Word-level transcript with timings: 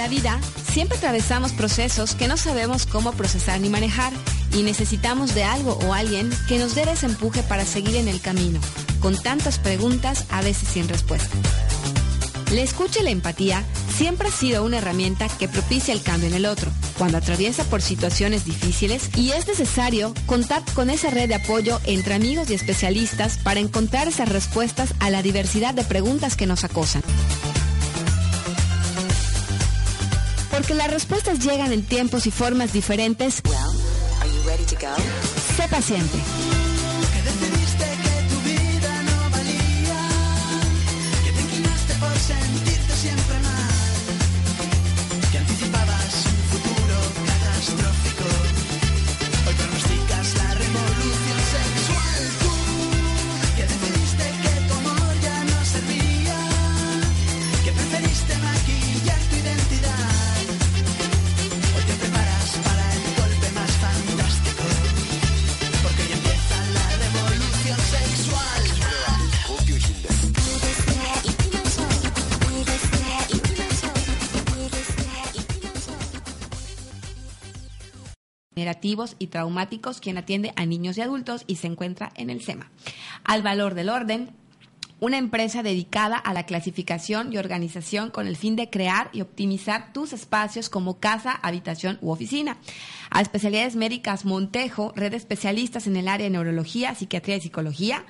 La 0.00 0.08
vida 0.08 0.40
siempre 0.72 0.96
atravesamos 0.96 1.52
procesos 1.52 2.14
que 2.14 2.26
no 2.26 2.38
sabemos 2.38 2.86
cómo 2.86 3.12
procesar 3.12 3.60
ni 3.60 3.68
manejar 3.68 4.14
y 4.50 4.62
necesitamos 4.62 5.34
de 5.34 5.44
algo 5.44 5.78
o 5.86 5.92
alguien 5.92 6.30
que 6.48 6.58
nos 6.58 6.74
dé 6.74 6.90
ese 6.90 7.04
empuje 7.04 7.42
para 7.42 7.66
seguir 7.66 7.96
en 7.96 8.08
el 8.08 8.22
camino, 8.22 8.60
con 9.00 9.14
tantas 9.14 9.58
preguntas 9.58 10.24
a 10.30 10.40
veces 10.40 10.70
sin 10.70 10.88
respuesta. 10.88 11.36
La 12.50 12.62
escucha 12.62 13.00
y 13.00 13.02
la 13.02 13.10
empatía 13.10 13.62
siempre 13.94 14.28
ha 14.28 14.32
sido 14.32 14.64
una 14.64 14.78
herramienta 14.78 15.28
que 15.28 15.48
propicia 15.48 15.92
el 15.92 16.00
cambio 16.00 16.30
en 16.30 16.34
el 16.34 16.46
otro, 16.46 16.70
cuando 16.96 17.18
atraviesa 17.18 17.64
por 17.64 17.82
situaciones 17.82 18.46
difíciles 18.46 19.10
y 19.18 19.32
es 19.32 19.46
necesario 19.48 20.14
contar 20.24 20.62
con 20.72 20.88
esa 20.88 21.10
red 21.10 21.28
de 21.28 21.34
apoyo 21.34 21.78
entre 21.84 22.14
amigos 22.14 22.48
y 22.48 22.54
especialistas 22.54 23.36
para 23.36 23.60
encontrar 23.60 24.08
esas 24.08 24.30
respuestas 24.30 24.94
a 24.98 25.10
la 25.10 25.20
diversidad 25.20 25.74
de 25.74 25.84
preguntas 25.84 26.36
que 26.36 26.46
nos 26.46 26.64
acosan. 26.64 27.02
Porque 30.60 30.74
las 30.74 30.90
respuestas 30.90 31.38
llegan 31.38 31.72
en 31.72 31.82
tiempos 31.82 32.26
y 32.26 32.30
formas 32.30 32.74
diferentes. 32.74 33.40
Sé 35.56 35.68
paciente. 35.70 36.18
Y 79.18 79.28
traumáticos, 79.28 80.00
quien 80.00 80.18
atiende 80.18 80.52
a 80.56 80.66
niños 80.66 80.98
y 80.98 81.02
adultos 81.02 81.44
y 81.46 81.56
se 81.56 81.66
encuentra 81.66 82.10
en 82.16 82.30
el 82.30 82.42
SEMA. 82.42 82.70
Al 83.24 83.42
valor 83.42 83.74
del 83.74 83.88
orden, 83.88 84.30
una 85.00 85.16
empresa 85.16 85.62
dedicada 85.62 86.16
a 86.16 86.34
la 86.34 86.44
clasificación 86.44 87.32
y 87.32 87.38
organización 87.38 88.10
con 88.10 88.26
el 88.26 88.36
fin 88.36 88.54
de 88.54 88.68
crear 88.68 89.08
y 89.12 89.22
optimizar 89.22 89.92
tus 89.92 90.12
espacios 90.12 90.68
como 90.68 90.98
casa, 90.98 91.32
habitación 91.32 91.98
u 92.02 92.10
oficina. 92.10 92.58
A 93.10 93.22
especialidades 93.22 93.76
médicas 93.76 94.26
Montejo, 94.26 94.92
red 94.94 95.12
de 95.12 95.16
especialistas 95.16 95.86
en 95.86 95.96
el 95.96 96.06
área 96.06 96.24
de 96.24 96.30
neurología, 96.30 96.94
psiquiatría 96.94 97.36
y 97.36 97.40
psicología. 97.40 98.04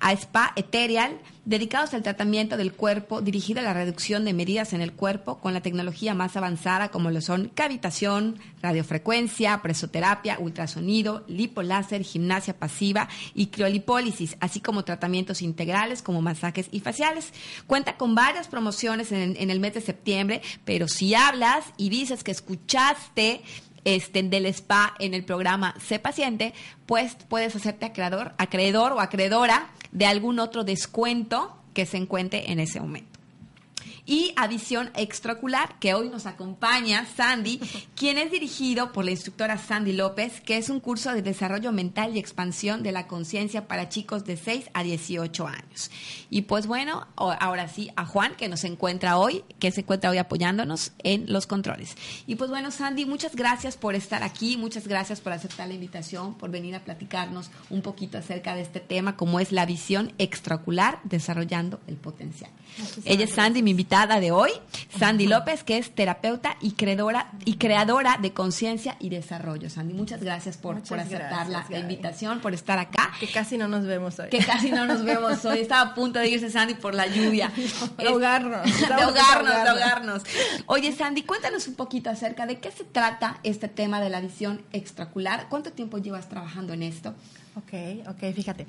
A 0.00 0.12
Spa 0.12 0.52
Ethereal, 0.56 1.18
dedicados 1.44 1.94
al 1.94 2.02
tratamiento 2.02 2.56
del 2.56 2.72
cuerpo, 2.72 3.20
dirigido 3.20 3.60
a 3.60 3.62
la 3.62 3.74
reducción 3.74 4.24
de 4.24 4.32
medidas 4.32 4.72
en 4.72 4.80
el 4.80 4.92
cuerpo 4.92 5.38
con 5.38 5.52
la 5.52 5.60
tecnología 5.60 6.14
más 6.14 6.36
avanzada 6.36 6.88
como 6.88 7.10
lo 7.10 7.20
son 7.20 7.50
cavitación, 7.54 8.38
radiofrecuencia, 8.62 9.60
presoterapia, 9.62 10.38
ultrasonido, 10.38 11.24
lipoláser, 11.28 12.02
gimnasia 12.02 12.58
pasiva 12.58 13.08
y 13.34 13.48
criolipólisis, 13.48 14.36
así 14.40 14.60
como 14.60 14.84
tratamientos 14.84 15.42
integrales 15.42 16.02
como 16.02 16.22
masajes 16.22 16.68
y 16.70 16.80
faciales. 16.80 17.32
Cuenta 17.66 17.96
con 17.96 18.14
varias 18.14 18.48
promociones 18.48 19.12
en, 19.12 19.36
en 19.38 19.50
el 19.50 19.60
mes 19.60 19.74
de 19.74 19.80
septiembre, 19.80 20.42
pero 20.64 20.88
si 20.88 21.14
hablas 21.14 21.64
y 21.76 21.88
dices 21.88 22.24
que 22.24 22.30
escuchaste 22.30 23.42
este, 23.84 24.22
del 24.22 24.46
spa 24.46 24.94
en 24.98 25.14
el 25.14 25.24
programa 25.24 25.74
Sé 25.80 25.98
Paciente, 25.98 26.54
pues 26.86 27.16
puedes 27.28 27.54
hacerte 27.56 27.86
acreedor, 27.86 28.34
acreedor 28.38 28.92
o 28.92 29.00
acreedora 29.00 29.70
de 29.92 30.06
algún 30.06 30.38
otro 30.38 30.64
descuento 30.64 31.56
que 31.72 31.86
se 31.86 31.96
encuentre 31.96 32.50
en 32.50 32.60
ese 32.60 32.80
momento. 32.80 33.13
Y 34.06 34.34
a 34.36 34.46
visión 34.46 34.90
extraocular, 34.94 35.78
que 35.78 35.94
hoy 35.94 36.10
nos 36.10 36.26
acompaña 36.26 37.06
Sandy, 37.16 37.58
quien 37.96 38.18
es 38.18 38.30
dirigido 38.30 38.92
por 38.92 39.06
la 39.06 39.12
instructora 39.12 39.56
Sandy 39.56 39.92
López, 39.92 40.42
que 40.42 40.58
es 40.58 40.68
un 40.68 40.80
curso 40.80 41.14
de 41.14 41.22
desarrollo 41.22 41.72
mental 41.72 42.14
y 42.14 42.18
expansión 42.18 42.82
de 42.82 42.92
la 42.92 43.06
conciencia 43.06 43.66
para 43.66 43.88
chicos 43.88 44.24
de 44.26 44.36
6 44.36 44.70
a 44.74 44.82
18 44.82 45.46
años. 45.46 45.90
Y 46.28 46.42
pues 46.42 46.66
bueno, 46.66 47.06
ahora 47.16 47.68
sí, 47.68 47.90
a 47.96 48.04
Juan, 48.04 48.34
que 48.36 48.48
nos 48.48 48.64
encuentra 48.64 49.16
hoy, 49.16 49.42
que 49.58 49.70
se 49.70 49.80
encuentra 49.80 50.10
hoy 50.10 50.18
apoyándonos 50.18 50.92
en 50.98 51.32
los 51.32 51.46
controles. 51.46 51.96
Y 52.26 52.34
pues 52.34 52.50
bueno, 52.50 52.70
Sandy, 52.70 53.06
muchas 53.06 53.34
gracias 53.34 53.78
por 53.78 53.94
estar 53.94 54.22
aquí, 54.22 54.58
muchas 54.58 54.86
gracias 54.86 55.22
por 55.22 55.32
aceptar 55.32 55.68
la 55.68 55.74
invitación, 55.74 56.34
por 56.34 56.50
venir 56.50 56.74
a 56.74 56.84
platicarnos 56.84 57.50
un 57.70 57.80
poquito 57.80 58.18
acerca 58.18 58.54
de 58.54 58.60
este 58.60 58.80
tema, 58.80 59.16
como 59.16 59.40
es 59.40 59.50
la 59.50 59.64
visión 59.64 60.12
extraocular, 60.18 61.00
desarrollando 61.04 61.80
el 61.86 61.96
potencial. 61.96 62.50
Ella 63.04 63.24
es 63.24 63.30
Sandy, 63.30 63.62
mi 63.62 63.70
invitada 63.70 63.93
de 63.94 64.32
hoy, 64.32 64.50
Sandy 64.98 65.28
López, 65.28 65.62
que 65.62 65.78
es 65.78 65.94
terapeuta 65.94 66.56
y 66.60 66.72
creadora, 66.72 67.30
y 67.44 67.58
creadora 67.58 68.18
de 68.20 68.32
conciencia 68.32 68.96
y 68.98 69.08
desarrollo. 69.08 69.70
Sandy, 69.70 69.94
muas 69.94 70.20
gracias 70.20 70.56
por, 70.56 70.74
Muchas 70.74 70.88
por 70.88 70.98
aceptar 70.98 71.46
la, 71.46 71.60
gracias, 71.60 71.70
la 71.70 71.78
invitación, 71.78 72.40
por 72.40 72.54
estar 72.54 72.80
acá. 72.80 73.12
Que 73.20 73.28
casi 73.28 73.56
no 73.56 73.68
nos 73.68 73.86
vemos 73.86 74.18
hoy. 74.18 74.30
Que 74.30 74.44
casi 74.44 74.72
no 74.72 74.84
nos 74.84 75.04
vemos 75.04 75.44
hoy. 75.44 75.60
Estaba 75.60 75.92
a 75.92 75.94
punto 75.94 76.18
de 76.18 76.28
irse 76.28 76.50
Sandy 76.50 76.74
por 76.74 76.92
la 76.92 77.06
lluvia. 77.06 77.52
De 77.96 78.08
ahogarnos. 78.08 78.64
de 78.64 78.92
ahogarnos, 78.92 79.54
de 79.54 79.68
ahogarnos. 79.68 80.22
Oye, 80.66 80.92
Sandy, 80.92 81.22
cuéntanos 81.22 81.68
un 81.68 81.76
poquito 81.76 82.10
acerca 82.10 82.46
de 82.46 82.58
qué 82.58 82.72
se 82.72 82.82
trata 82.82 83.38
este 83.44 83.68
tema 83.68 84.00
de 84.00 84.10
la 84.10 84.20
visión 84.20 84.62
extracular. 84.72 85.46
¿Cuánto 85.48 85.72
tiempo 85.72 85.98
llevas 85.98 86.28
trabajando 86.28 86.72
en 86.72 86.82
esto? 86.82 87.14
Ok, 87.54 88.08
ok, 88.08 88.34
fíjate. 88.34 88.66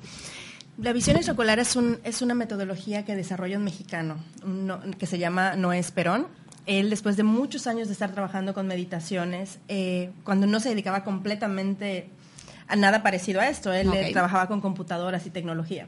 La 0.78 0.92
visión 0.92 1.16
extraocular 1.16 1.58
es, 1.58 1.74
un, 1.76 1.98
es 2.04 2.20
una 2.20 2.34
metodología 2.34 3.04
que 3.04 3.16
desarrolla 3.16 3.56
un 3.56 3.64
mexicano 3.64 4.16
no- 4.44 4.80
que 4.98 5.06
se 5.06 5.18
llama 5.18 5.56
Noé 5.56 5.78
Esperón. 5.78 6.26
Él, 6.66 6.90
después 6.90 7.16
de 7.16 7.22
muchos 7.22 7.66
años 7.66 7.86
de 7.88 7.92
estar 7.94 8.12
trabajando 8.12 8.52
con 8.52 8.66
meditaciones, 8.66 9.58
eh, 9.68 10.10
cuando 10.24 10.46
no 10.46 10.60
se 10.60 10.68
dedicaba 10.70 11.04
completamente 11.04 12.08
a 12.68 12.76
nada 12.76 13.02
parecido 13.02 13.40
a 13.40 13.48
esto, 13.48 13.72
él 13.72 13.88
trabajaba 14.12 14.48
con 14.48 14.60
computadoras 14.60 15.24
y 15.26 15.30
tecnología. 15.30 15.86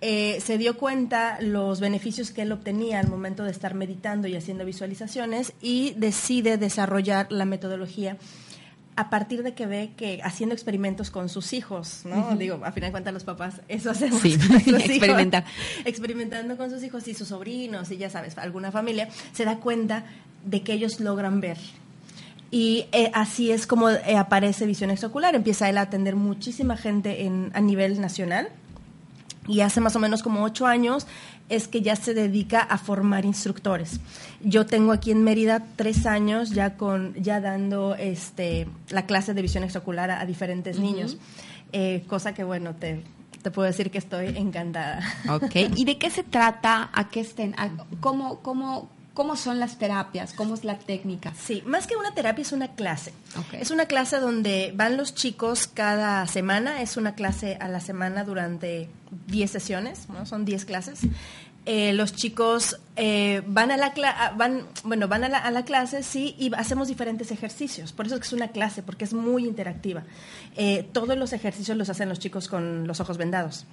eh, 0.00 0.40
se 0.40 0.58
dio 0.58 0.78
cuenta 0.78 1.38
los 1.40 1.80
beneficios 1.80 2.30
que 2.30 2.42
él 2.42 2.52
obtenía 2.52 3.00
al 3.00 3.08
momento 3.08 3.42
de 3.42 3.50
estar 3.50 3.74
meditando 3.74 4.28
y 4.28 4.36
haciendo 4.36 4.64
visualizaciones 4.64 5.52
y 5.60 5.92
decide 5.96 6.56
desarrollar 6.56 7.26
la 7.32 7.44
metodología 7.44 8.16
a 8.98 9.10
partir 9.10 9.44
de 9.44 9.54
que 9.54 9.66
ve 9.66 9.92
que 9.96 10.20
haciendo 10.24 10.56
experimentos 10.56 11.12
con 11.12 11.28
sus 11.28 11.52
hijos, 11.52 12.00
¿no? 12.04 12.34
Digo, 12.36 12.58
a 12.64 12.72
final 12.72 12.88
de 12.88 12.90
cuentas 12.90 13.14
los 13.14 13.22
papás 13.22 13.60
eso 13.68 13.92
hacemos. 13.92 14.20
Sí, 14.20 14.34
experimentar. 14.66 15.44
Experimentando 15.84 16.56
con 16.56 16.68
sus 16.68 16.82
hijos 16.82 17.06
y 17.06 17.14
sus 17.14 17.28
sobrinos 17.28 17.92
y 17.92 17.96
ya 17.96 18.10
sabes, 18.10 18.36
alguna 18.38 18.72
familia, 18.72 19.08
se 19.32 19.44
da 19.44 19.60
cuenta 19.60 20.04
de 20.44 20.62
que 20.62 20.72
ellos 20.72 20.98
logran 20.98 21.40
ver. 21.40 21.58
Y 22.50 22.86
eh, 22.90 23.12
así 23.14 23.52
es 23.52 23.68
como 23.68 23.88
eh, 23.88 24.16
aparece 24.16 24.66
Visión 24.66 24.90
Extraocular. 24.90 25.36
Empieza 25.36 25.68
él 25.68 25.78
a 25.78 25.82
atender 25.82 26.16
muchísima 26.16 26.76
gente 26.76 27.24
en, 27.24 27.52
a 27.54 27.60
nivel 27.60 28.00
nacional. 28.00 28.48
Y 29.48 29.62
hace 29.62 29.80
más 29.80 29.96
o 29.96 29.98
menos 29.98 30.22
como 30.22 30.44
ocho 30.44 30.66
años 30.66 31.06
es 31.48 31.66
que 31.66 31.80
ya 31.80 31.96
se 31.96 32.12
dedica 32.14 32.60
a 32.60 32.76
formar 32.78 33.24
instructores. 33.24 33.98
Yo 34.42 34.66
tengo 34.66 34.92
aquí 34.92 35.10
en 35.10 35.24
Mérida 35.24 35.64
tres 35.76 36.04
años 36.06 36.50
ya 36.50 36.76
con 36.76 37.14
ya 37.14 37.40
dando 37.40 37.94
este 37.94 38.68
la 38.90 39.06
clase 39.06 39.32
de 39.34 39.40
visión 39.42 39.64
extraocular 39.64 40.10
a, 40.10 40.20
a 40.20 40.26
diferentes 40.26 40.78
niños, 40.78 41.16
Eh, 41.72 42.04
cosa 42.06 42.32
que 42.34 42.44
bueno 42.44 42.74
te, 42.74 43.02
te 43.42 43.50
puedo 43.50 43.66
decir 43.66 43.90
que 43.90 43.98
estoy 43.98 44.28
encantada. 44.36 45.00
Ok. 45.30 45.54
¿Y 45.76 45.84
de 45.84 45.96
qué 45.98 46.10
se 46.10 46.22
trata? 46.22 46.90
¿A 46.92 47.08
qué 47.08 47.20
estén? 47.20 47.54
a- 47.58 47.70
cómo, 48.00 48.40
cómo, 48.40 48.88
¿Cómo 49.18 49.34
son 49.34 49.58
las 49.58 49.78
terapias? 49.78 50.32
¿Cómo 50.32 50.54
es 50.54 50.62
la 50.62 50.78
técnica? 50.78 51.32
Sí, 51.36 51.60
más 51.66 51.88
que 51.88 51.96
una 51.96 52.14
terapia 52.14 52.42
es 52.42 52.52
una 52.52 52.68
clase. 52.68 53.12
Es 53.52 53.72
una 53.72 53.86
clase 53.86 54.20
donde 54.20 54.72
van 54.76 54.96
los 54.96 55.12
chicos 55.12 55.66
cada 55.66 56.24
semana, 56.28 56.82
es 56.82 56.96
una 56.96 57.16
clase 57.16 57.56
a 57.60 57.66
la 57.68 57.80
semana 57.80 58.22
durante 58.22 58.88
10 59.26 59.50
sesiones, 59.50 60.08
¿no? 60.08 60.24
son 60.24 60.44
10 60.44 60.64
clases. 60.64 61.00
Eh, 61.66 61.92
los 61.94 62.12
chicos 62.14 62.78
eh, 62.94 63.42
van 63.46 63.72
a 63.72 63.76
la 63.76 63.92
cla- 63.92 64.14
a- 64.16 64.30
van 64.30 64.62
bueno 64.84 65.06
van 65.08 65.24
a 65.24 65.28
la, 65.28 65.38
a 65.38 65.50
la 65.50 65.64
clase 65.64 66.02
sí 66.02 66.34
y 66.38 66.50
hacemos 66.54 66.88
diferentes 66.88 67.30
ejercicios 67.30 67.92
por 67.92 68.06
eso 68.06 68.14
es 68.14 68.20
que 68.22 68.26
es 68.28 68.32
una 68.32 68.48
clase 68.48 68.82
porque 68.82 69.04
es 69.04 69.12
muy 69.12 69.44
interactiva 69.44 70.02
Eh, 70.56 70.88
todos 70.94 71.18
los 71.18 71.34
ejercicios 71.34 71.76
los 71.76 71.90
hacen 71.90 72.08
los 72.08 72.20
chicos 72.20 72.48
con 72.48 72.86
los 72.86 73.00
ojos 73.00 73.18
vendados 73.18 73.66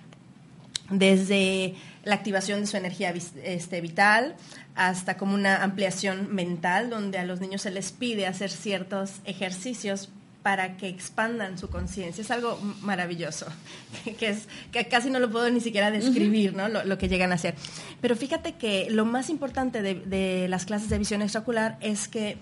desde 0.90 1.76
la 2.04 2.16
activación 2.16 2.62
de 2.62 2.68
su 2.68 2.78
energía 2.78 3.14
este, 3.44 3.82
vital 3.82 4.36
hasta 4.76 5.18
como 5.18 5.34
una 5.34 5.64
ampliación 5.64 6.34
mental, 6.34 6.90
donde 6.90 7.18
a 7.18 7.26
los 7.26 7.40
niños 7.40 7.62
se 7.62 7.72
les 7.72 7.92
pide 7.92 8.28
hacer 8.28 8.52
ciertos 8.52 9.14
ejercicios 9.26 10.10
para 10.44 10.78
que 10.78 10.88
expandan 10.88 11.58
su 11.58 11.70
conciencia. 11.70 12.22
Es 12.22 12.30
algo 12.30 12.60
maravilloso, 12.82 13.48
que, 14.20 14.30
es, 14.30 14.48
que 14.72 14.88
casi 14.88 15.10
no 15.10 15.20
lo 15.20 15.32
puedo 15.32 15.50
ni 15.50 15.60
siquiera 15.60 15.90
describir, 15.90 16.54
¿no? 16.54 16.68
lo, 16.68 16.84
lo 16.84 16.98
que 16.98 17.08
llegan 17.08 17.31
a 17.31 17.36
hacer. 17.36 17.56
Pero 18.00 18.16
fíjate 18.16 18.54
que 18.54 18.88
lo 18.92 19.06
más 19.06 19.30
importante 19.30 19.81
de, 19.81 19.96
de 19.96 20.48
las 20.48 20.66
clases 20.66 20.90
de 20.90 21.00
visión 21.00 21.24
extraocular 21.24 21.78
es 21.81 22.08
que 22.08 22.38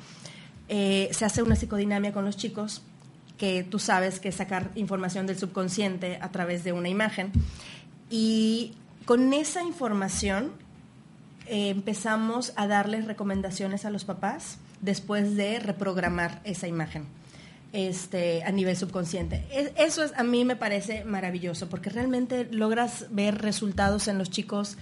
eh, 0.69 1.09
se 1.11 1.23
hace 1.25 1.43
una 1.43 1.55
psicodinamia 1.55 2.11
con 2.11 2.25
los 2.25 2.35
chicos, 2.35 2.81
que 3.37 3.63
tú 3.63 3.79
sabes 3.79 4.19
que 4.19 4.29
es 4.29 4.35
sacar 4.35 4.71
información 4.75 5.27
del 5.27 5.37
subconsciente 5.37 6.17
a 6.21 6.29
través 6.31 6.63
de 6.63 6.71
una 6.71 6.89
imagen. 6.89 7.31
Y 8.15 8.73
con 9.05 9.33
esa 9.33 9.63
información 9.63 10.51
eh, 11.47 11.69
empezamos 11.69 12.53
a 12.55 12.67
darles 12.67 13.05
recomendaciones 13.05 13.85
a 13.85 13.89
los 13.89 14.05
papás 14.05 14.59
después 14.81 15.35
de 15.35 15.57
reprogramar 15.59 16.39
esa 16.43 16.67
imagen 16.67 17.05
este, 17.71 18.43
a 18.43 18.51
nivel 18.51 18.77
subconsciente. 18.77 19.43
Es- 19.51 19.71
Eso 19.77 20.03
es, 20.03 20.13
a 20.15 20.21
mí 20.23 20.45
me 20.45 20.55
parece 20.55 21.03
maravilloso 21.05 21.69
porque 21.69 21.89
realmente 21.89 22.47
logras 22.51 23.07
ver 23.09 23.39
resultados 23.41 24.07
en 24.07 24.19
los 24.19 24.29
chicos 24.29 24.77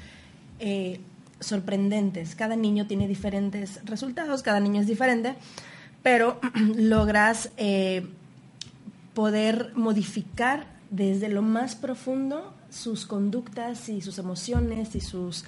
eh, 0.60 1.00
sorprendentes. 1.40 2.36
Cada 2.36 2.58
niño 2.58 2.86
tiene 2.86 3.08
diferentes 3.08 3.80
resultados, 3.86 4.44
cada 4.44 4.60
niño 4.60 4.82
es 4.82 4.88
diferente, 4.88 5.36
pero 6.04 6.38
logras 6.76 7.50
eh, 7.56 8.06
poder 9.14 9.72
modificar 9.74 10.66
desde 10.90 11.30
lo 11.30 11.42
más 11.42 11.76
profundo 11.76 12.54
sus 12.72 13.06
conductas 13.06 13.88
y 13.90 14.02
sus 14.02 14.18
emociones 14.18 14.96
y 14.96 15.02
sus 15.02 15.46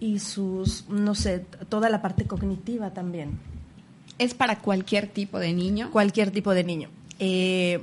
y 0.00 0.20
sus 0.20 0.88
no 0.88 1.16
sé 1.16 1.44
toda 1.68 1.88
la 1.90 2.00
parte 2.02 2.24
cognitiva 2.26 2.90
también. 2.94 3.38
¿Es 4.18 4.34
para 4.34 4.60
cualquier 4.60 5.08
tipo 5.08 5.38
de 5.40 5.52
niño? 5.52 5.90
cualquier 5.90 6.30
tipo 6.30 6.52
de 6.54 6.62
niño. 6.64 6.88
Eh, 7.18 7.82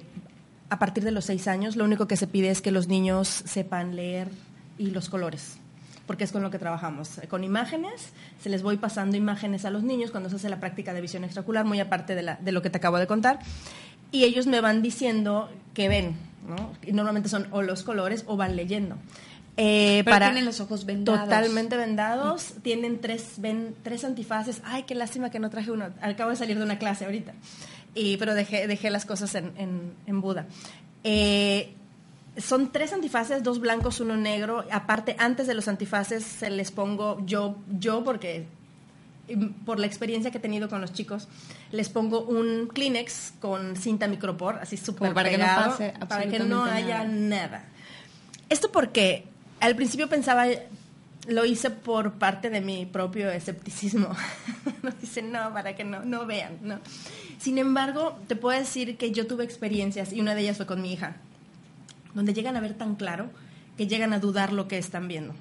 a 0.69 0.79
partir 0.79 1.03
de 1.03 1.11
los 1.11 1.25
seis 1.25 1.47
años 1.47 1.75
lo 1.75 1.83
único 1.83 2.07
que 2.07 2.15
se 2.15 2.27
pide 2.27 2.49
es 2.51 2.61
que 2.61 2.71
los 2.71 2.87
niños 2.87 3.27
sepan 3.27 3.95
leer 3.97 4.29
y 4.77 4.87
los 4.91 5.09
colores 5.09 5.57
porque 6.07 6.23
es 6.23 6.31
con 6.31 6.43
lo 6.43 6.51
que 6.51 6.59
trabajamos. 6.59 7.19
Con 7.29 7.43
imágenes 7.43 8.11
se 8.39 8.49
les 8.49 8.61
voy 8.61 8.77
pasando 8.77 9.17
imágenes 9.17 9.65
a 9.65 9.71
los 9.71 9.81
niños 9.81 10.11
cuando 10.11 10.29
se 10.29 10.35
hace 10.35 10.49
la 10.49 10.59
práctica 10.59 10.93
de 10.93 11.01
visión 11.01 11.23
extraocular 11.23 11.65
muy 11.65 11.79
aparte 11.79 12.13
de, 12.13 12.21
la- 12.21 12.35
de 12.35 12.51
lo 12.51 12.61
que 12.61 12.69
te 12.69 12.77
acabo 12.77 12.97
de 12.99 13.07
contar 13.07 13.39
y 14.11 14.23
ellos 14.23 14.45
me 14.45 14.61
van 14.61 14.83
diciendo 14.83 15.49
que 15.73 15.89
ven 15.89 16.15
¿no? 16.47 16.71
y 16.83 16.91
normalmente 16.91 17.29
son 17.29 17.47
o 17.51 17.61
los 17.61 17.83
colores 17.83 18.23
o 18.27 18.37
van 18.37 18.55
leyendo 18.55 18.97
Eh, 19.57 20.01
Pero 20.03 20.17
tienen 20.17 20.43
los 20.45 20.59
ojos 20.59 20.85
vendados. 20.85 21.23
Totalmente 21.23 21.77
vendados. 21.77 22.55
Tienen 22.61 22.99
tres, 22.99 23.35
ven, 23.37 23.73
tres 23.83 24.03
antifaces. 24.03 24.61
Ay, 24.65 24.83
qué 24.83 24.95
lástima 24.95 25.29
que 25.29 25.39
no 25.39 25.49
traje 25.49 25.71
uno. 25.71 25.85
Acabo 26.01 26.29
de 26.31 26.35
salir 26.35 26.57
de 26.57 26.63
una 26.63 26.77
clase 26.77 27.05
ahorita. 27.05 27.33
Y, 27.93 28.17
pero 28.17 28.33
dejé, 28.33 28.67
dejé 28.67 28.89
las 28.89 29.05
cosas 29.05 29.33
en, 29.35 29.53
en, 29.57 29.93
en 30.07 30.19
Buda. 30.19 30.45
Eh, 31.05 31.73
son 32.37 32.73
tres 32.73 32.91
antifaces, 32.91 33.43
dos 33.43 33.59
blancos, 33.61 34.01
uno 34.01 34.17
negro. 34.17 34.65
Aparte, 34.71 35.15
antes 35.19 35.47
de 35.47 35.53
los 35.53 35.69
antifaces 35.69 36.25
se 36.25 36.49
les 36.49 36.71
pongo 36.71 37.25
yo, 37.25 37.55
yo 37.79 38.03
porque 38.03 38.41
mm, 38.41 38.64
por 39.65 39.79
la 39.79 39.87
experiencia 39.87 40.31
que 40.31 40.37
he 40.37 40.41
tenido 40.41 40.69
con 40.69 40.81
los 40.81 40.93
chicos, 40.93 41.27
les 41.71 41.89
pongo 41.89 42.21
un 42.21 42.67
Kleenex 42.67 43.33
con 43.39 43.75
cinta 43.75 44.07
micropor, 44.07 44.59
así 44.61 44.77
súper 44.77 45.13
para 45.13 45.29
que 45.29 45.37
no 45.37 45.45
pase 45.45 45.93
para 46.07 46.27
que 46.27 46.39
no 46.39 46.63
haya 46.63 47.03
nada. 47.03 47.47
nada. 47.47 47.65
Esto 48.49 48.71
porque 48.71 49.25
al 49.59 49.75
principio 49.75 50.07
pensaba, 50.07 50.45
lo 51.27 51.45
hice 51.45 51.69
por 51.69 52.13
parte 52.13 52.49
de 52.49 52.61
mi 52.61 52.85
propio 52.85 53.31
escepticismo. 53.31 54.09
no 54.83 54.91
dice, 55.01 55.21
no, 55.21 55.53
para 55.53 55.75
que 55.75 55.83
no, 55.83 56.05
no 56.05 56.25
vean, 56.25 56.57
no. 56.61 56.79
Sin 57.39 57.57
embargo, 57.57 58.17
te 58.27 58.35
puedo 58.35 58.57
decir 58.57 58.97
que 58.97 59.11
yo 59.11 59.27
tuve 59.27 59.43
experiencias, 59.43 60.13
y 60.13 60.21
una 60.21 60.35
de 60.35 60.41
ellas 60.41 60.57
fue 60.57 60.65
con 60.65 60.81
mi 60.81 60.93
hija, 60.93 61.17
donde 62.13 62.33
llegan 62.33 62.55
a 62.55 62.61
ver 62.61 62.75
tan 62.75 62.95
claro 62.95 63.29
que 63.77 63.87
llegan 63.87 64.13
a 64.13 64.19
dudar 64.19 64.53
lo 64.53 64.67
que 64.67 64.77
están 64.77 65.07
viendo. 65.07 65.33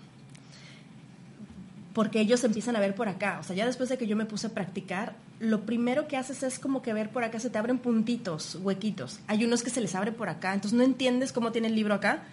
Porque 1.94 2.20
ellos 2.20 2.44
empiezan 2.44 2.76
a 2.76 2.80
ver 2.80 2.94
por 2.94 3.08
acá. 3.08 3.38
O 3.40 3.44
sea, 3.44 3.56
ya 3.56 3.64
después 3.64 3.88
de 3.88 3.96
que 3.96 4.06
yo 4.06 4.16
me 4.16 4.26
puse 4.26 4.48
a 4.48 4.50
practicar, 4.50 5.14
lo 5.40 5.62
primero 5.62 6.08
que 6.08 6.16
haces 6.16 6.42
es 6.42 6.58
como 6.58 6.82
que 6.82 6.92
ver 6.92 7.10
por 7.10 7.24
acá, 7.24 7.40
se 7.40 7.50
te 7.50 7.58
abren 7.58 7.78
puntitos, 7.78 8.56
huequitos. 8.56 9.20
Hay 9.28 9.44
unos 9.44 9.62
que 9.62 9.70
se 9.70 9.80
les 9.80 9.94
abre 9.94 10.12
por 10.12 10.28
acá. 10.28 10.52
Entonces 10.54 10.76
no 10.76 10.84
entiendes 10.84 11.32
cómo 11.32 11.52
tiene 11.52 11.68
el 11.68 11.74
libro 11.74 11.94
acá, 11.94 12.24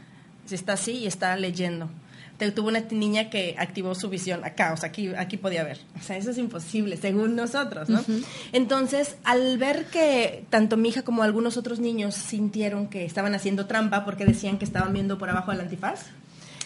si 0.45 0.55
está 0.55 0.73
así 0.73 0.93
y 0.93 1.07
está 1.07 1.35
leyendo. 1.37 1.89
Te, 2.37 2.51
tuvo 2.51 2.69
una 2.69 2.80
niña 2.80 3.30
que 3.30 3.56
activó 3.59 3.94
su 3.94 4.09
visión 4.09 4.44
acá, 4.44 4.73
o 4.73 4.77
sea, 4.77 4.89
aquí, 4.89 5.09
aquí 5.15 5.37
podía 5.37 5.63
ver. 5.63 5.80
O 5.99 6.01
sea, 6.01 6.18
eso 6.18 6.31
es 6.31 6.39
imposible, 6.39 6.97
según 6.97 7.35
nosotros, 7.35 7.87
¿no? 7.87 8.03
Entonces, 8.51 9.15
al 9.23 9.59
ver 9.59 9.85
que 9.85 10.44
tanto 10.49 10.75
mi 10.75 10.89
hija 10.89 11.03
como 11.03 11.21
algunos 11.21 11.57
otros 11.57 11.80
niños 11.80 12.15
sintieron 12.15 12.87
que 12.87 13.06
estaban 13.06 13.35
haciendo 13.35 13.68
trampa 13.68 14.06
porque 14.06 14.25
decían 14.25 14.57
que 14.57 14.65
estaban 14.65 14.91
viendo 14.91 15.19
por 15.19 15.30
abajo 15.30 15.51
del 15.51 15.61
antifaz, 15.61 16.07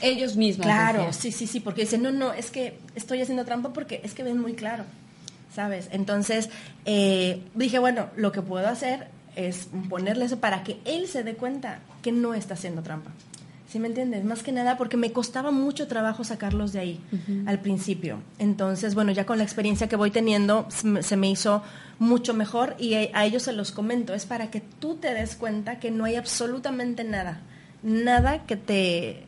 Ellos 0.01 0.35
mismos. 0.35 0.65
Claro, 0.65 1.05
decían. 1.05 1.13
sí, 1.13 1.31
sí, 1.31 1.47
sí, 1.47 1.59
porque 1.59 1.81
dicen, 1.81 2.03
no, 2.03 2.11
no, 2.11 2.33
es 2.33 2.51
que 2.51 2.77
estoy 2.95 3.21
haciendo 3.21 3.45
trampa 3.45 3.73
porque 3.73 4.01
es 4.03 4.13
que 4.13 4.23
ven 4.23 4.39
muy 4.39 4.53
claro, 4.53 4.83
¿sabes? 5.53 5.87
Entonces, 5.91 6.49
eh, 6.85 7.41
dije, 7.55 7.79
bueno, 7.79 8.07
lo 8.17 8.31
que 8.31 8.41
puedo 8.41 8.67
hacer 8.67 9.07
es 9.35 9.69
ponerle 9.89 10.25
eso 10.25 10.37
para 10.39 10.63
que 10.63 10.77
él 10.85 11.07
se 11.07 11.23
dé 11.23 11.35
cuenta 11.35 11.79
que 12.01 12.11
no 12.11 12.33
está 12.33 12.53
haciendo 12.55 12.81
trampa. 12.81 13.11
¿Sí 13.67 13.79
me 13.79 13.87
entiendes? 13.89 14.23
Más 14.23 14.41
que 14.43 14.53
nada 14.53 14.77
porque 14.77 14.95
me 14.95 15.11
costaba 15.11 15.51
mucho 15.51 15.87
trabajo 15.87 16.23
sacarlos 16.23 16.71
de 16.71 16.79
ahí 16.79 16.99
al 17.45 17.59
principio. 17.59 18.19
Entonces, 18.39 18.95
bueno, 18.95 19.11
ya 19.11 19.25
con 19.25 19.37
la 19.37 19.43
experiencia 19.43 19.89
que 19.89 19.97
voy 19.97 20.11
teniendo, 20.11 20.67
se 20.69 21.17
me- 21.17 21.29
hizo 21.29 21.61
mucho 21.99 22.33
mejor 22.33 22.75
y 22.79 22.93
a 22.93 23.25
ellos 23.25 23.43
se 23.43 23.51
los 23.53 23.71
comento. 23.71 24.13
Es 24.13 24.25
para 24.25 24.49
que 24.49 24.61
tú 24.61 24.95
te 24.95 25.13
des 25.13 25.35
cuenta 25.35 25.79
que 25.79 25.91
no 25.91 26.05
hay 26.05 26.15
absolutamente 26.15 27.03
nada, 27.03 27.41
nada 27.83 28.45
que 28.45 28.55
te, 28.55 29.23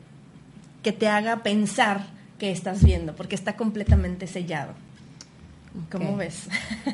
que 0.88 0.94
te 0.94 1.10
haga 1.10 1.44
pensar 1.44 2.06
que 2.40 2.50
estás 2.50 2.82
viendo, 2.82 3.14
porque 3.14 3.36
está 3.36 3.58
completamente 3.58 4.26
sellado. 4.26 4.72
¿Cómo 5.92 6.16
ves? 6.16 6.48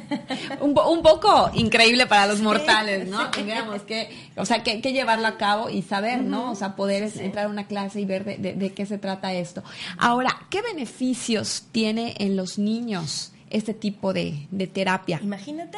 un, 0.61 0.73
po- 0.73 0.89
un 0.89 1.03
poco 1.03 1.51
increíble 1.53 2.07
para 2.07 2.25
los 2.25 2.41
mortales, 2.41 3.07
¿no? 3.07 3.31
sí. 3.31 3.41
Que, 3.85 4.09
o 4.35 4.45
sea, 4.47 4.63
que, 4.63 4.81
que 4.81 4.93
llevarlo 4.93 5.27
a 5.27 5.37
cabo 5.37 5.69
y 5.69 5.83
saber, 5.83 6.23
¿no? 6.23 6.49
O 6.49 6.55
sea, 6.55 6.75
poder 6.75 7.03
entrar 7.19 7.45
a 7.45 7.49
una 7.49 7.67
clase 7.67 8.01
y 8.01 8.05
ver 8.05 8.25
de, 8.25 8.37
de- 8.39 8.53
de 8.53 8.73
qué 8.73 8.87
se 8.87 8.97
trata 8.97 9.31
esto. 9.33 9.63
Ahora, 9.99 10.35
¿qué 10.49 10.63
beneficios 10.63 11.65
tiene 11.71 12.15
en 12.17 12.35
los 12.35 12.57
niños 12.57 13.31
este 13.51 13.75
tipo 13.75 14.11
de, 14.11 14.47
de 14.49 14.65
terapia? 14.65 15.19
Imagínate 15.21 15.77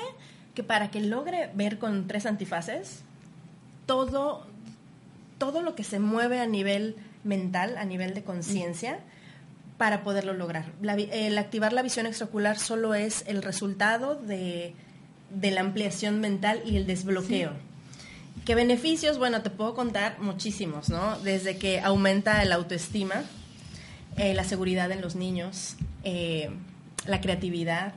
que 0.53 0.63
para 0.63 0.89
que 0.89 1.01
logre 1.01 1.49
ver 1.53 1.79
con 1.79 2.07
tres 2.07 2.25
antifaces, 2.25 3.01
todo, 3.85 4.47
todo 5.37 5.61
lo 5.61 5.75
que 5.75 5.83
se 5.83 5.99
mueve 5.99 6.39
a 6.39 6.45
nivel 6.47 6.95
mental, 7.25 7.77
a 7.77 7.83
nivel 7.83 8.13
de 8.13 8.23
conciencia, 8.23 8.99
para 9.77 10.03
poderlo 10.03 10.33
lograr. 10.33 10.65
La 10.81 10.93
el 10.93 11.37
activar 11.37 11.73
la 11.73 11.81
visión 11.81 12.05
extraocular 12.05 12.57
solo 12.57 12.95
es 12.95 13.25
el 13.27 13.43
resultado 13.43 14.15
de, 14.15 14.73
de 15.31 15.51
la 15.51 15.61
ampliación 15.61 16.21
mental 16.21 16.61
y 16.65 16.77
el 16.77 16.87
desbloqueo. 16.87 17.51
¿Qué 18.45 18.55
beneficios? 18.55 19.17
Bueno, 19.17 19.41
te 19.41 19.49
puedo 19.49 19.73
contar 19.73 20.19
muchísimos, 20.19 20.89
¿no? 20.89 21.19
Desde 21.19 21.57
que 21.57 21.81
aumenta 21.81 22.43
el 22.43 22.51
autoestima, 22.51 23.23
eh, 24.17 24.33
la 24.33 24.43
seguridad 24.43 24.91
en 24.91 25.01
los 25.01 25.15
niños, 25.15 25.75
eh, 26.03 26.51
la 27.07 27.21
creatividad, 27.21 27.93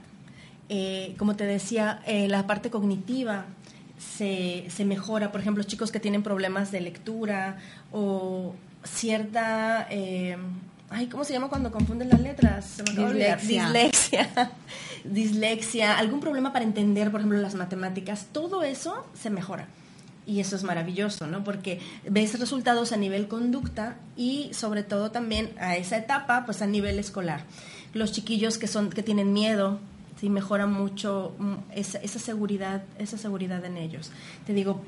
eh, 0.69 1.15
como 1.19 1.37
te 1.37 1.45
decía, 1.45 2.03
la 2.07 2.47
parte 2.47 2.71
cognitiva 2.71 3.47
se, 3.99 4.65
se 4.69 4.85
mejora. 4.85 5.33
Por 5.33 5.41
ejemplo, 5.41 5.63
chicos 5.65 5.93
que 5.93 6.01
tienen 6.01 6.23
problemas 6.23 6.73
de 6.73 6.81
lectura 6.81 7.59
o 7.93 8.55
cierta... 8.85 9.87
eh, 9.91 10.37
ay, 10.91 11.07
¿cómo 11.07 11.25
se 11.25 11.33
llama 11.33 11.49
cuando 11.49 11.71
confunden 11.71 12.09
las 12.09 12.21
letras? 12.21 12.65
Se 12.65 12.83
me. 12.83 12.91
Dislexia. 12.91 13.65
Dislexia. 13.65 14.53
Dislexia, 15.05 15.99
algún 15.99 16.21
problema 16.21 16.53
para 16.53 16.65
entender, 16.65 17.11
por 17.11 17.21
ejemplo, 17.21 17.41
las 17.41 17.55
matemáticas. 17.55 18.27
Todo 18.33 18.63
eso 18.63 19.07
se 19.15 19.31
mejora. 19.31 19.69
Y 20.27 20.41
eso 20.41 20.57
es 20.57 20.63
maravilloso, 20.63 21.27
¿no? 21.27 21.43
Porque 21.43 21.81
ves 22.07 22.39
resultados 22.39 22.93
a 22.93 22.99
nivel 22.99 23.29
conducta 23.29 23.97
y 24.15 24.51
sobre 24.53 24.83
todo 24.83 25.11
también 25.11 25.53
a 25.59 25.77
esa 25.77 25.97
etapa, 25.97 26.45
pues 26.45 26.61
a 26.61 26.67
nivel 26.67 26.99
escolar. 26.99 27.45
Los 27.95 28.13
chiquillos 28.13 28.59
que 28.59 28.67
son 28.67 28.91
que 28.91 29.03
tienen 29.03 29.33
miedo, 29.33 29.79
sí 30.21 30.29
mejora 30.29 30.67
mucho 30.67 31.35
mm, 31.39 31.55
esa, 31.75 31.99
esa 31.99 32.19
seguridad, 32.19 32.83
esa 32.99 33.17
seguridad 33.17 33.65
en 33.65 33.79
ellos. 33.79 34.11
Te 34.47 34.53
digo, 34.53 34.83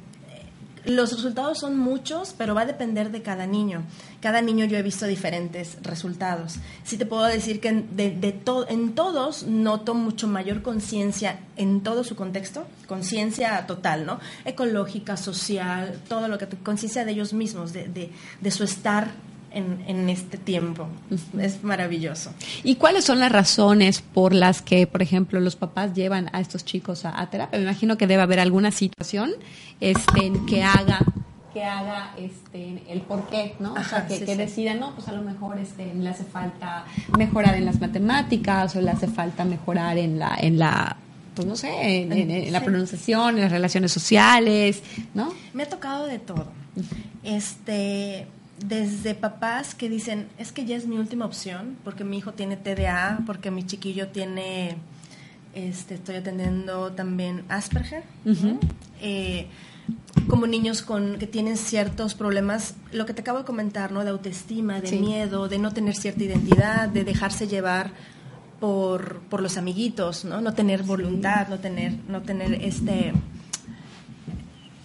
los 0.84 1.12
resultados 1.12 1.58
son 1.58 1.76
muchos, 1.78 2.34
pero 2.36 2.54
va 2.54 2.62
a 2.62 2.66
depender 2.66 3.10
de 3.10 3.22
cada 3.22 3.46
niño. 3.46 3.82
Cada 4.20 4.40
niño 4.42 4.64
yo 4.64 4.76
he 4.78 4.82
visto 4.82 5.06
diferentes 5.06 5.76
resultados. 5.82 6.56
Sí 6.84 6.96
te 6.96 7.06
puedo 7.06 7.24
decir 7.24 7.60
que 7.60 7.72
de, 7.72 8.10
de 8.10 8.32
to- 8.32 8.68
en 8.68 8.94
todos 8.94 9.44
noto 9.44 9.94
mucho 9.94 10.26
mayor 10.26 10.62
conciencia 10.62 11.40
en 11.56 11.82
todo 11.82 12.04
su 12.04 12.16
contexto, 12.16 12.66
conciencia 12.86 13.66
total, 13.66 14.06
¿no? 14.06 14.20
Ecológica, 14.44 15.16
social, 15.16 15.98
todo 16.08 16.28
lo 16.28 16.38
que 16.38 16.46
conciencia 16.46 17.04
de 17.04 17.12
ellos 17.12 17.32
mismos, 17.32 17.72
de, 17.72 17.88
de, 17.88 18.10
de 18.40 18.50
su 18.50 18.64
estar 18.64 19.08
en, 19.52 19.84
en 19.86 20.08
este 20.08 20.38
tiempo. 20.38 20.86
Es 21.38 21.62
maravilloso. 21.64 22.32
¿Y 22.62 22.76
cuáles 22.76 23.04
son 23.04 23.18
las 23.20 23.32
razones 23.32 24.00
por 24.00 24.34
las 24.34 24.62
que, 24.62 24.86
por 24.86 25.02
ejemplo, 25.02 25.40
los 25.40 25.56
papás 25.56 25.94
llevan 25.94 26.30
a 26.32 26.40
estos 26.40 26.64
chicos 26.64 27.04
a, 27.04 27.20
a 27.20 27.30
terapia? 27.30 27.58
Me 27.58 27.64
imagino 27.64 27.96
que 27.98 28.06
debe 28.06 28.22
haber 28.22 28.40
alguna 28.40 28.70
situación 28.70 29.30
este, 29.80 30.32
que 30.48 30.62
haga 30.62 31.00
que 31.52 31.64
haga 31.64 32.14
este 32.16 32.80
el 32.88 33.00
por 33.00 33.28
qué, 33.28 33.56
¿no? 33.58 33.72
o 33.74 33.82
sea, 33.82 34.06
que, 34.06 34.18
sí, 34.18 34.24
que 34.24 34.32
sí. 34.34 34.38
decidan, 34.38 34.78
no, 34.78 34.94
pues 34.94 35.08
a 35.08 35.12
lo 35.12 35.22
mejor 35.22 35.58
este, 35.58 35.92
le 35.94 36.08
hace 36.08 36.22
falta 36.22 36.84
mejorar 37.18 37.56
en 37.56 37.64
las 37.64 37.80
matemáticas 37.80 38.76
o 38.76 38.80
le 38.80 38.88
hace 38.92 39.08
falta 39.08 39.44
mejorar 39.44 39.98
en 39.98 40.20
la, 40.20 40.36
en 40.40 40.60
la 40.60 40.96
pues 41.34 41.48
no 41.48 41.56
sé, 41.56 42.02
en, 42.02 42.12
en- 42.12 42.30
en 42.30 42.52
la 42.52 42.60
pronunciación, 42.62 43.34
en 43.34 43.40
las 43.42 43.50
relaciones 43.50 43.90
sociales, 43.90 44.80
¿no? 45.12 45.32
Me 45.52 45.64
ha 45.64 45.68
tocado 45.68 46.06
de 46.06 46.20
todo. 46.20 46.46
Este, 47.24 48.26
desde 48.66 49.14
papás 49.14 49.74
que 49.74 49.88
dicen, 49.88 50.28
es 50.38 50.52
que 50.52 50.64
ya 50.64 50.76
es 50.76 50.86
mi 50.86 50.96
última 50.98 51.24
opción, 51.24 51.76
porque 51.84 52.04
mi 52.04 52.18
hijo 52.18 52.32
tiene 52.32 52.56
TDA, 52.56 53.20
porque 53.26 53.50
mi 53.50 53.64
chiquillo 53.66 54.08
tiene, 54.08 54.76
este, 55.54 55.94
estoy 55.94 56.16
atendiendo 56.16 56.92
también 56.92 57.44
Asperger. 57.48 58.02
Eh, 59.00 59.46
como 60.28 60.46
niños 60.46 60.82
con 60.82 61.18
que 61.18 61.26
tienen 61.26 61.56
ciertos 61.56 62.14
problemas, 62.14 62.74
lo 62.92 63.06
que 63.06 63.14
te 63.14 63.22
acabo 63.22 63.38
de 63.38 63.44
comentar, 63.44 63.90
¿no? 63.90 64.04
De 64.04 64.10
autoestima, 64.10 64.80
de 64.80 64.88
Sí. 64.88 64.98
miedo, 64.98 65.48
de 65.48 65.58
no 65.58 65.72
tener 65.72 65.96
cierta 65.96 66.22
identidad, 66.22 66.88
de 66.88 67.02
dejarse 67.04 67.48
llevar 67.48 67.90
por, 68.60 69.20
por 69.22 69.40
los 69.40 69.56
amiguitos, 69.56 70.24
¿no? 70.24 70.40
No 70.40 70.52
tener 70.52 70.82
voluntad, 70.82 71.48
no 71.48 71.58
tener, 71.58 71.94
no 72.08 72.20
tener 72.22 72.54
este 72.62 73.12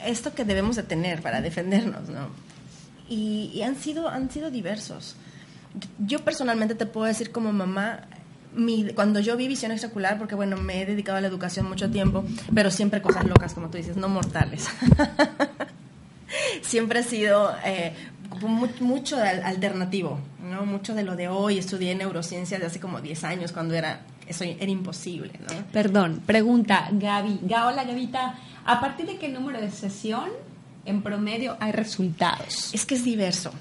esto 0.05 0.33
que 0.35 0.45
debemos 0.45 0.75
de 0.75 0.83
tener 0.83 1.21
para 1.21 1.41
defendernos, 1.41 2.07
¿no? 2.09 2.27
Y, 3.09 3.61
han 3.61 3.75
sido 3.75 4.09
han 4.09 4.29
sido 4.31 4.49
diversos. 4.51 5.15
Yo 5.99 6.19
personalmente 6.19 6.73
te 6.75 6.85
puedo 6.85 7.05
decir 7.05 7.31
como 7.31 7.51
mamá, 7.53 8.01
cuando 8.95 9.19
yo 9.19 9.35
vi 9.35 9.47
visión 9.47 9.71
extracular, 9.71 10.17
porque 10.17 10.33
bueno, 10.35 10.55
me 10.57 10.81
he 10.81 10.85
dedicado 10.85 11.17
a 11.17 11.21
la 11.21 11.27
educación 11.27 11.67
mucho 11.67 11.89
tiempo, 11.91 12.23
pero 12.53 12.71
siempre 12.71 13.01
cosas 13.01 13.25
locas, 13.25 13.53
como 13.53 13.69
tú 13.69 13.77
dices, 13.77 13.97
no 13.97 14.07
mortales. 14.07 14.67
siempre 16.61 17.01
he 17.01 17.03
sido 17.03 17.53
eh, 17.65 17.93
mu- 18.41 18.67
mucho 18.79 19.17
al- 19.17 19.43
alternativo, 19.43 20.19
¿no? 20.49 20.65
Mucho 20.65 20.93
de 20.95 21.03
lo 21.03 21.15
de 21.15 21.27
hoy. 21.27 21.57
Estudié 21.57 21.95
neurociencia 21.95 22.59
de 22.59 22.65
hace 22.65 22.79
como 22.79 23.01
10 23.01 23.23
años, 23.23 23.51
cuando 23.51 23.73
era, 23.75 24.01
eso 24.27 24.43
era 24.43 24.65
imposible. 24.71 25.33
Perdón, 25.71 26.21
pregunta 26.25 26.87
Gaby. 26.91 27.41
Ga- 27.43 27.67
Hola 27.67 27.83
Gavita, 27.83 28.35
¿a 28.65 28.79
partir 28.79 29.05
de 29.05 29.17
qué 29.17 29.29
número 29.29 29.59
de 29.61 29.69
sesión 29.71 30.29
en 30.85 31.01
promedio 31.01 31.57
hay 31.59 31.71
resultados? 31.71 32.73
Es 32.73 32.85
que 32.85 32.95
es 32.95 33.03
diverso. 33.03 33.51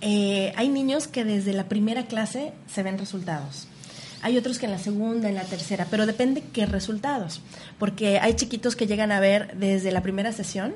Eh, 0.00 0.52
hay 0.56 0.68
niños 0.68 1.06
que 1.08 1.24
desde 1.24 1.52
la 1.52 1.64
primera 1.68 2.06
clase 2.06 2.52
se 2.72 2.82
ven 2.82 2.98
resultados. 2.98 3.66
Hay 4.22 4.36
otros 4.36 4.58
que 4.58 4.66
en 4.66 4.72
la 4.72 4.78
segunda, 4.78 5.28
en 5.28 5.34
la 5.34 5.44
tercera, 5.44 5.86
pero 5.90 6.06
depende 6.06 6.42
qué 6.52 6.66
resultados. 6.66 7.40
Porque 7.78 8.18
hay 8.18 8.34
chiquitos 8.34 8.76
que 8.76 8.86
llegan 8.86 9.12
a 9.12 9.20
ver 9.20 9.56
desde 9.56 9.92
la 9.92 10.02
primera 10.02 10.32
sesión, 10.32 10.74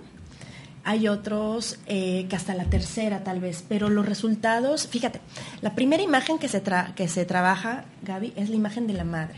hay 0.87 1.09
otros 1.09 1.79
eh, 1.87 2.27
que 2.29 2.37
hasta 2.37 2.55
la 2.55 2.65
tercera 2.65 3.25
tal 3.25 3.41
vez, 3.41 3.65
pero 3.67 3.89
los 3.89 4.05
resultados, 4.07 4.87
fíjate, 4.89 5.21
la 5.63 5.75
primera 5.75 6.03
imagen 6.03 6.39
que 6.39 6.49
se, 6.49 6.63
tra- 6.63 6.95
que 6.95 7.09
se 7.09 7.25
trabaja, 7.25 7.85
Gaby, 8.03 8.35
es 8.37 8.51
la 8.51 8.57
imagen 8.57 8.87
de 8.87 8.93
la 8.93 9.05
madre. 9.05 9.37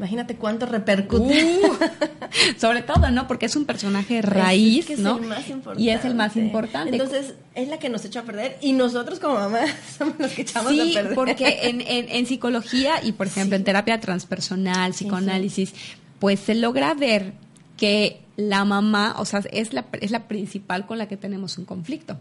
Imagínate 0.00 0.34
cuánto 0.36 0.64
repercute. 0.64 1.60
Uh, 1.62 2.58
sobre 2.58 2.80
todo, 2.80 3.10
¿no? 3.10 3.28
Porque 3.28 3.44
es 3.44 3.54
un 3.54 3.66
personaje 3.66 4.22
raíz, 4.22 4.80
Es 4.80 4.86
que 4.86 4.92
es 4.94 4.98
¿no? 5.00 5.18
el 5.18 5.26
más 5.26 5.46
importante. 5.50 5.82
Y 5.82 5.90
es 5.90 6.04
el 6.06 6.14
más 6.14 6.36
importante. 6.36 6.90
Entonces, 6.96 7.34
es 7.54 7.68
la 7.68 7.78
que 7.78 7.90
nos 7.90 8.02
echa 8.06 8.20
a 8.20 8.22
perder 8.22 8.56
y 8.62 8.72
nosotros 8.72 9.20
como 9.20 9.34
mamás 9.34 9.70
somos 9.98 10.14
los 10.18 10.32
que 10.32 10.40
echamos 10.42 10.72
sí, 10.72 10.92
a 10.92 10.94
perder. 10.94 11.14
porque 11.14 11.60
en, 11.64 11.82
en- 11.82 12.08
en 12.08 12.24
psicología 12.26 12.94
y, 13.04 13.12
por 13.12 13.26
ejemplo, 13.26 13.56
en 13.56 13.64
terapia 13.64 14.00
transpersonal, 14.00 14.94
Sí, 14.94 15.04
psicoanálisis, 15.04 15.74
pues 16.18 16.40
se 16.40 16.54
logra 16.54 16.94
ver 16.94 17.34
que 17.76 18.20
la 18.38 18.64
mamá, 18.64 19.16
o 19.18 19.26
sea, 19.26 19.42
es 19.52 19.74
la, 19.74 19.84
es 20.00 20.10
la 20.10 20.28
principal 20.28 20.86
con 20.86 20.96
la 20.96 21.08
que 21.08 21.18
tenemos 21.18 21.58
un 21.58 21.66
conflicto. 21.66 22.16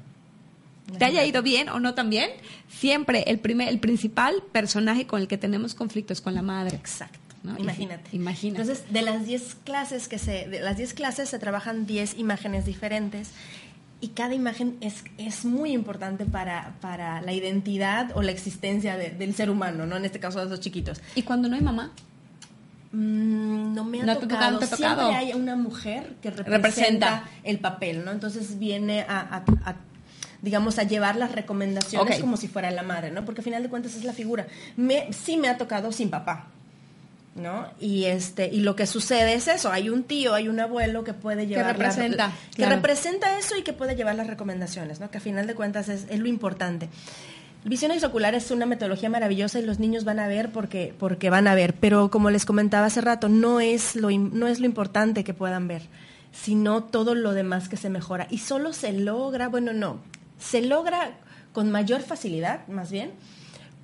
Te 0.98 1.06
haya 1.06 1.24
ido 1.24 1.42
bien 1.44 1.70
o 1.70 1.80
no 1.80 1.94
también, 1.94 2.30
siempre 2.68 3.24
el 3.28 3.38
primer, 3.40 3.70
el 3.70 3.80
principal 3.80 4.34
personaje 4.52 5.06
con 5.06 5.22
el 5.22 5.28
que 5.28 5.38
tenemos 5.38 5.76
conflicto 5.76 6.12
es 6.14 6.20
con 6.20 6.34
la 6.34 6.42
madre. 6.42 6.76
Exacto. 6.76 7.20
Imagínate. 7.43 8.10
imagínate. 8.15 8.62
Entonces, 8.62 8.91
de 8.91 9.01
las 9.01 9.25
10 9.25 9.55
clases 9.63 10.08
que 10.08 10.17
se 10.19 10.48
de 10.48 10.60
las 10.60 10.77
10 10.77 10.93
clases 10.93 11.29
se 11.29 11.39
trabajan 11.39 11.86
10 11.86 12.17
imágenes 12.17 12.65
diferentes 12.65 13.29
y 14.01 14.10
cada 14.10 14.34
imagen 14.34 14.77
es, 14.81 15.03
es 15.17 15.46
muy 15.46 15.72
importante 15.72 16.25
para, 16.25 16.75
para 16.81 17.22
la 17.22 17.31
identidad 17.34 18.12
o 18.15 18.22
la 18.22 18.31
existencia 18.31 18.98
de- 18.98 19.10
del 19.12 19.34
ser 19.36 19.50
humano, 19.50 19.86
¿no? 19.86 19.98
En 19.98 20.05
este 20.05 20.19
caso 20.19 20.39
de 20.43 20.50
los 20.50 20.60
chiquitos. 20.60 21.01
¿Y 21.15 21.24
cuando 21.24 21.48
no 21.50 21.55
hay 21.55 21.62
mamá? 21.62 21.91
Mm, 22.91 23.74
no 23.75 23.84
me 23.84 24.01
ha 24.01 24.05
¿No 24.05 24.17
tocado. 24.17 24.60
Siempre 24.65 25.15
hay 25.15 25.34
una 25.34 25.55
mujer 25.55 26.15
que 26.22 26.31
representa, 26.31 26.58
Representa. 26.58 27.24
el 27.43 27.60
papel, 27.60 28.03
¿no? 28.03 28.12
Entonces 28.12 28.58
viene 28.58 29.01
a, 29.01 29.19
a- 29.19 29.69
a, 29.69 29.75
digamos, 30.41 30.79
a 30.79 30.84
llevar 30.84 31.15
las 31.15 31.31
recomendaciones 31.34 32.19
como 32.19 32.36
si 32.38 32.48
fuera 32.48 32.72
la 32.72 32.81
madre, 32.84 33.12
¿no? 33.12 33.25
Porque 33.25 33.41
al 33.41 33.46
final 33.46 33.62
de 33.63 33.69
cuentas 33.69 33.96
es 33.96 34.03
la 34.05 34.13
figura. 34.13 34.48
Me, 34.75 35.12
sí 35.13 35.38
me 35.38 35.50
ha 35.50 35.58
tocado 35.58 35.91
sin 35.91 36.10
papá, 36.10 36.48
¿no? 37.39 37.67
Y 37.79 38.05
este 38.05 38.48
y 38.48 38.60
lo 38.60 38.75
que 38.75 38.86
sucede 38.86 39.34
es 39.34 39.48
eso, 39.48 39.72
hay 39.72 39.89
un 39.89 40.03
tío, 40.03 40.34
hay 40.34 40.48
un 40.48 40.60
abuelo 40.60 41.03
que 41.03 41.13
puede 41.13 41.48
llevar 41.48 41.65
la- 41.65 41.74
representa, 41.74 42.31
que 42.51 42.58
claro. 42.58 42.75
representa 42.75 43.38
eso 43.39 43.55
y 43.58 43.63
que 43.63 43.74
puede 43.74 43.96
llevar 43.96 44.15
las 44.15 44.27
recomendaciones, 44.27 45.00
¿no? 45.00 45.10
Que 45.10 45.17
al 45.17 45.24
final 45.24 45.48
de 45.48 45.55
cuentas 45.55 45.89
es, 45.89 46.05
es 46.10 46.19
lo 46.19 46.27
importante. 46.27 46.89
Visión 47.65 47.91
exocular 47.91 48.36
es 48.36 48.51
una 48.51 48.65
metodología 48.65 49.10
maravillosa 49.10 49.60
y 49.60 49.65
los 49.65 49.79
niños 49.79 50.05
van 50.05 50.19
a 50.19 50.27
ver 50.29 50.50
porque, 50.50 50.93
porque 50.98 51.29
van 51.29 51.46
a 51.48 51.55
ver, 51.55 51.74
pero 51.74 52.10
como 52.10 52.29
les 52.29 52.46
comentaba 52.46 52.86
hace 52.86 53.01
rato, 53.01 53.27
no 53.27 53.60
es, 53.60 53.96
lo, 53.98 54.10
no 54.12 54.48
es 54.48 54.60
lo 54.62 54.65
importante 54.65 55.25
que 55.25 55.34
puedan 55.34 55.67
ver, 55.67 55.81
sino 56.31 56.84
todo 56.86 57.15
lo 57.15 57.34
demás 57.34 57.67
que 57.67 57.75
se 57.75 57.89
mejora. 57.89 58.27
Y 58.29 58.38
solo 58.38 58.72
se 58.72 58.93
logra, 58.93 59.50
bueno, 59.50 59.74
no, 59.74 60.00
se 60.39 60.62
logra 60.62 61.12
con 61.51 61.69
mayor 61.69 62.01
facilidad, 62.01 62.65
más 62.67 62.91
bien, 62.91 63.12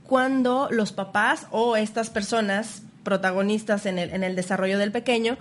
cuando 0.04 0.70
los 0.72 0.94
papás 0.94 1.48
o 1.52 1.76
estas 1.76 2.10
personas 2.10 2.84
protagonistas 3.06 3.86
en 3.86 3.98
el, 3.98 4.10
en 4.10 4.26
el 4.26 4.36
desarrollo 4.36 4.78
del 4.78 4.92
pequeño 4.92 5.38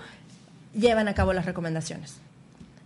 llevan 0.72 1.08
a 1.08 1.14
cabo 1.14 1.32
las 1.32 1.46
recomendaciones. 1.46 2.18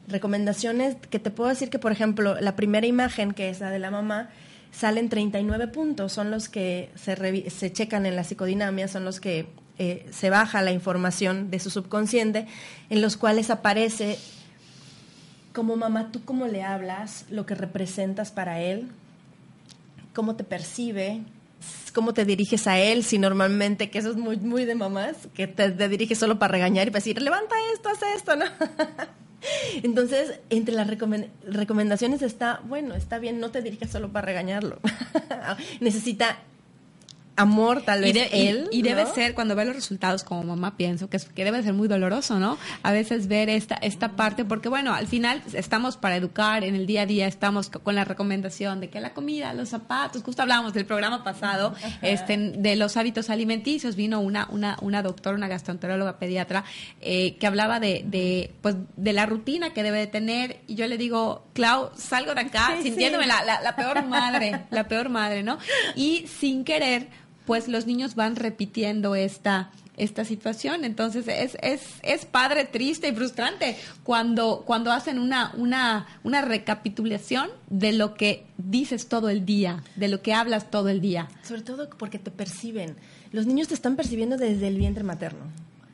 Recomendaciones 0.06 0.96
que 1.10 1.18
te 1.18 1.30
puedo 1.30 1.50
decir 1.50 1.68
que, 1.68 1.78
por 1.78 1.92
ejemplo, 1.92 2.40
la 2.40 2.56
primera 2.56 2.86
imagen, 2.86 3.32
que 3.32 3.50
es 3.50 3.60
la 3.60 3.70
de 3.70 3.78
la 3.78 3.90
mamá, 3.90 4.30
salen 4.72 5.10
39 5.10 5.68
puntos, 5.68 6.12
son 6.12 6.30
los 6.30 6.48
que 6.48 6.90
se, 6.94 7.50
se 7.50 7.72
checan 7.72 8.06
en 8.06 8.16
la 8.16 8.24
psicodinamia, 8.24 8.88
son 8.88 9.04
los 9.04 9.20
que 9.20 9.48
eh, 9.78 10.06
se 10.10 10.30
baja 10.30 10.62
la 10.62 10.72
información 10.72 11.50
de 11.50 11.58
su 11.58 11.68
subconsciente, 11.70 12.46
en 12.88 13.02
los 13.02 13.16
cuales 13.16 13.50
aparece 13.50 14.18
como 15.52 15.76
mamá, 15.76 16.10
tú 16.12 16.24
cómo 16.24 16.46
le 16.46 16.62
hablas, 16.62 17.24
lo 17.30 17.44
que 17.44 17.54
representas 17.54 18.30
para 18.30 18.60
él, 18.60 18.88
cómo 20.14 20.36
te 20.36 20.44
percibe, 20.44 21.22
cómo 21.92 22.14
te 22.14 22.24
diriges 22.24 22.66
a 22.66 22.78
él, 22.78 23.04
si 23.04 23.18
normalmente, 23.18 23.90
que 23.90 23.98
eso 23.98 24.10
es 24.10 24.16
muy, 24.16 24.36
muy 24.36 24.64
de 24.64 24.74
mamás, 24.74 25.16
que 25.34 25.46
te, 25.46 25.70
te 25.70 25.88
diriges 25.88 26.18
solo 26.18 26.38
para 26.38 26.52
regañar 26.52 26.86
y 26.88 26.90
para 26.90 27.00
decir, 27.00 27.20
levanta 27.22 27.54
esto, 27.74 27.88
haz 27.88 27.98
esto, 28.16 28.36
¿no? 28.36 28.44
Entonces, 29.82 30.40
entre 30.50 30.74
las 30.74 30.88
recomen- 30.88 31.30
recomendaciones 31.44 32.22
está, 32.22 32.60
bueno, 32.64 32.94
está 32.94 33.18
bien, 33.18 33.38
no 33.40 33.50
te 33.50 33.62
dirijas 33.62 33.90
solo 33.90 34.10
para 34.10 34.26
regañarlo. 34.26 34.80
Necesita 35.80 36.38
amor, 37.38 37.82
tal 37.82 38.00
vez 38.02 38.10
Y, 38.10 38.18
de- 38.18 38.28
y- 38.36 38.46
él. 38.48 38.68
y 38.72 38.82
debe 38.82 39.04
¿no? 39.04 39.14
ser, 39.14 39.34
cuando 39.34 39.54
ve 39.56 39.64
los 39.64 39.74
resultados 39.74 40.24
como 40.24 40.42
mamá, 40.44 40.76
pienso 40.76 41.08
que, 41.08 41.16
es- 41.16 41.24
que 41.26 41.44
debe 41.44 41.62
ser 41.62 41.72
muy 41.72 41.88
doloroso, 41.88 42.38
¿no? 42.38 42.58
A 42.82 42.92
veces 42.92 43.28
ver 43.28 43.48
esta, 43.48 43.76
esta 43.76 44.12
parte, 44.16 44.44
porque 44.44 44.68
bueno, 44.68 44.92
al 44.94 45.06
final 45.06 45.42
estamos 45.54 45.96
para 45.96 46.16
educar 46.16 46.64
en 46.64 46.74
el 46.74 46.86
día 46.86 47.02
a 47.02 47.06
día, 47.06 47.26
estamos 47.26 47.70
co- 47.70 47.80
con 47.80 47.94
la 47.94 48.04
recomendación 48.04 48.80
de 48.80 48.90
que 48.90 49.00
la 49.00 49.14
comida, 49.14 49.54
los 49.54 49.68
zapatos, 49.70 50.22
justo 50.22 50.42
hablábamos 50.42 50.74
del 50.74 50.84
programa 50.84 51.24
pasado, 51.24 51.74
este, 52.02 52.36
de 52.36 52.76
los 52.76 52.96
hábitos 52.96 53.30
alimenticios, 53.30 53.96
vino 53.96 54.20
una, 54.20 54.48
una, 54.50 54.76
una 54.82 55.02
doctora, 55.02 55.36
una 55.36 55.48
gastroenteróloga 55.48 56.18
pediatra, 56.18 56.64
eh, 57.00 57.36
que 57.38 57.46
hablaba 57.46 57.80
de, 57.80 58.02
de, 58.06 58.52
pues, 58.60 58.74
de 58.96 59.12
la 59.12 59.26
rutina 59.26 59.72
que 59.72 59.82
debe 59.82 59.98
de 59.98 60.06
tener, 60.08 60.60
y 60.66 60.74
yo 60.74 60.86
le 60.86 60.98
digo, 60.98 61.46
Clau, 61.52 61.90
salgo 61.96 62.34
de 62.34 62.40
acá 62.42 62.74
Sí, 62.78 62.84
sintiéndome 62.88 63.24
sí. 63.24 63.28
la, 63.30 63.44
la, 63.44 63.60
la 63.62 63.76
peor 63.76 64.04
madre, 64.06 64.64
la 64.70 64.88
peor 64.88 65.08
madre, 65.08 65.42
¿no? 65.42 65.58
Y 65.96 66.26
sin 66.26 66.64
querer, 66.64 67.08
pues 67.48 67.66
los 67.66 67.86
niños 67.86 68.14
van 68.14 68.36
repitiendo 68.36 69.16
esta 69.16 69.70
esta 69.96 70.24
situación. 70.24 70.84
Entonces 70.84 71.26
es, 71.26 71.56
es, 71.60 71.80
es 72.04 72.24
padre, 72.24 72.64
triste 72.66 73.08
y 73.08 73.12
frustrante 73.12 73.76
cuando, 74.04 74.62
cuando 74.64 74.92
hacen 74.92 75.18
una, 75.18 75.52
una, 75.56 76.06
una 76.22 76.40
recapitulación 76.42 77.48
de 77.68 77.90
lo 77.92 78.14
que 78.14 78.46
dices 78.58 79.08
todo 79.08 79.28
el 79.28 79.44
día, 79.44 79.82
de 79.96 80.06
lo 80.06 80.22
que 80.22 80.34
hablas 80.34 80.70
todo 80.70 80.88
el 80.88 81.00
día. 81.00 81.26
Sobre 81.42 81.62
todo 81.62 81.90
porque 81.90 82.20
te 82.20 82.30
perciben. 82.30 82.94
Los 83.32 83.46
niños 83.46 83.66
te 83.66 83.74
están 83.74 83.96
percibiendo 83.96 84.36
desde 84.36 84.68
el 84.68 84.76
vientre 84.76 85.02
materno. 85.02 85.46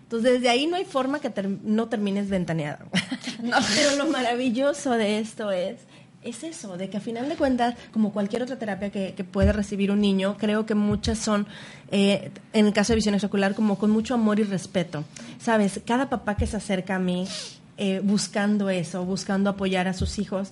Entonces, 0.03 0.35
desde 0.35 0.51
ahí 0.51 0.67
no 0.67 0.77
hay 0.77 0.85
forma 0.85 1.19
que 1.21 1.31
ter- 1.31 1.49
no 1.49 1.89
termines 1.89 2.29
ventaneado. 2.29 2.85
No, 3.43 3.57
pero 3.75 3.97
lo 3.97 4.11
maravilloso 4.11 4.93
de 4.93 5.19
esto 5.19 5.51
es, 5.51 5.81
es 6.25 6.43
eso, 6.43 6.77
de 6.77 6.89
que 6.89 6.97
a 6.97 7.01
final 7.01 7.29
de 7.29 7.37
cuentas, 7.37 7.77
como 7.93 8.13
cualquier 8.13 8.43
otra 8.43 8.59
terapia 8.59 8.91
que, 8.91 9.15
que 9.15 9.25
puede 9.25 9.53
recibir 9.53 9.91
un 9.91 10.01
niño, 10.01 10.37
creo 10.39 10.67
que 10.67 10.75
muchas 10.75 11.19
son, 11.19 11.47
eh, 11.91 12.31
en 12.53 12.67
el 12.67 12.73
caso 12.73 12.93
de 12.93 12.97
visión 12.97 13.15
ocular, 13.23 13.55
como 13.55 13.79
con 13.79 13.91
mucho 13.91 14.15
amor 14.15 14.41
y 14.41 14.45
respeto. 14.45 15.05
Sabes, 15.39 15.81
cada 15.87 16.09
papá 16.09 16.37
que 16.37 16.47
se 16.47 16.57
acerca 16.57 16.97
a 16.97 16.99
mí 16.99 17.29
eh, 17.77 18.01
buscando 18.03 18.71
eso, 18.71 19.05
buscando 19.05 19.51
apoyar 19.51 19.87
a 19.89 19.93
sus 19.93 20.19
hijos, 20.19 20.51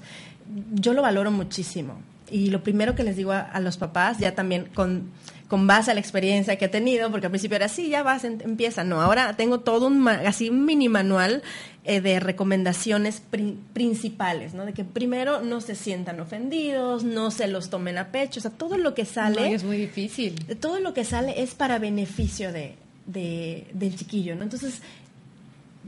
yo 0.72 0.92
lo 0.92 1.02
valoro 1.02 1.30
muchísimo. 1.30 2.00
Y 2.30 2.50
lo 2.50 2.62
primero 2.62 2.94
que 2.94 3.04
les 3.04 3.16
digo 3.16 3.32
a, 3.32 3.60
los 3.60 3.76
papás, 3.76 4.18
ya 4.18 4.34
también 4.34 4.66
con, 4.74 5.10
con 5.48 5.66
base 5.66 5.90
a 5.90 5.94
la 5.94 6.00
experiencia 6.00 6.56
que 6.56 6.64
he 6.64 6.68
tenido, 6.68 7.10
porque 7.10 7.26
al 7.26 7.30
principio 7.30 7.56
era 7.56 7.66
así, 7.66 7.90
ya 7.90 8.02
vas, 8.02 8.24
em- 8.24 8.38
empieza. 8.40 8.84
No, 8.84 9.02
ahora 9.02 9.36
tengo 9.36 9.60
todo 9.60 9.86
un, 9.86 10.08
así 10.08 10.48
un 10.48 10.64
mini 10.64 10.88
manual 10.88 11.42
eh, 11.84 12.00
de 12.00 12.20
recomendaciones 12.20 13.20
pri- 13.30 13.58
principales, 13.72 14.54
¿no? 14.54 14.64
De 14.64 14.72
que 14.72 14.84
primero 14.84 15.40
no 15.42 15.60
se 15.60 15.74
sientan 15.74 16.20
ofendidos, 16.20 17.02
no 17.04 17.30
se 17.30 17.48
los 17.48 17.70
tomen 17.70 17.98
a 17.98 18.12
pecho, 18.12 18.38
o 18.38 18.42
sea, 18.42 18.50
todo 18.52 18.76
lo 18.78 18.94
que 18.94 19.04
sale 19.04 19.40
No, 19.40 19.46
y 19.48 19.54
es 19.54 19.64
muy 19.64 19.76
difícil. 19.76 20.34
todo 20.60 20.78
lo 20.78 20.94
que 20.94 21.04
sale 21.04 21.42
es 21.42 21.54
para 21.54 21.78
beneficio 21.80 22.52
de, 22.52 22.76
de- 23.06 23.66
del 23.74 23.96
chiquillo, 23.96 24.36
¿no? 24.36 24.42
Entonces, 24.44 24.80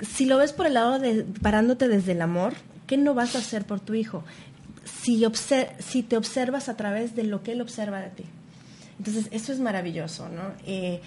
si 0.02 0.26
lo 0.26 0.38
ves 0.38 0.52
por 0.52 0.66
el 0.66 0.74
lado 0.74 0.98
de 0.98 1.24
parándote 1.42 1.86
desde 1.88 2.12
el 2.12 2.22
amor, 2.22 2.54
¿qué 2.86 2.96
no 2.96 3.14
vas 3.14 3.36
a 3.36 3.38
hacer 3.38 3.64
por 3.64 3.78
tu 3.80 3.94
hijo? 3.94 4.24
Si, 4.84 5.20
obser- 5.22 5.70
si 5.78 6.02
te 6.02 6.16
observas 6.16 6.68
a 6.68 6.76
través 6.76 7.14
de 7.14 7.22
lo 7.24 7.42
que 7.42 7.52
él 7.52 7.60
observa 7.60 8.00
de 8.00 8.10
ti. 8.10 8.24
Entonces, 8.98 9.28
eso 9.30 9.52
es 9.52 9.60
maravilloso, 9.60 10.28
¿no? 10.28 10.42
Eh, 10.66 11.00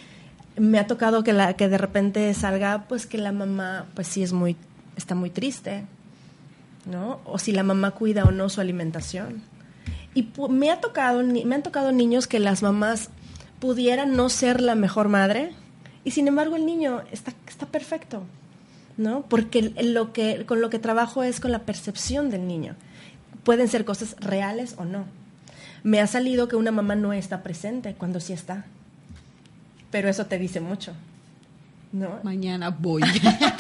me 0.57 0.79
ha 0.79 0.87
tocado 0.87 1.23
que, 1.23 1.33
la, 1.33 1.53
que 1.55 1.67
de 1.69 1.77
repente 1.77 2.33
salga, 2.33 2.85
pues 2.87 3.05
que 3.05 3.17
la 3.17 3.31
mamá, 3.31 3.85
pues 3.93 4.07
sí 4.07 4.23
es 4.23 4.33
muy, 4.33 4.55
está 4.97 5.15
muy 5.15 5.29
triste, 5.29 5.85
¿no? 6.85 7.21
O 7.25 7.37
si 7.39 7.51
la 7.51 7.63
mamá 7.63 7.91
cuida 7.91 8.25
o 8.25 8.31
no 8.31 8.49
su 8.49 8.59
alimentación. 8.59 9.41
Y 10.13 10.29
me, 10.49 10.71
ha 10.71 10.81
tocado, 10.81 11.23
me 11.23 11.55
han 11.55 11.63
tocado 11.63 11.91
niños 11.91 12.27
que 12.27 12.39
las 12.39 12.63
mamás 12.63 13.09
pudieran 13.59 14.15
no 14.15 14.29
ser 14.29 14.61
la 14.61 14.75
mejor 14.75 15.09
madre 15.09 15.51
y 16.03 16.11
sin 16.11 16.27
embargo 16.27 16.55
el 16.55 16.65
niño 16.65 17.03
está, 17.11 17.33
está 17.47 17.65
perfecto, 17.65 18.23
¿no? 18.97 19.23
Porque 19.27 19.73
lo 19.83 20.13
que, 20.13 20.45
con 20.45 20.61
lo 20.61 20.69
que 20.69 20.79
trabajo 20.79 21.23
es 21.23 21.39
con 21.39 21.51
la 21.51 21.59
percepción 21.59 22.29
del 22.29 22.47
niño. 22.47 22.75
Pueden 23.43 23.67
ser 23.67 23.85
cosas 23.85 24.15
reales 24.19 24.75
o 24.77 24.85
no. 24.85 25.05
Me 25.83 25.99
ha 25.99 26.07
salido 26.07 26.47
que 26.47 26.55
una 26.55 26.71
mamá 26.71 26.95
no 26.95 27.13
está 27.13 27.43
presente 27.43 27.93
cuando 27.93 28.19
sí 28.19 28.33
está. 28.33 28.65
Pero 29.91 30.09
eso 30.09 30.25
te 30.25 30.37
dice 30.37 30.59
mucho, 30.59 30.93
¿no? 31.91 32.19
Mañana 32.23 32.69
voy. 32.69 33.03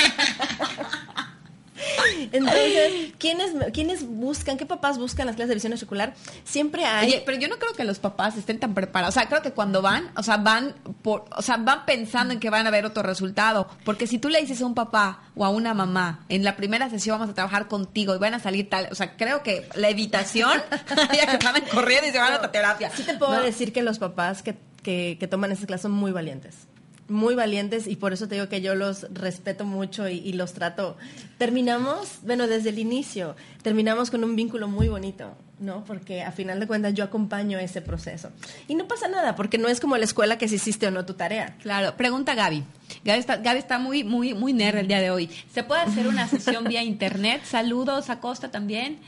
Entonces, 2.31 3.13
¿quiénes, 3.17 3.51
¿quiénes 3.73 4.07
buscan, 4.07 4.57
qué 4.57 4.65
papás 4.65 4.97
buscan 4.97 5.25
las 5.25 5.35
clases 5.35 5.49
de 5.49 5.55
visión 5.55 5.73
ocular? 5.73 6.13
Siempre 6.43 6.85
hay... 6.85 7.07
Oye, 7.07 7.23
pero 7.25 7.37
yo 7.37 7.47
no 7.47 7.57
creo 7.57 7.73
que 7.73 7.83
los 7.83 7.99
papás 7.99 8.37
estén 8.37 8.59
tan 8.59 8.73
preparados. 8.73 9.15
O 9.15 9.19
sea, 9.19 9.27
creo 9.27 9.41
que 9.41 9.51
cuando 9.51 9.81
van, 9.81 10.11
o 10.15 10.23
sea, 10.23 10.37
van 10.37 10.75
por, 11.01 11.25
o 11.35 11.41
sea, 11.41 11.57
van 11.57 11.85
pensando 11.85 12.33
en 12.33 12.39
que 12.39 12.49
van 12.49 12.67
a 12.67 12.71
ver 12.71 12.85
otro 12.85 13.03
resultado. 13.03 13.67
Porque 13.83 14.07
si 14.07 14.17
tú 14.17 14.29
le 14.29 14.39
dices 14.39 14.61
a 14.61 14.65
un 14.65 14.75
papá 14.75 15.21
o 15.35 15.45
a 15.45 15.49
una 15.49 15.73
mamá, 15.73 16.25
en 16.29 16.43
la 16.43 16.55
primera 16.55 16.89
sesión 16.89 17.19
vamos 17.19 17.31
a 17.31 17.35
trabajar 17.35 17.67
contigo 17.67 18.15
y 18.15 18.17
van 18.17 18.33
a 18.33 18.39
salir 18.39 18.69
tal, 18.69 18.87
o 18.91 18.95
sea, 18.95 19.15
creo 19.17 19.43
que 19.43 19.67
la 19.75 19.89
evitación, 19.89 20.61
ya 21.13 21.37
que 21.37 21.45
van 21.45 21.61
corriendo 21.71 22.07
y 22.07 22.11
se 22.11 22.19
van 22.19 22.33
a 22.33 22.37
otra 22.37 22.51
terapia. 22.51 22.91
Sí 22.91 23.03
te 23.03 23.15
puedo 23.15 23.33
¿no? 23.35 23.41
decir 23.41 23.73
que 23.73 23.81
los 23.81 23.99
papás 23.99 24.43
que, 24.43 24.57
que, 24.83 25.17
que 25.19 25.27
toman 25.27 25.51
esas 25.51 25.65
clases 25.65 25.83
son 25.83 25.91
muy 25.91 26.11
valientes. 26.11 26.67
Muy 27.09 27.35
valientes 27.35 27.87
y 27.87 27.95
por 27.95 28.11
eso 28.11 28.27
te 28.27 28.35
digo 28.35 28.49
que 28.49 28.59
yo 28.61 28.75
los 28.75 29.07
respeto 29.13 29.63
mucho 29.63 30.09
y, 30.09 30.17
y 30.17 30.33
los 30.33 30.53
trato. 30.53 30.97
Terminamos, 31.37 32.17
bueno, 32.23 32.47
desde 32.47 32.69
el 32.69 32.79
inicio, 32.79 33.35
terminamos 33.61 34.11
con 34.11 34.23
un 34.23 34.35
vínculo 34.35 34.67
muy 34.67 34.89
bonito, 34.89 35.31
¿no? 35.59 35.83
Porque 35.85 36.23
a 36.23 36.31
final 36.31 36.59
de 36.59 36.67
cuentas 36.67 36.93
yo 36.93 37.03
acompaño 37.05 37.59
ese 37.59 37.81
proceso. 37.81 38.29
Y 38.67 38.75
no 38.75 38.87
pasa 38.87 39.07
nada, 39.07 39.35
porque 39.35 39.57
no 39.57 39.67
es 39.69 39.79
como 39.79 39.95
la 39.97 40.03
escuela 40.03 40.37
que 40.37 40.47
si 40.49 40.55
hiciste 40.55 40.87
o 40.87 40.91
no 40.91 41.05
tu 41.05 41.13
tarea. 41.13 41.55
Claro, 41.61 41.95
pregunta 41.95 42.35
Gaby. 42.35 42.63
Gaby 43.05 43.19
está, 43.19 43.37
Gaby 43.37 43.59
está 43.59 43.77
muy, 43.79 44.03
muy, 44.03 44.33
muy 44.33 44.51
nerd 44.51 44.77
el 44.79 44.87
día 44.87 44.99
de 44.99 45.11
hoy. 45.11 45.29
¿Se 45.53 45.63
puede 45.63 45.81
hacer 45.81 46.07
una 46.07 46.27
sesión 46.29 46.65
vía 46.65 46.83
internet? 46.83 47.41
Saludos 47.45 48.09
a 48.09 48.19
Costa 48.19 48.51
también. 48.51 48.99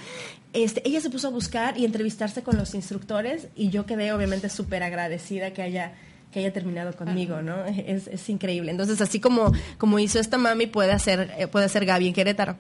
Este, 0.52 0.86
ella 0.86 1.00
se 1.00 1.10
puso 1.10 1.28
a 1.28 1.30
buscar 1.30 1.76
y 1.76 1.84
entrevistarse 1.84 2.42
con 2.42 2.56
los 2.56 2.74
instructores 2.74 3.48
y 3.56 3.70
yo 3.70 3.86
quedé 3.86 4.12
obviamente 4.12 4.48
súper 4.48 4.82
agradecida 4.82 5.52
que 5.52 5.62
haya 5.62 5.92
que 6.34 6.40
haya 6.40 6.52
terminado 6.52 6.92
conmigo, 6.94 7.40
¿no? 7.40 7.64
Es, 7.86 8.08
es 8.08 8.28
increíble. 8.28 8.70
Entonces, 8.72 9.00
así 9.00 9.20
como, 9.20 9.52
como 9.78 9.98
hizo 10.00 10.18
esta 10.18 10.36
mami, 10.36 10.66
puede 10.66 10.90
hacer, 10.92 11.32
eh, 11.38 11.46
puede 11.46 11.66
hacer 11.66 11.86
Gaby 11.86 12.08
en 12.08 12.12
Querétaro. 12.12 12.56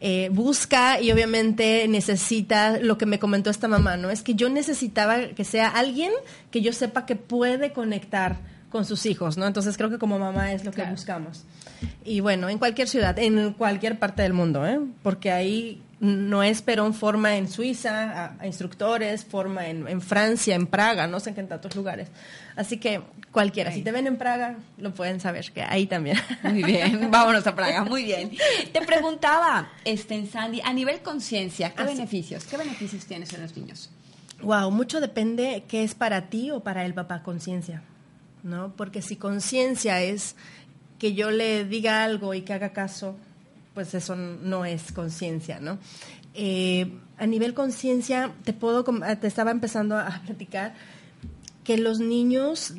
Eh, 0.00 0.28
busca 0.32 1.00
y 1.00 1.10
obviamente 1.10 1.86
necesita 1.88 2.78
lo 2.78 2.96
que 2.96 3.04
me 3.06 3.18
comentó 3.18 3.50
esta 3.50 3.66
mamá, 3.66 3.96
¿no? 3.96 4.10
Es 4.10 4.22
que 4.22 4.34
yo 4.36 4.48
necesitaba 4.48 5.18
que 5.34 5.42
sea 5.44 5.68
alguien 5.68 6.12
que 6.50 6.60
yo 6.62 6.72
sepa 6.72 7.04
que 7.04 7.16
puede 7.16 7.72
conectar 7.72 8.36
con 8.70 8.84
sus 8.84 9.06
hijos, 9.06 9.36
¿no? 9.36 9.46
Entonces 9.46 9.76
creo 9.76 9.90
que 9.90 9.98
como 9.98 10.18
mamá 10.18 10.52
es 10.52 10.64
lo 10.64 10.70
que 10.70 10.76
Claro. 10.76 10.92
buscamos. 10.92 11.44
Y 12.04 12.20
bueno, 12.20 12.48
en 12.48 12.58
cualquier 12.58 12.88
ciudad, 12.88 13.18
en 13.18 13.52
cualquier 13.54 13.98
parte 13.98 14.22
del 14.22 14.32
mundo, 14.34 14.66
¿eh? 14.66 14.78
Porque 15.02 15.32
ahí 15.32 15.82
no 15.98 16.42
es 16.42 16.60
Perón 16.60 16.92
forma 16.92 17.36
en 17.36 17.48
Suiza, 17.48 18.24
a, 18.26 18.36
a 18.38 18.46
instructores, 18.46 19.24
forma 19.24 19.68
en, 19.68 19.88
en 19.88 20.00
Francia, 20.02 20.54
en 20.54 20.66
Praga, 20.66 21.06
no 21.06 21.20
sé 21.20 21.30
en 21.30 21.36
qué 21.36 21.42
tantos 21.44 21.74
lugares. 21.74 22.08
Así 22.54 22.76
que 22.78 23.00
cualquiera, 23.32 23.72
si 23.72 23.82
te 23.82 23.92
ven 23.92 24.06
en 24.06 24.16
Praga, 24.18 24.56
lo 24.78 24.92
pueden 24.92 25.20
saber, 25.20 25.50
que 25.52 25.62
ahí 25.62 25.86
también. 25.86 26.18
Muy 26.42 26.62
bien, 26.62 27.08
vámonos 27.10 27.46
a 27.46 27.54
Praga, 27.54 27.84
muy 27.84 28.04
bien. 28.04 28.30
Te 28.72 28.82
preguntaba, 28.82 29.70
este, 29.84 30.26
Sandy, 30.26 30.60
a 30.62 30.72
nivel 30.72 31.00
conciencia, 31.00 31.70
¿qué 31.74 31.82
Ah, 31.82 31.86
sí. 31.88 31.94
beneficios? 31.94 32.44
¿Qué 32.44 32.56
beneficios 32.58 33.06
tienes 33.06 33.32
en 33.32 33.42
los 33.42 33.56
niños? 33.56 33.90
Wow, 34.42 34.70
mucho 34.70 35.00
depende 35.00 35.64
qué 35.66 35.82
es 35.82 35.94
para 35.94 36.28
ti 36.28 36.50
o 36.50 36.60
para 36.60 36.84
el 36.84 36.92
papá 36.92 37.22
conciencia, 37.22 37.82
¿no? 38.42 38.74
Porque 38.76 39.00
si 39.00 39.16
conciencia 39.16 40.02
es 40.02 40.36
que 40.98 41.14
yo 41.14 41.30
le 41.30 41.64
diga 41.64 42.04
algo 42.04 42.34
y 42.34 42.42
que 42.42 42.52
haga 42.52 42.74
caso, 42.74 43.16
pues 43.76 43.92
eso 43.92 44.16
no 44.16 44.64
es 44.64 44.90
conciencia, 44.90 45.60
¿no? 45.60 45.76
Eh, 46.32 46.90
a 47.18 47.26
nivel 47.26 47.52
conciencia, 47.52 48.32
te 48.42 48.54
puedo, 48.54 48.86
ah, 49.02 49.16
te 49.16 49.26
estaba 49.26 49.50
empezando 49.50 49.98
a 49.98 50.22
platicar 50.26 50.72
que 51.62 51.76
los 51.76 52.00
niños, 52.00 52.72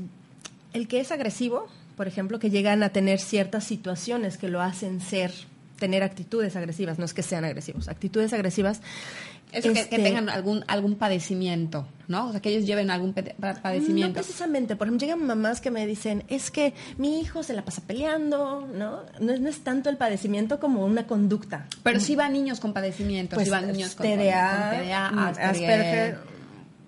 el 0.73 0.87
que 0.87 0.99
es 0.99 1.11
agresivo, 1.11 1.67
por 1.95 2.07
ejemplo, 2.07 2.39
que 2.39 2.49
llegan 2.49 2.81
a 2.81 2.89
tener 2.89 3.19
ciertas 3.19 3.63
situaciones 3.63 4.39
que 4.39 4.49
lo 4.49 4.59
hacen 4.59 4.99
ser, 4.99 5.31
tener 5.77 6.01
actitudes 6.01 6.55
agresivas, 6.55 6.97
no 6.97 7.05
es 7.05 7.13
que 7.13 7.21
sean 7.21 7.45
agresivos, 7.45 7.89
actitudes 7.89 8.33
agresivas. 8.33 8.81
Eso 9.51 9.69
que, 9.69 9.73
que 9.75 9.79
este, 9.81 9.99
tengan 9.99 10.27
algún, 10.29 10.65
algún 10.67 10.95
padecimiento, 10.95 11.87
¿no? 12.09 12.27
O 12.27 12.31
sea, 12.31 12.41
que 12.41 12.49
ellos 12.49 12.65
lleven 12.65 12.89
algún 12.91 13.13
pede- 13.13 13.33
pa- 13.39 13.53
No 13.53 13.61
padecimiento. 13.61 14.13
precisamente, 14.13 14.75
por 14.75 14.87
ejemplo, 14.87 15.05
llegan 15.07 15.25
mamás 15.25 15.61
que 15.61 15.71
me 15.71 15.87
dicen, 15.87 16.23
es 16.27 16.51
que 16.51 16.73
mi 16.97 17.21
hijo 17.21 17.43
se 17.43 17.53
la 17.53 17.63
pasa 17.63 17.81
peleando, 17.87 18.67
¿no? 18.73 19.03
No 19.21 19.31
es, 19.33 19.39
no 19.39 19.47
es 19.49 19.59
tanto 19.63 19.89
el 19.89 19.95
padecimiento 19.97 20.59
como 20.59 20.85
una 20.85 21.07
conducta. 21.07 21.65
Pero 21.83 21.99
sí 22.01 22.15
van 22.17 22.33
niños 22.33 22.59
con 22.59 22.73
padecimientos, 22.73 23.41
sí 23.41 23.49
van 23.49 23.71
niños 23.71 23.95
con, 23.95 24.05
TDA, 24.05 24.69
con 24.71 24.85
TDA, 24.85 25.11
mm, 25.11 25.17
Asperger. 25.19 26.17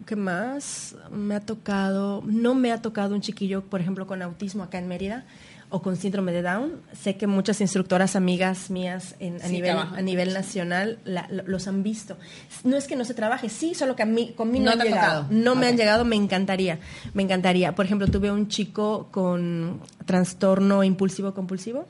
¿Qué 0.05 0.15
más? 0.15 0.95
Me 1.11 1.35
ha 1.35 1.39
tocado, 1.39 2.23
no 2.25 2.55
me 2.55 2.71
ha 2.71 2.81
tocado 2.81 3.13
un 3.13 3.21
chiquillo, 3.21 3.63
por 3.63 3.79
ejemplo, 3.79 4.07
con 4.07 4.21
autismo 4.23 4.63
acá 4.63 4.79
en 4.79 4.87
Mérida 4.87 5.23
o 5.71 5.82
con 5.84 5.95
síndrome 5.97 6.32
de 6.32 6.41
Down. 6.41 6.71
Sé 6.99 7.15
que 7.15 7.27
muchas 7.27 7.62
instructoras 7.62 8.15
amigas 8.15 8.69
mías 8.71 9.15
en- 9.19 9.36
a, 9.41 9.45
Sí, 9.47 9.53
nivel, 9.53 9.77
a 9.77 10.01
nivel 10.01 10.34
nacional 10.34 10.97
la- 11.05 11.27
lo- 11.29 11.43
los 11.43 11.67
han 11.67 11.84
visto. 11.84 12.17
No 12.63 12.75
es 12.75 12.88
que 12.88 12.95
no 12.95 13.05
se 13.05 13.13
trabaje, 13.13 13.49
sí, 13.49 13.75
solo 13.75 13.95
que 13.95 14.01
a 14.03 14.08
mí, 14.08 14.34
conmigo 14.36 14.65
No 14.65 14.75
no, 14.75 14.82
han 14.82 14.88
llegado. 14.88 15.21
tocado. 15.23 15.27
No 15.39 15.55
me 15.55 15.67
han 15.67 15.77
llegado, 15.77 16.05
me 16.05 16.15
encantaría, 16.15 16.79
me 17.13 17.21
encantaría. 17.23 17.75
Por 17.75 17.86
ejemplo, 17.86 18.08
tuve 18.08 18.32
un 18.32 18.47
chico 18.47 19.10
con 19.12 19.79
trastorno 20.05 20.84
impulsivo 20.84 21.34
compulsivo. 21.36 21.86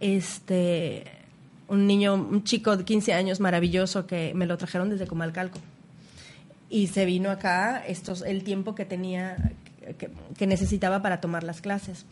Este, 0.00 1.04
un 1.68 1.86
niño, 1.86 2.14
un 2.14 2.44
chico 2.44 2.76
de 2.76 2.84
15 2.84 3.14
años 3.14 3.40
maravilloso 3.40 4.06
que 4.06 4.32
me 4.34 4.44
lo 4.46 4.58
trajeron 4.58 4.90
desde 4.90 5.06
Comalcalco. 5.06 5.58
Y 6.68 6.88
se 6.88 7.04
vino 7.06 7.30
acá 7.30 7.82
estos, 7.86 8.22
el 8.22 8.42
tiempo 8.44 8.74
que 8.74 8.84
tenía, 8.84 9.52
que, 9.98 10.10
que 10.36 10.46
necesitaba 10.46 11.00
para 11.02 11.20
tomar 11.20 11.44
las 11.44 11.60
clases. 11.60 12.04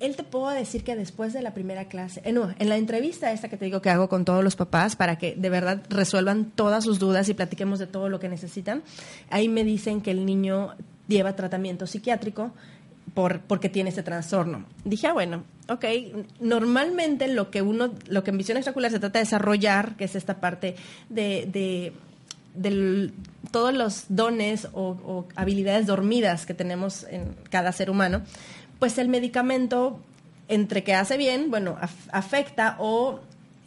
Él 0.00 0.16
te 0.16 0.24
puedo 0.24 0.48
decir 0.48 0.82
que 0.82 0.96
después 0.96 1.32
de 1.32 1.42
la 1.42 1.52
primera 1.52 1.84
clase, 1.84 2.20
eh, 2.24 2.34
en 2.58 2.68
la 2.68 2.76
entrevista 2.76 3.32
esta 3.32 3.48
que 3.48 3.56
te 3.56 3.66
digo 3.66 3.80
que 3.82 3.90
hago 3.90 4.08
con 4.08 4.24
todos 4.24 4.42
los 4.42 4.56
papás 4.56 4.96
para 4.96 5.16
que 5.18 5.34
de 5.36 5.50
verdad 5.50 5.82
resuelvan 5.90 6.46
todas 6.46 6.84
sus 6.84 6.98
dudas 6.98 7.28
y 7.28 7.34
platiquemos 7.34 7.78
de 7.78 7.86
todo 7.86 8.08
lo 8.08 8.18
que 8.18 8.28
necesitan, 8.28 8.82
ahí 9.30 9.48
me 9.48 9.62
dicen 9.62 10.00
que 10.00 10.10
el 10.10 10.24
niño 10.24 10.74
lleva 11.06 11.36
tratamiento 11.36 11.86
psiquiátrico 11.86 12.50
por, 13.14 13.40
porque 13.40 13.68
tiene 13.68 13.90
ese 13.90 14.02
trastorno. 14.02 14.64
Dije, 14.84 15.08
ah, 15.08 15.12
bueno, 15.12 15.42
ok, 15.68 15.84
normalmente 16.40 17.28
lo 17.28 17.50
que 17.50 17.60
uno, 17.62 17.92
lo 18.08 18.24
que 18.24 18.30
en 18.30 18.38
visión 18.38 18.56
extracular 18.56 18.90
se 18.90 19.00
trata 19.00 19.18
de 19.18 19.24
desarrollar, 19.24 19.96
que 19.96 20.04
es 20.04 20.14
esta 20.16 20.40
parte 20.40 20.76
de, 21.08 21.46
de 21.52 21.92
del- 22.54 23.12
todos 23.50 23.74
los 23.74 24.04
dones 24.08 24.68
o 24.74 25.26
habilidades 25.34 25.86
dormidas 25.86 26.46
que 26.46 26.54
tenemos 26.54 27.04
en 27.10 27.34
cada 27.50 27.72
ser 27.72 27.90
humano, 27.90 28.22
pues 28.80 28.98
el 28.98 29.08
medicamento, 29.08 30.00
entre 30.48 30.82
que 30.82 30.94
hace 30.94 31.16
bien, 31.16 31.50
bueno, 31.50 31.76
af- 31.80 32.08
afecta 32.10 32.74
o 32.80 33.20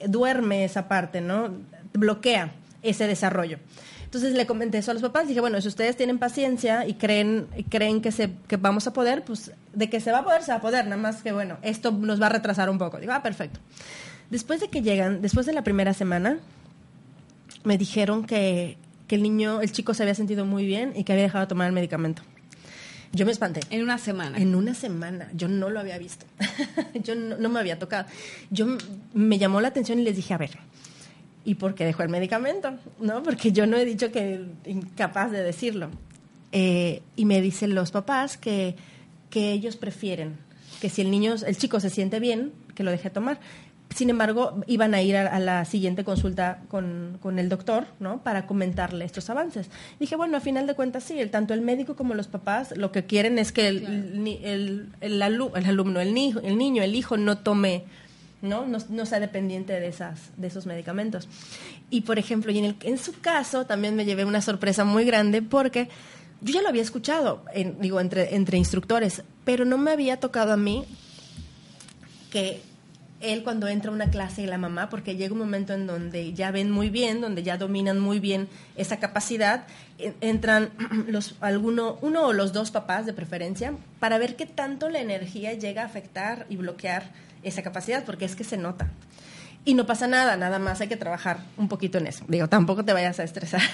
duerme 0.06 0.66
esa 0.66 0.90
parte, 0.90 1.22
¿no? 1.22 1.52
Bloquea 1.94 2.52
ese 2.82 3.08
desarrollo. 3.08 3.60
Entonces 4.04 4.34
le 4.34 4.46
comenté 4.46 4.78
eso 4.78 4.92
a 4.92 4.94
los 4.94 5.02
papás, 5.02 5.28
dije, 5.28 5.40
bueno, 5.40 5.60
si 5.62 5.68
ustedes 5.68 5.96
tienen 5.96 6.20
paciencia 6.20 6.86
y 6.86 6.96
creen, 6.96 7.48
creen 7.70 8.02
que, 8.02 8.12
se, 8.12 8.30
que 8.48 8.58
vamos 8.58 8.86
a 8.86 8.94
poder, 8.94 9.24
pues 9.24 9.52
de 9.74 9.90
que 9.90 10.00
se 10.00 10.12
va 10.12 10.20
a 10.20 10.24
poder, 10.24 10.44
se 10.44 10.52
va 10.52 10.58
a 10.58 10.62
poder, 10.62 10.84
nada 10.86 10.98
más 11.02 11.24
que, 11.24 11.32
bueno, 11.32 11.58
esto 11.64 11.92
nos 11.92 12.22
va 12.22 12.28
a 12.28 12.30
retrasar 12.30 12.70
un 12.70 12.78
poco. 12.78 13.00
Digo, 13.00 13.14
ah, 13.14 13.24
perfecto. 13.24 13.60
Después 14.30 14.60
de 14.60 14.68
que 14.68 14.82
llegan, 14.82 15.22
después 15.22 15.46
de 15.48 15.54
la 15.54 15.64
primera 15.64 15.94
semana, 15.94 16.38
me 17.64 17.78
dijeron 17.78 18.26
que, 18.26 18.78
que 19.08 19.16
el 19.16 19.24
niño, 19.24 19.62
el 19.62 19.72
chico 19.72 19.94
se 19.94 20.04
había 20.04 20.16
sentido 20.16 20.46
muy 20.46 20.66
bien 20.66 20.94
y 20.96 21.06
que 21.06 21.14
había 21.14 21.24
dejado 21.24 21.46
de 21.46 21.50
tomar 21.50 21.68
el 21.68 21.74
medicamento. 21.74 22.22
Yo 23.14 23.26
me 23.26 23.32
espanté. 23.32 23.62
En 23.70 23.84
una 23.84 23.98
semana. 23.98 24.38
En 24.38 24.56
una 24.56 24.74
semana, 24.74 25.30
yo 25.34 25.48
no 25.48 25.70
lo 25.70 25.80
había 25.80 25.98
visto. 25.98 26.26
yo 26.96 27.16
no, 27.16 27.38
no 27.38 27.50
me 27.50 27.60
había 27.60 27.80
tocado. 27.80 28.08
Yo 28.50 28.66
me 29.14 29.38
llamó 29.38 29.62
la 29.62 29.68
atención 29.68 30.00
y 30.00 30.04
les 30.04 30.16
dije, 30.16 30.34
a 30.34 30.38
ver, 30.38 30.58
¿y 31.46 31.56
por 31.56 31.76
qué 31.76 31.86
dejó 31.86 32.04
el 32.04 32.10
medicamento? 32.10 32.74
¿No? 33.00 33.22
Porque 33.22 33.52
yo 33.52 33.68
no 33.68 33.78
he 33.78 33.86
dicho 33.86 34.12
que 34.12 34.44
incapaz 34.66 35.32
de 35.32 35.44
decirlo. 35.44 35.90
Eh, 36.52 37.02
y 37.16 37.26
me 37.26 37.40
dicen 37.42 37.76
los 37.76 37.92
papás 37.92 38.38
que, 38.38 38.76
que 39.30 39.52
ellos 39.52 39.76
prefieren 39.76 40.38
que 40.84 40.90
si 40.90 41.02
el 41.02 41.12
niño, 41.12 41.36
el 41.48 41.58
chico 41.58 41.80
se 41.80 41.90
siente 41.90 42.20
bien, 42.20 42.52
que 42.76 42.84
lo 42.84 42.92
deje 42.92 43.10
tomar. 43.10 43.40
Sin 43.96 44.10
embargo, 44.10 44.62
iban 44.68 44.94
a 44.96 45.02
ir 45.02 45.16
a, 45.16 45.28
a 45.36 45.40
la 45.40 45.66
siguiente 45.66 46.04
consulta 46.04 46.62
con, 46.68 47.18
con 47.22 47.38
el 47.40 47.48
doctor, 47.50 47.86
¿no? 48.00 48.24
Para 48.24 48.48
comentarle 48.48 49.06
estos 49.06 49.30
avances. 49.30 49.70
Dije, 50.00 50.16
bueno, 50.16 50.38
a 50.38 50.40
final 50.42 50.66
de 50.68 50.74
cuentas 50.74 51.04
sí, 51.04 51.20
el, 51.20 51.30
tanto 51.30 51.54
el 51.54 51.62
médico 51.62 51.96
como 51.96 52.14
los 52.16 52.28
papás 52.28 52.76
lo 52.76 52.92
que 52.92 53.06
quieren 53.06 53.38
es 53.38 53.52
que 53.52 53.68
el, 53.68 54.40
el, 54.44 54.90
el 55.02 55.22
alu- 55.22 55.52
el 55.56 55.66
alumno, 55.66 56.00
el, 56.00 56.14
ni- 56.14 56.34
el 56.44 56.58
niño, 56.58 56.82
el 56.84 56.96
hijo 56.96 57.18
no 57.18 57.38
tome 57.38 57.84
¿no? 58.42 58.66
No, 58.66 58.78
no 58.90 59.06
sea 59.06 59.22
dependiente 59.22 59.72
de, 59.80 59.88
esas, 59.88 60.20
de 60.36 60.48
esos 60.48 60.66
medicamentos. 60.66 61.30
Y, 61.90 62.02
por 62.02 62.20
ejemplo, 62.20 62.52
y 62.52 62.58
en, 62.60 62.66
el, 62.66 62.76
en 62.82 62.98
su 62.98 63.14
caso 63.22 63.66
también 63.66 63.96
me 63.96 64.04
llevé 64.04 64.26
una 64.26 64.42
sorpresa 64.42 64.84
muy 64.84 65.06
grande 65.06 65.42
porque 65.42 65.88
yo 66.42 66.54
ya 66.56 66.62
lo 66.62 66.68
había 66.68 66.82
escuchado, 66.82 67.46
en- 67.54 67.80
digo, 67.80 68.02
entre, 68.02 68.36
entre 68.36 68.58
instructores, 68.58 69.24
pero 69.46 69.64
no 69.64 69.78
me 69.78 69.92
había 69.92 70.20
tocado 70.20 70.52
a 70.52 70.58
mí 70.58 70.84
que 72.32 72.62
él 73.24 73.44
cuando 73.44 73.68
entra 73.68 73.92
una 73.92 74.10
clase 74.10 74.42
y 74.42 74.46
la 74.46 74.58
mamá, 74.58 74.90
porque 74.90 75.16
llega 75.16 75.34
un 75.34 75.40
momento 75.40 75.74
en 75.74 75.88
donde 75.88 76.34
ya 76.34 76.52
ven 76.52 76.70
muy 76.70 76.90
bien, 76.90 77.22
donde 77.22 77.44
ya 77.44 77.58
dominan 77.58 78.00
muy 78.00 78.20
bien 78.20 78.48
esa 78.76 78.98
capacidad, 79.00 79.66
en- 79.98 80.16
entran 80.22 80.70
los 81.08 81.36
alguno 81.42 81.98
uno 82.02 82.28
o 82.28 82.34
los 82.34 82.54
dos 82.54 82.72
papás 82.72 83.06
de 83.06 83.14
preferencia 83.14 83.74
para 84.00 84.18
ver 84.18 84.36
qué 84.36 84.46
tanto 84.46 84.90
la 84.90 85.00
energía 85.00 85.54
llega 85.54 85.84
a 85.84 85.86
afectar 85.86 86.46
y 86.50 86.58
bloquear 86.58 87.12
esa 87.44 87.64
capacidad, 87.64 88.04
porque 88.06 88.26
es 88.26 88.36
que 88.36 88.44
se 88.44 88.58
nota. 88.58 88.88
Y 89.66 89.76
no 89.76 89.86
pasa 89.86 90.08
nada, 90.08 90.36
nada 90.36 90.60
más 90.60 90.82
hay 90.82 90.90
que 90.90 90.98
trabajar 90.98 91.40
un 91.58 91.70
poquito 91.70 91.98
en 91.98 92.08
eso. 92.08 92.26
Digo, 92.28 92.50
tampoco 92.50 92.84
te 92.84 92.92
vayas 92.94 93.20
a 93.20 93.24
estresar. 93.24 93.62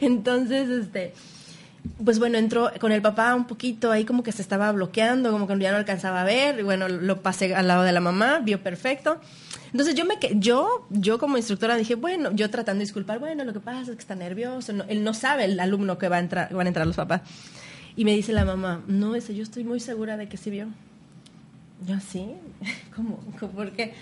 Entonces, 0.00 0.68
este, 0.68 1.14
pues 2.04 2.18
bueno, 2.18 2.38
entró 2.38 2.70
con 2.80 2.92
el 2.92 3.02
papá 3.02 3.34
un 3.34 3.46
poquito 3.46 3.90
ahí 3.90 4.04
como 4.04 4.22
que 4.22 4.32
se 4.32 4.42
estaba 4.42 4.70
bloqueando, 4.72 5.30
como 5.30 5.46
que 5.46 5.58
ya 5.58 5.70
no 5.70 5.76
alcanzaba 5.76 6.22
a 6.22 6.24
ver, 6.24 6.60
y 6.60 6.62
bueno, 6.62 6.88
lo 6.88 7.22
pasé 7.22 7.54
al 7.54 7.68
lado 7.68 7.82
de 7.82 7.92
la 7.92 8.00
mamá, 8.00 8.40
vio 8.40 8.62
perfecto. 8.62 9.20
Entonces 9.72 9.94
yo 9.94 10.04
me 10.04 10.18
yo 10.36 10.86
yo 10.90 11.18
como 11.18 11.36
instructora 11.36 11.76
dije, 11.76 11.94
bueno, 11.94 12.32
yo 12.32 12.50
tratando 12.50 12.80
de 12.80 12.84
disculpar, 12.84 13.18
bueno, 13.18 13.44
lo 13.44 13.52
que 13.52 13.60
pasa 13.60 13.82
es 13.82 13.96
que 13.96 14.00
está 14.00 14.14
nervioso, 14.14 14.72
él 14.88 15.04
no 15.04 15.14
sabe 15.14 15.44
el 15.44 15.60
alumno 15.60 15.98
que 15.98 16.08
va 16.08 16.16
a 16.16 16.20
entrar, 16.20 16.52
van 16.52 16.66
a 16.66 16.68
entrar 16.68 16.86
los 16.86 16.96
papás. 16.96 17.22
Y 17.96 18.04
me 18.04 18.14
dice 18.14 18.32
la 18.32 18.44
mamá, 18.44 18.82
"No, 18.86 19.14
ese 19.14 19.34
yo 19.34 19.42
estoy 19.42 19.64
muy 19.64 19.80
segura 19.80 20.16
de 20.16 20.28
que 20.28 20.36
sí 20.36 20.50
vio." 20.50 20.68
Yo 21.86 21.96
sí. 22.00 22.34
¿Cómo? 22.96 23.18
¿Por 23.54 23.72
qué? 23.72 23.94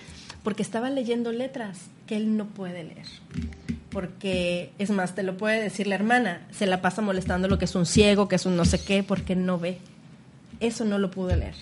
Porque 0.42 0.62
estaba 0.62 0.90
leyendo 0.90 1.32
letras 1.32 1.78
que 2.06 2.16
él 2.16 2.36
no 2.36 2.46
puede 2.46 2.84
leer. 2.84 3.06
Porque 3.90 4.70
es 4.78 4.90
más, 4.90 5.14
te 5.14 5.22
lo 5.22 5.36
puede 5.36 5.62
decir 5.62 5.86
la 5.86 5.94
hermana, 5.94 6.46
se 6.50 6.66
la 6.66 6.82
pasa 6.82 7.02
molestando 7.02 7.48
lo 7.48 7.58
que 7.58 7.64
es 7.64 7.74
un 7.74 7.86
ciego, 7.86 8.28
que 8.28 8.36
es 8.36 8.46
un 8.46 8.56
no 8.56 8.64
sé 8.64 8.82
qué, 8.84 9.02
porque 9.02 9.34
no 9.36 9.58
ve. 9.58 9.78
Eso 10.60 10.84
no 10.84 10.98
lo 10.98 11.10
pude 11.10 11.36
leer. 11.36 11.54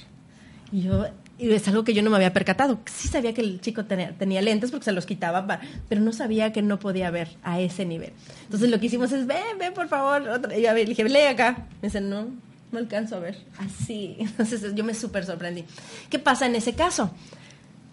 Y 0.72 0.82
yo, 0.82 1.06
y 1.38 1.50
es 1.52 1.68
algo 1.68 1.84
que 1.84 1.94
yo 1.94 2.02
no 2.02 2.10
me 2.10 2.16
había 2.16 2.32
percatado. 2.32 2.78
Sí 2.86 3.08
sabía 3.08 3.32
que 3.34 3.42
el 3.42 3.60
chico 3.60 3.84
tenía, 3.84 4.12
tenía 4.18 4.42
lentes 4.42 4.70
porque 4.70 4.84
se 4.84 4.92
los 4.92 5.06
quitaba, 5.06 5.46
pa- 5.46 5.60
pero 5.88 6.00
no 6.00 6.12
sabía 6.12 6.52
que 6.52 6.62
no 6.62 6.78
podía 6.80 7.10
ver 7.10 7.28
a 7.42 7.60
ese 7.60 7.84
nivel. 7.84 8.12
Entonces 8.44 8.70
lo 8.70 8.80
que 8.80 8.86
hicimos 8.86 9.12
es, 9.12 9.26
ven, 9.26 9.58
ven, 9.58 9.72
por 9.74 9.88
favor. 9.88 10.24
Y 10.56 10.62
yo 10.62 10.74
dije, 10.74 11.04
lee 11.04 11.26
acá. 11.28 11.66
Me 11.82 11.88
dice, 11.88 12.00
no, 12.00 12.26
no 12.72 12.78
alcanzo 12.78 13.16
a 13.16 13.20
ver. 13.20 13.38
Así. 13.58 14.16
Entonces 14.18 14.74
yo 14.74 14.82
me 14.82 14.94
súper 14.94 15.24
sorprendí. 15.24 15.64
¿Qué 16.10 16.18
pasa 16.18 16.46
en 16.46 16.56
ese 16.56 16.74
caso? 16.74 17.10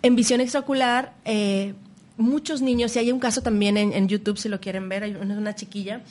En 0.01 0.15
visión 0.15 0.41
extraocular, 0.41 1.13
eh, 1.25 1.73
muchos 2.17 2.61
niños, 2.61 2.95
y 2.95 2.99
hay 2.99 3.11
un 3.11 3.19
caso 3.19 3.41
también 3.41 3.77
en, 3.77 3.93
en 3.93 4.07
YouTube, 4.07 4.37
si 4.37 4.49
lo 4.49 4.59
quieren 4.59 4.89
ver, 4.89 5.03
hay 5.03 5.15
una, 5.15 5.37
una 5.37 5.55
chiquilla, 5.55 6.01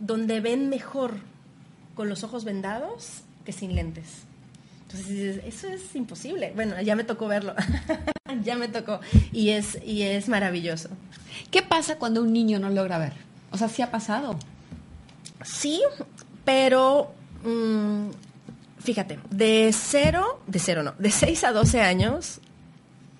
donde 0.00 0.40
ven 0.40 0.68
mejor 0.68 1.14
con 1.94 2.08
los 2.08 2.24
ojos 2.24 2.44
vendados 2.44 3.22
que 3.44 3.52
sin 3.52 3.74
lentes. 3.74 4.26
Entonces 4.82 5.08
dices, 5.08 5.40
eso 5.46 5.68
es 5.68 5.96
imposible. 5.96 6.52
Bueno, 6.54 6.80
ya 6.80 6.94
me 6.94 7.02
tocó 7.02 7.26
verlo. 7.26 7.54
ya 8.44 8.56
me 8.56 8.68
tocó. 8.68 9.00
Y 9.32 9.50
es, 9.50 9.78
y 9.84 10.02
es 10.02 10.28
maravilloso. 10.28 10.90
¿Qué 11.50 11.62
pasa 11.62 11.98
cuando 11.98 12.22
un 12.22 12.32
niño 12.32 12.58
no 12.58 12.70
logra 12.70 12.98
ver? 12.98 13.14
O 13.50 13.58
sea, 13.58 13.68
¿sí 13.68 13.82
ha 13.82 13.90
pasado? 13.90 14.38
Sí, 15.44 15.82
pero 16.44 17.12
mm, 17.44 18.10
fíjate, 18.78 19.18
de 19.30 19.70
cero, 19.72 20.40
de 20.46 20.58
cero 20.58 20.82
no, 20.82 20.94
de 20.98 21.10
6 21.10 21.44
a 21.44 21.52
12 21.52 21.80
años 21.80 22.40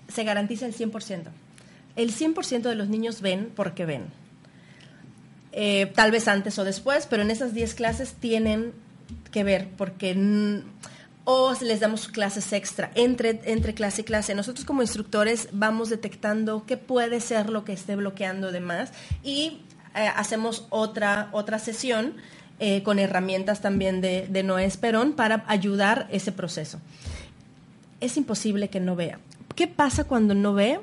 se 0.09 0.25
garantiza 0.25 0.67
el 0.67 0.75
100%. 0.75 1.25
El 1.97 2.13
100% 2.13 2.63
de 2.63 2.75
los 2.75 2.89
niños 2.89 3.21
ven 3.21 3.51
porque 3.55 3.87
ven. 3.87 4.05
Eh, 5.53 5.91
tal 5.95 6.11
vez 6.11 6.29
antes 6.29 6.59
o 6.59 6.65
después, 6.65 7.07
pero 7.07 7.23
en 7.23 7.31
esas 7.31 7.55
10 7.55 7.75
clases 7.75 8.13
tienen 8.13 8.73
que 9.33 9.43
ver 9.43 9.69
porque 9.77 10.15
o 11.25 11.55
les 11.61 11.81
damos 11.81 12.09
clases 12.09 12.53
extra 12.53 12.91
entre, 12.95 13.41
entre 13.45 13.75
clase 13.75 14.03
y 14.03 14.05
clase. 14.05 14.35
Nosotros 14.35 14.65
como 14.65 14.83
instructores 14.83 15.49
vamos 15.53 15.89
detectando 15.89 16.65
qué 16.67 16.77
puede 16.77 17.21
ser 17.21 17.51
lo 17.51 17.65
que 17.65 17.73
esté 17.73 17.97
bloqueando 17.97 18.53
de 18.53 18.61
más 18.61 18.93
y 19.25 19.63
eh, 19.95 20.09
hacemos 20.15 20.67
otra, 20.71 21.31
otra 21.33 21.59
sesión 21.59 22.15
eh, 22.61 22.83
con 22.83 22.99
herramientas 22.99 23.61
también 23.61 24.01
de, 24.01 24.29
de 24.29 24.43
Noé 24.43 24.67
Esperón 24.67 25.15
para 25.15 25.45
ayudar 25.49 26.07
ese 26.11 26.33
proceso. 26.33 26.81
Es 28.01 28.17
imposible 28.17 28.69
que 28.69 28.79
no 28.79 28.95
vea. 28.95 29.19
¿Qué 29.55 29.67
pasa 29.67 30.05
cuando 30.05 30.35
no 30.35 30.55
ve? 30.55 30.79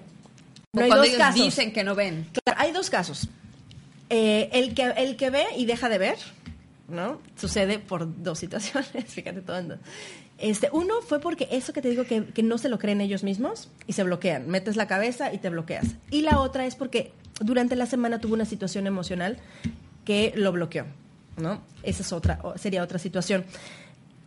Cuando 0.74 1.04
ellos 1.04 1.18
casos. 1.18 1.44
dicen 1.44 1.72
que 1.72 1.84
no 1.84 1.94
ven. 1.94 2.28
Claro, 2.44 2.60
hay 2.60 2.72
dos 2.72 2.90
casos. 2.90 3.30
Eh, 4.10 4.50
el, 4.54 4.74
que, 4.74 4.86
el 4.98 5.16
que 5.18 5.30
ve 5.30 5.46
y 5.56 5.66
deja 5.66 5.88
de 5.88 6.00
ver, 6.00 6.18
¿no? 6.88 7.22
Sucede 7.36 7.78
por 7.80 8.24
dos 8.24 8.40
situaciones, 8.40 9.06
fíjate 9.08 9.42
todo. 9.42 9.58
en 9.60 9.68
dos. 9.70 9.80
Este, 10.40 10.70
uno 10.74 10.96
fue 11.02 11.20
porque 11.20 11.48
eso 11.52 11.74
que 11.74 11.82
te 11.82 11.90
digo 11.90 12.06
que, 12.06 12.26
que 12.26 12.42
no 12.42 12.58
se 12.58 12.70
lo 12.70 12.80
creen 12.80 13.02
ellos 13.02 13.24
mismos 13.24 13.70
y 13.86 13.94
se 13.94 14.04
bloquean. 14.04 14.50
Metes 14.50 14.76
la 14.76 14.88
cabeza 14.88 15.32
y 15.32 15.38
te 15.38 15.50
bloqueas. 15.50 15.86
Y 16.10 16.22
la 16.22 16.40
otra 16.40 16.66
es 16.66 16.76
porque 16.76 17.14
durante 17.40 17.76
la 17.76 17.86
semana 17.86 18.20
tuvo 18.20 18.34
una 18.34 18.46
situación 18.46 18.88
emocional 18.88 19.38
que 20.06 20.34
lo 20.36 20.52
bloqueó, 20.52 20.86
¿no? 21.38 21.62
Esa 21.84 22.02
es 22.02 22.12
otra, 22.12 22.40
sería 22.56 22.84
otra 22.84 22.98
situación. 22.98 23.46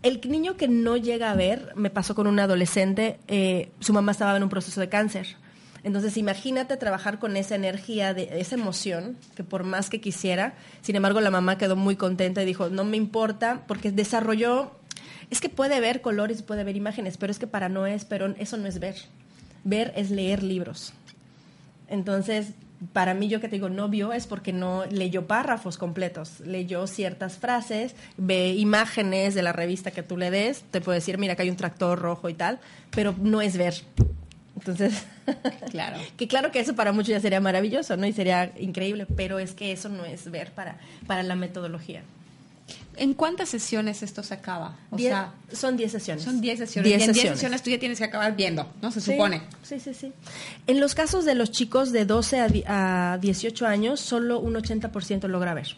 El 0.03 0.21
niño 0.29 0.57
que 0.57 0.69
no 0.69 0.97
llega 0.97 1.33
a 1.33 1.35
ver, 1.35 1.73
me 1.75 1.91
pasó 1.91 2.15
con 2.15 2.29
un 2.29 2.39
adolescente, 2.39 3.19
eh, 3.27 3.71
su 3.81 3.93
mamá 3.93 4.13
estaba 4.13 4.37
en 4.37 4.45
un 4.45 4.49
proceso 4.49 4.81
de 4.81 4.89
cáncer. 4.89 5.37
Entonces, 5.87 6.17
imagínate 6.17 6.77
trabajar 6.77 7.21
con 7.21 7.37
esa 7.37 7.55
energía, 7.55 8.13
de 8.13 8.41
esa 8.41 8.57
emoción, 8.57 9.17
que 9.37 9.45
por 9.45 9.63
más 9.63 9.89
que 9.89 10.01
quisiera, 10.01 10.55
sin 10.83 10.97
embargo, 10.97 11.21
la 11.21 11.31
mamá 11.31 11.59
quedó 11.59 11.77
muy 11.77 11.95
contenta 11.95 12.43
y 12.43 12.45
dijo, 12.45 12.71
no 12.71 12.83
me 12.83 12.97
importa, 12.97 13.63
porque 13.69 13.93
desarrolló, 13.93 14.73
es 15.31 15.41
que 15.41 15.49
puede 15.49 15.79
ver 15.79 16.01
colores, 16.01 16.43
puede 16.43 16.65
ver 16.65 16.75
imágenes, 16.75 17.17
pero 17.19 17.31
es 17.31 17.39
que 17.39 17.47
para 17.47 17.69
Noé 17.69 17.95
Esperón 17.95 18.35
eso 18.41 18.57
no 18.57 18.67
es 18.67 18.81
ver. 18.81 18.97
Ver 19.63 19.93
es 19.95 20.11
leer 20.11 20.43
libros. 20.43 20.93
Entonces, 21.87 22.49
para 22.93 23.15
mí, 23.15 23.29
yo 23.29 23.41
que 23.41 23.47
te 23.49 23.55
digo, 23.55 23.69
no 23.69 23.89
vio 23.89 24.13
es 24.13 24.27
porque 24.27 24.53
no 24.53 24.87
leyó 24.87 25.29
párrafos 25.29 25.79
completos, 25.79 26.41
leyó 26.41 26.89
ciertas 26.89 27.39
frases, 27.39 27.95
ve 28.17 28.55
imágenes 28.55 29.37
de 29.37 29.43
la 29.43 29.53
revista 29.53 29.93
que 29.93 30.03
tú 30.03 30.17
le 30.17 30.33
des, 30.33 30.63
te 30.63 30.81
puede 30.81 30.99
decir, 30.99 31.17
mira, 31.17 31.35
acá 31.35 31.45
hay 31.45 31.51
un 31.51 31.57
tractor 31.57 32.01
rojo 32.01 32.29
y 32.29 32.35
tal, 32.35 32.59
pero 32.91 33.15
no 33.17 33.41
es 33.41 33.57
ver. 33.57 33.85
Entonces, 34.57 34.95
Claro. 35.71 35.99
que 36.17 36.27
claro 36.29 36.51
que 36.51 36.61
eso 36.61 36.75
para 36.75 36.93
muchos 36.93 37.11
ya 37.11 37.21
sería 37.21 37.41
maravilloso, 37.41 37.97
¿no? 37.97 38.07
Y 38.07 38.13
sería 38.13 38.53
increíble, 38.59 39.07
pero 39.07 39.39
es 39.39 39.53
que 39.53 39.73
eso 39.73 39.89
no 39.89 40.05
es 40.05 40.31
ver 40.31 40.53
para, 40.53 40.79
para 41.07 41.23
la 41.23 41.35
metodología. 41.37 42.03
¿En 42.97 43.13
cuántas 43.13 43.51
sesiones 43.51 44.03
esto 44.03 44.23
se 44.23 44.33
acaba? 44.35 44.75
O 44.91 44.97
Die- 44.97 45.09
sea, 45.09 45.35
son 45.53 45.77
10 45.77 45.93
sesiones. 45.93 46.25
son 46.25 46.41
10 46.41 46.59
sesiones. 46.61 46.89
Diez 46.89 47.01
y 47.01 47.05
en 47.05 47.07
10 47.09 47.15
sesiones. 47.17 47.39
sesiones 47.39 47.63
tú 47.63 47.69
ya 47.71 47.79
tienes 47.79 47.99
que 47.99 48.05
acabar 48.05 48.35
viendo, 48.35 48.67
¿no? 48.81 48.91
Se 48.91 49.03
Sí, 49.03 49.13
supone. 49.13 49.43
Sí, 49.63 49.79
sí, 49.79 49.93
sí. 49.93 50.13
En 50.67 50.81
los 50.81 50.95
casos 50.95 51.27
de 51.27 51.35
los 51.35 51.51
chicos 51.51 51.93
de 51.93 52.07
12 52.07 52.41
a, 52.41 52.49
di- 52.49 52.65
a 52.67 53.19
18 53.21 53.67
años, 53.67 54.01
solo 54.01 54.41
un 54.41 54.55
80% 54.55 55.29
logra 55.29 55.53
ver. 55.53 55.77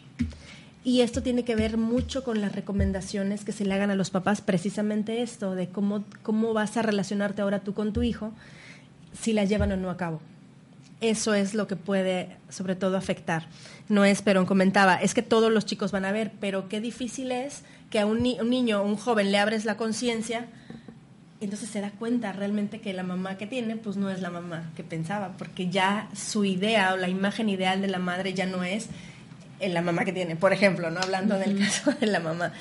Y 0.85 1.01
esto 1.01 1.21
tiene 1.21 1.43
que 1.43 1.57
ver 1.57 1.75
mucho 1.77 2.23
con 2.23 2.39
las 2.39 2.53
recomendaciones 2.55 3.43
que 3.43 3.51
se 3.51 3.65
le 3.65 3.73
hagan 3.73 3.91
a 3.91 3.95
los 3.95 4.09
papás, 4.11 4.39
precisamente 4.39 5.21
esto, 5.21 5.53
de 5.55 5.67
cómo, 5.67 6.05
cómo 6.23 6.53
vas 6.53 6.77
a 6.77 6.81
relacionarte 6.81 7.41
ahora 7.41 7.59
tú 7.59 7.73
con 7.73 7.91
tu 7.91 8.01
hijo, 8.01 8.31
si 9.13 9.33
la 9.33 9.45
llevan 9.45 9.71
o 9.71 9.77
no 9.77 9.89
a 9.89 9.97
cabo. 9.97 10.21
Eso 11.01 11.33
es 11.33 11.53
lo 11.53 11.67
que 11.67 11.75
puede, 11.77 12.35
sobre 12.49 12.75
todo, 12.75 12.97
afectar. 12.97 13.47
No 13.87 14.03
es, 14.03 14.21
Perón 14.21 14.45
comentaba, 14.45 14.95
es 14.95 15.13
que 15.13 15.21
todos 15.21 15.51
los 15.51 15.65
chicos 15.65 15.91
van 15.91 16.03
a 16.05 16.11
ver, 16.11 16.31
pero 16.41 16.67
qué 16.67 16.81
difícil 16.81 17.31
es 17.31 17.63
que 17.89 17.99
a 17.99 18.05
un, 18.05 18.21
ni- 18.21 18.39
un 18.39 18.49
niño 18.49 18.81
o 18.81 18.85
un 18.85 18.97
joven 18.97 19.31
le 19.31 19.37
abres 19.39 19.65
la 19.65 19.77
conciencia 19.77 20.47
entonces 21.41 21.69
se 21.69 21.79
da 21.79 21.91
cuenta 21.91 22.33
realmente 22.33 22.81
que 22.81 22.91
la 22.91 23.01
mamá 23.03 23.37
que 23.37 23.47
tiene, 23.47 23.77
pues 23.77 23.95
no 23.95 24.09
es 24.09 24.19
la 24.21 24.29
mamá 24.29 24.71
que 24.75 24.83
pensaba, 24.83 25.37
porque 25.37 25.69
ya 25.69 26.09
su 26.13 26.43
idea 26.43 26.93
o 26.93 26.97
la 26.97 27.07
imagen 27.07 27.47
ideal 27.47 27.81
de 27.81 27.87
la 27.87 27.97
madre 27.97 28.33
ya 28.33 28.45
no 28.45 28.65
es 28.65 28.87
eh, 29.61 29.69
la 29.69 29.81
mamá 29.81 30.03
que 30.03 30.11
tiene, 30.11 30.35
por 30.35 30.51
ejemplo, 30.51 30.91
¿no? 30.91 30.99
Hablando 30.99 31.37
del 31.39 31.57
caso 31.57 31.93
de 31.93 32.07
la 32.07 32.19
mamá. 32.19 32.51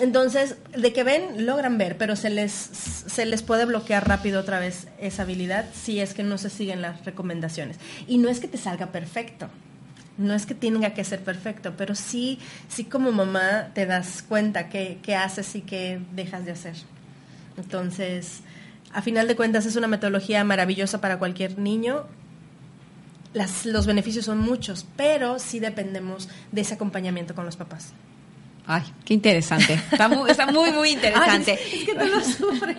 Entonces, 0.00 0.56
de 0.76 0.92
que 0.92 1.04
ven, 1.04 1.44
logran 1.46 1.76
ver, 1.78 1.96
pero 1.98 2.16
se 2.16 2.30
les, 2.30 2.52
se 2.52 3.26
les 3.26 3.42
puede 3.42 3.66
bloquear 3.66 4.08
rápido 4.08 4.40
otra 4.40 4.58
vez 4.58 4.88
esa 4.98 5.22
habilidad 5.22 5.66
si 5.74 6.00
es 6.00 6.14
que 6.14 6.22
no 6.22 6.38
se 6.38 6.48
siguen 6.50 6.80
las 6.82 7.04
recomendaciones. 7.04 7.76
Y 8.08 8.18
no 8.18 8.28
es 8.30 8.40
que 8.40 8.48
te 8.48 8.56
salga 8.58 8.86
perfecto, 8.86 9.48
no 10.16 10.32
es 10.34 10.46
que 10.46 10.54
tenga 10.54 10.94
que 10.94 11.04
ser 11.04 11.20
perfecto, 11.20 11.74
pero 11.76 11.94
sí, 11.94 12.38
sí 12.68 12.84
como 12.84 13.12
mamá 13.12 13.68
te 13.74 13.84
das 13.86 14.22
cuenta 14.26 14.68
qué, 14.70 14.98
qué 15.02 15.14
haces 15.16 15.54
y 15.54 15.60
qué 15.60 16.00
dejas 16.14 16.44
de 16.46 16.52
hacer. 16.52 16.74
Entonces, 17.58 18.40
a 18.92 19.02
final 19.02 19.28
de 19.28 19.36
cuentas 19.36 19.66
es 19.66 19.76
una 19.76 19.86
metodología 19.86 20.42
maravillosa 20.44 21.00
para 21.00 21.18
cualquier 21.18 21.58
niño. 21.58 22.06
Las- 23.34 23.66
los 23.66 23.86
beneficios 23.86 24.24
son 24.24 24.38
muchos, 24.38 24.86
pero 24.96 25.38
sí 25.38 25.60
dependemos 25.60 26.28
de 26.52 26.62
ese 26.62 26.74
acompañamiento 26.74 27.34
con 27.34 27.44
los 27.44 27.56
papás. 27.56 27.92
Ay, 28.72 28.84
qué 29.04 29.14
interesante. 29.14 29.74
Está 29.74 30.08
muy, 30.08 30.30
está 30.30 30.46
muy, 30.46 30.70
muy 30.70 30.90
interesante. 30.90 31.58
Ay, 31.60 31.78
es 31.80 31.84
que 31.84 31.94
tú 31.94 32.06
lo 32.06 32.20
sufres. 32.22 32.76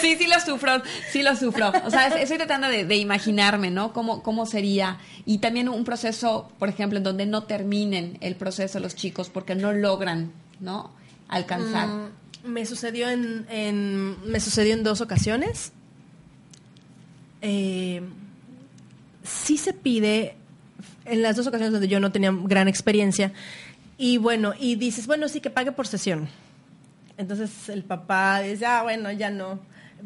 Sí, 0.00 0.16
sí 0.18 0.26
lo 0.26 0.40
sufro, 0.40 0.82
sí 1.12 1.22
lo 1.22 1.36
sufro. 1.36 1.72
O 1.84 1.90
sea, 1.90 2.08
es- 2.08 2.16
estoy 2.22 2.38
tratando 2.38 2.66
de, 2.68 2.84
de 2.84 2.96
imaginarme, 2.96 3.70
¿no? 3.70 3.92
Cómo, 3.92 4.22
cómo 4.24 4.46
sería. 4.46 4.98
Y 5.24 5.38
también 5.38 5.68
un 5.68 5.84
proceso, 5.84 6.50
por 6.58 6.68
ejemplo, 6.68 6.98
en 6.98 7.04
donde 7.04 7.26
no 7.26 7.44
terminen 7.44 8.18
el 8.20 8.34
proceso 8.34 8.80
los 8.80 8.96
chicos 8.96 9.30
porque 9.30 9.54
no 9.54 9.72
logran, 9.72 10.32
¿no? 10.58 10.90
Alcanzar. 11.28 11.86
Mm, 11.86 12.08
me 12.50 12.66
sucedió 12.66 13.08
en, 13.08 13.46
en- 13.48 14.16
me 14.28 14.40
sucedió 14.40 14.74
en 14.74 14.82
dos 14.82 15.00
ocasiones. 15.00 15.72
Eh, 17.42 18.02
sí 19.22 19.56
se 19.56 19.72
pide 19.72 20.34
en 21.04 21.22
las 21.22 21.36
dos 21.36 21.46
ocasiones 21.46 21.72
donde 21.72 21.88
yo 21.88 22.00
no 22.00 22.12
tenía 22.12 22.32
gran 22.44 22.68
experiencia 22.68 23.32
y 23.98 24.18
bueno 24.18 24.54
y 24.58 24.76
dices 24.76 25.06
bueno 25.06 25.28
sí 25.28 25.40
que 25.40 25.50
pague 25.50 25.72
por 25.72 25.86
sesión. 25.86 26.28
Entonces 27.16 27.68
el 27.68 27.84
papá 27.84 28.40
dice 28.40 28.66
ah 28.66 28.82
bueno 28.82 29.10
ya 29.12 29.30
no 29.30 29.60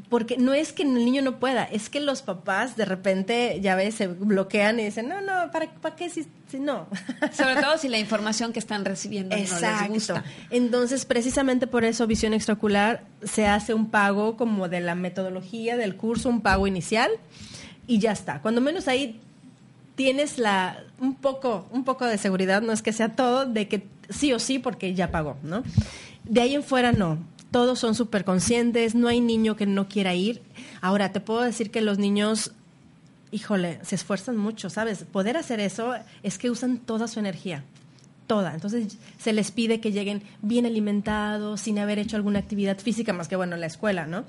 porque 0.09 0.37
no 0.37 0.55
es 0.55 0.73
que 0.73 0.83
el 0.83 0.95
niño 0.95 1.23
no 1.23 1.39
pueda, 1.39 1.65
es 1.65 1.89
que 1.89 2.01
los 2.01 2.23
papás 2.23 2.77
de 2.77 2.85
repente, 2.85 3.59
ya 3.61 3.75
ves, 3.75 3.95
se 3.95 4.07
bloquean 4.07 4.79
y 4.81 4.85
dicen, 4.85 5.09
no, 5.09 5.21
no, 5.21 5.51
¿para, 5.51 5.71
para 5.73 5.97
qué 5.97 6.11
si, 6.11 6.27
si 6.49 6.61
no? 6.61 6.87
Sobre 7.33 7.57
todo 7.57 7.79
si 7.79 7.89
la 7.89 7.99
información 7.99 8.53
que 8.53 8.59
están 8.59 8.85
recibiendo 8.85 9.37
no 9.37 9.43
les 9.43 9.89
gusta. 9.89 10.25
Entonces, 10.51 11.05
precisamente 11.05 11.67
por 11.67 11.85
eso 11.85 12.07
Visión 12.07 12.35
Extraocular 12.35 13.05
se 13.23 13.47
hace 13.47 13.75
un 13.75 13.91
pago 13.91 14.37
como 14.37 14.69
de 14.69 14.81
la 14.81 14.95
metodología 14.95 15.77
del 15.77 15.97
curso, 15.97 16.29
un 16.29 16.41
pago 16.41 16.67
inicial 16.67 17.11
y 17.87 17.99
ya 17.99 18.13
está. 18.13 18.43
Cuando 18.43 18.61
menos 18.61 18.89
ahí 18.89 19.21
tienes 19.97 20.39
la 20.39 20.85
un 21.01 21.17
poco 21.17 21.67
un 21.73 21.85
poco 21.85 22.07
de 22.07 22.19
seguridad, 22.19 22.63
no 22.63 22.73
es 22.73 22.83
que 22.83 22.93
sea 22.93 23.17
todo 23.17 23.47
de 23.47 23.67
que 23.67 23.87
sí 24.09 24.33
o 24.33 24.39
sí 24.39 24.61
porque 24.61 24.95
ya 24.95 25.11
pagó, 25.11 25.37
¿no? 25.43 25.65
De 26.25 26.41
ahí 26.41 26.55
en 26.55 26.63
fuera 26.63 26.93
no. 26.93 27.19
Todos 27.51 27.79
son 27.79 27.95
súper 27.95 28.25
conscientes, 28.25 28.95
no 28.95 29.09
hay 29.09 29.21
niño 29.21 29.57
que 29.57 29.67
no 29.67 29.89
quiera 29.89 30.15
ir. 30.15 30.43
Ahora, 30.81 31.13
te 31.13 31.21
puedo 31.21 31.43
decir 31.43 31.71
que 31.71 31.81
los 31.81 31.99
niños 31.99 32.53
híjole, 33.31 33.81
se 33.83 33.95
esfuerzan 33.95 34.37
mucho, 34.37 34.71
¿sabes? 34.71 35.05
Poder 35.05 35.37
hacer 35.37 35.61
eso 35.61 35.95
es 36.23 36.39
que 36.39 36.51
usan 36.51 36.79
toda 36.79 37.09
su 37.09 37.19
energía, 37.19 37.65
toda. 38.27 38.55
Entonces 38.55 38.99
se 39.19 39.33
les 39.33 39.51
pide 39.51 39.81
que 39.81 39.93
lleguen 39.93 40.23
bien 40.43 40.67
alimentados, 40.67 41.61
sin 41.61 41.79
haber 41.79 41.99
hecho 41.99 42.17
alguna 42.17 42.39
actividad 42.39 42.79
física, 42.79 43.13
más 43.13 43.29
que 43.29 43.37
bueno, 43.37 43.55
en 43.55 43.61
la 43.61 43.67
escuela, 43.67 44.07
¿no? 44.07 44.25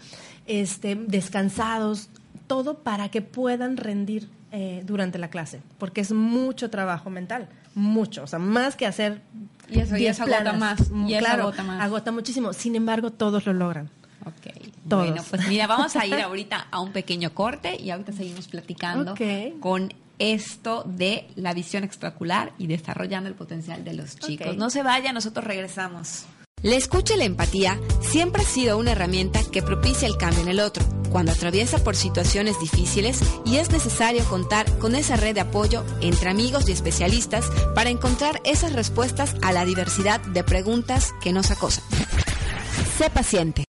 Este, 0.46 0.96
descansados, 0.96 2.10
todo 2.48 2.80
para 2.80 3.10
que 3.10 3.22
puedan 3.22 3.78
rendir 3.78 4.30
eh, 4.60 4.82
durante 4.86 5.20
la 5.20 5.28
clase, 5.30 5.62
porque 5.78 6.02
es 6.02 6.12
mucho 6.12 6.72
trabajo 6.72 7.12
mental, 7.12 7.48
mucho, 7.76 8.24
o 8.24 8.28
sea, 8.28 8.40
más 8.40 8.76
que 8.76 8.88
hacer 8.88 9.22
Y 9.70 9.80
eso- 9.82 9.96
y 9.96 10.00
10 10.00 10.16
eso 10.20 10.24
agota 10.24 10.54
más, 10.54 10.80
y 11.08 11.14
eso 11.14 11.20
claro, 11.20 11.44
agota 11.44 11.62
más. 11.64 11.80
agota 11.84 12.12
muchísimo. 12.12 12.54
Sin 12.54 12.76
embargo, 12.76 13.12
todos 13.12 13.46
lo 13.46 13.54
logran. 13.54 13.92
Ok. 14.26 14.52
Todos. 14.90 15.08
Bueno, 15.10 15.24
pues 15.30 15.48
mira, 15.48 15.68
vamos 15.68 15.96
a 15.96 16.06
ir 16.08 16.16
ahorita 16.22 16.68
a 16.72 16.80
un 16.82 16.92
pequeño 16.92 17.34
corte 17.36 17.80
y 17.80 17.92
ahorita 17.92 18.14
seguimos 18.14 18.48
platicando 18.48 19.14
con 19.60 19.94
esto 20.18 20.84
de 20.88 21.28
la 21.36 21.54
visión 21.54 21.84
extracular 21.84 22.52
y 22.58 22.66
desarrollando 22.66 23.30
el 23.30 23.36
potencial 23.36 23.84
de 23.84 23.94
los 23.94 24.16
chicos. 24.18 24.58
No 24.58 24.70
se 24.72 24.82
vayan, 24.82 25.14
nosotros 25.14 25.46
regresamos. 25.46 26.26
La 26.64 26.76
escucha 26.76 27.14
y 27.14 27.18
la 27.18 27.26
empatía 27.26 27.80
siempre 28.02 28.42
ha 28.42 28.46
sido 28.46 28.80
una 28.80 28.94
herramienta 28.94 29.42
que 29.44 29.62
propicia 29.62 30.08
el 30.08 30.18
cambio 30.18 30.42
en 30.42 30.48
el 30.48 30.60
otro, 30.60 30.84
cuando 31.12 31.32
atraviesa 31.32 31.84
por 31.84 31.96
situaciones 31.96 32.60
difíciles 32.60 33.20
y 33.46 33.58
es 33.58 33.70
necesario 33.70 34.24
contar 34.24 34.66
con 34.80 34.96
esa 34.96 35.18
red 35.18 35.36
de 35.36 35.42
apoyo 35.42 35.86
entre 36.02 36.32
amigos 36.32 36.68
y 36.68 36.72
especialistas 36.72 37.46
para 37.76 37.92
encontrar 37.92 38.42
esas 38.44 38.74
respuestas 38.74 39.36
a 39.44 39.52
la 39.52 39.66
diversidad 39.66 40.20
de 40.20 40.44
preguntas 40.44 41.14
que 41.22 41.32
nos 41.32 41.52
acosan. 41.52 41.84
Sé 42.98 43.12
paciente. 43.12 43.64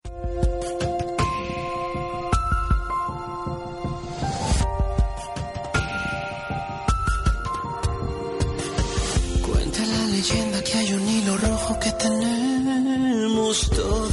Cuenta 9.46 9.84
la 9.84 10.06
leyenda 10.06 10.64
que 10.64 10.72
hay 10.72 10.94
un 10.94 11.06
hilo 11.06 11.36
rojo 11.36 11.78
que 11.80 11.92
todos, 13.48 14.12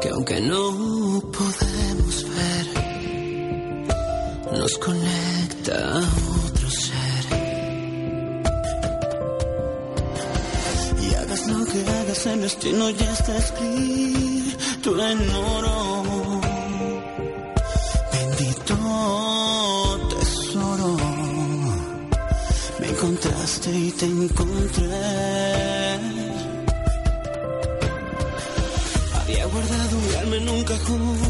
que 0.00 0.08
aunque 0.08 0.40
no 0.40 1.22
podemos 1.30 2.26
ver, 2.36 2.66
nos 4.58 4.78
conecta 4.78 5.76
a 5.76 6.00
otro 6.44 6.70
ser. 6.70 7.24
Y 11.04 11.14
hagas 11.14 11.46
lo 11.46 11.64
que 11.66 11.88
hagas, 11.88 12.26
el 12.26 12.40
destino 12.40 12.90
ya 12.90 13.12
está 13.12 13.38
escrito 13.38 15.08
en 15.08 15.30
oro. 15.30 16.40
Bendito 18.12 18.76
tesoro. 20.10 20.96
Me 22.80 22.88
encontraste 22.88 23.70
y 23.70 23.90
te 23.92 24.06
encontré. 24.06 25.71
Alma 30.72 31.12
en 31.12 31.21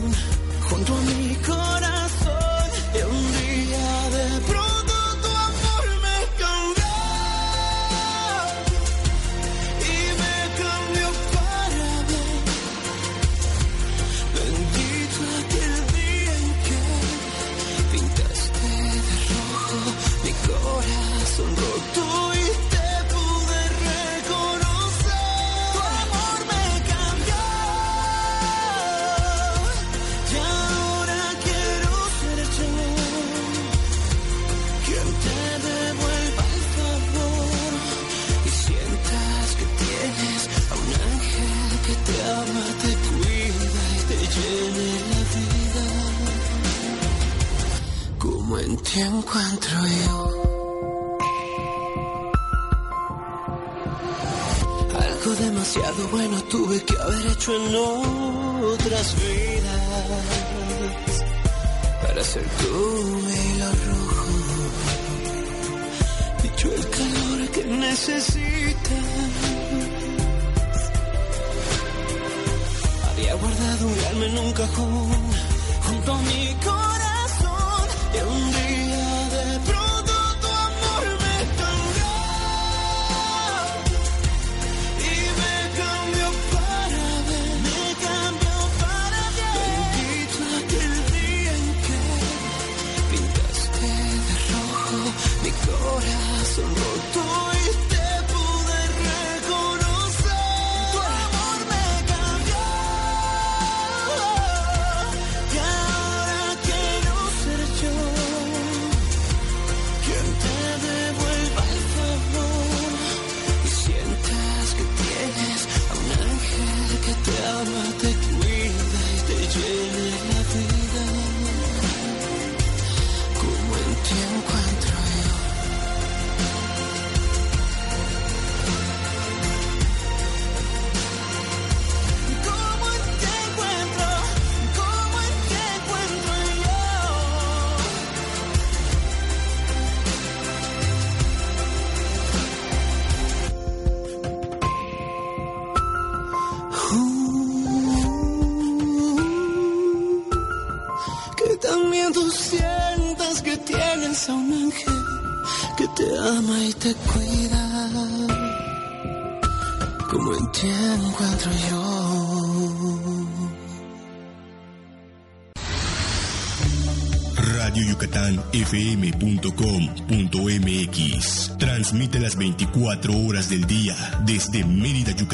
encuentro 49.01 49.79
yo. 49.87 50.29
Algo 55.01 55.35
demasiado 55.37 56.09
bueno 56.09 56.43
tuve 56.51 56.85
que 56.85 56.95
haber 57.01 57.27
hecho 57.33 57.57
en 57.57 57.75
otras 57.75 59.17
vidas 59.17 59.81
para 62.03 62.25
ser 62.25 62.43
tu 62.43 63.19
hilo 63.31 63.71
rojo. 63.87 64.27
Y 66.45 66.61
yo 66.61 66.75
el 66.75 66.91
calor 66.91 67.49
que 67.51 67.65
necesitas. 67.65 69.07
Había 73.11 73.35
guardado 73.35 73.87
un 73.87 74.05
alma 74.11 74.25
en 74.27 74.39
un 74.39 74.53
cajón 74.53 75.11
junto 75.87 76.13
a 76.13 76.19
mi 76.23 76.55
corazón. 76.65 76.92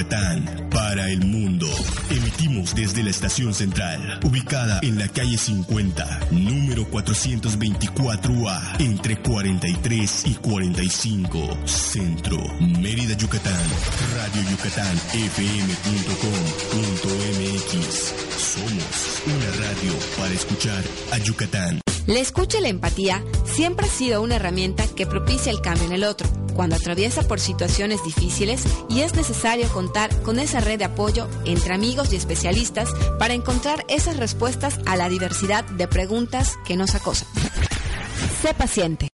Yucatán, 0.09 0.69
para 0.71 1.11
el 1.11 1.21
mundo. 1.21 1.67
Emitimos 2.09 2.75
desde 2.75 3.03
la 3.03 3.11
estación 3.11 3.53
central, 3.53 4.21
ubicada 4.25 4.81
en 4.83 4.99
la 4.99 5.07
calle 5.09 5.37
50, 5.37 6.29
número 6.31 6.91
424A, 6.91 8.81
entre 8.81 9.21
43 9.21 10.27
y 10.27 10.35
45, 10.35 11.59
Centro, 11.67 12.39
Mérida, 12.59 13.15
Yucatán. 13.19 13.61
Radio 14.17 14.51
Yucatán, 14.51 14.97
fm.com.mx. 15.13 15.75
Somos 18.39 19.23
una 19.27 19.51
radio 19.67 19.93
para 20.17 20.33
escuchar 20.33 20.83
a 21.13 21.19
Yucatán. 21.19 21.81
La 22.09 22.21
escucha 22.21 22.57
y 22.57 22.63
la 22.63 22.69
empatía 22.69 23.23
siempre 23.45 23.85
ha 23.85 23.91
sido 23.91 24.23
una 24.23 24.37
herramienta 24.37 24.87
que 24.87 25.07
propicia 25.07 25.53
el 25.53 25.61
cambio 25.61 25.85
en 25.85 25.93
el 25.93 26.05
otro, 26.05 26.27
cuando 26.55 26.75
atraviesa 26.75 27.29
por 27.29 27.39
situaciones 27.39 28.03
difíciles 28.03 28.65
y 28.89 29.03
es 29.03 29.15
necesario 29.15 29.69
contar 29.69 30.09
con 30.23 30.39
esa 30.39 30.61
red 30.61 30.79
de 30.79 30.87
apoyo 30.87 31.29
entre 31.45 31.75
amigos 31.75 32.11
y 32.15 32.17
especialistas 32.17 32.89
para 33.19 33.35
encontrar 33.35 33.85
esas 33.91 34.17
respuestas 34.17 34.81
a 34.87 34.97
la 34.97 35.11
diversidad 35.11 35.65
de 35.65 35.87
preguntas 35.87 36.59
que 36.67 36.79
nos 36.79 36.95
acosan. 36.95 37.29
Sé 38.41 38.55
paciente. 38.55 39.09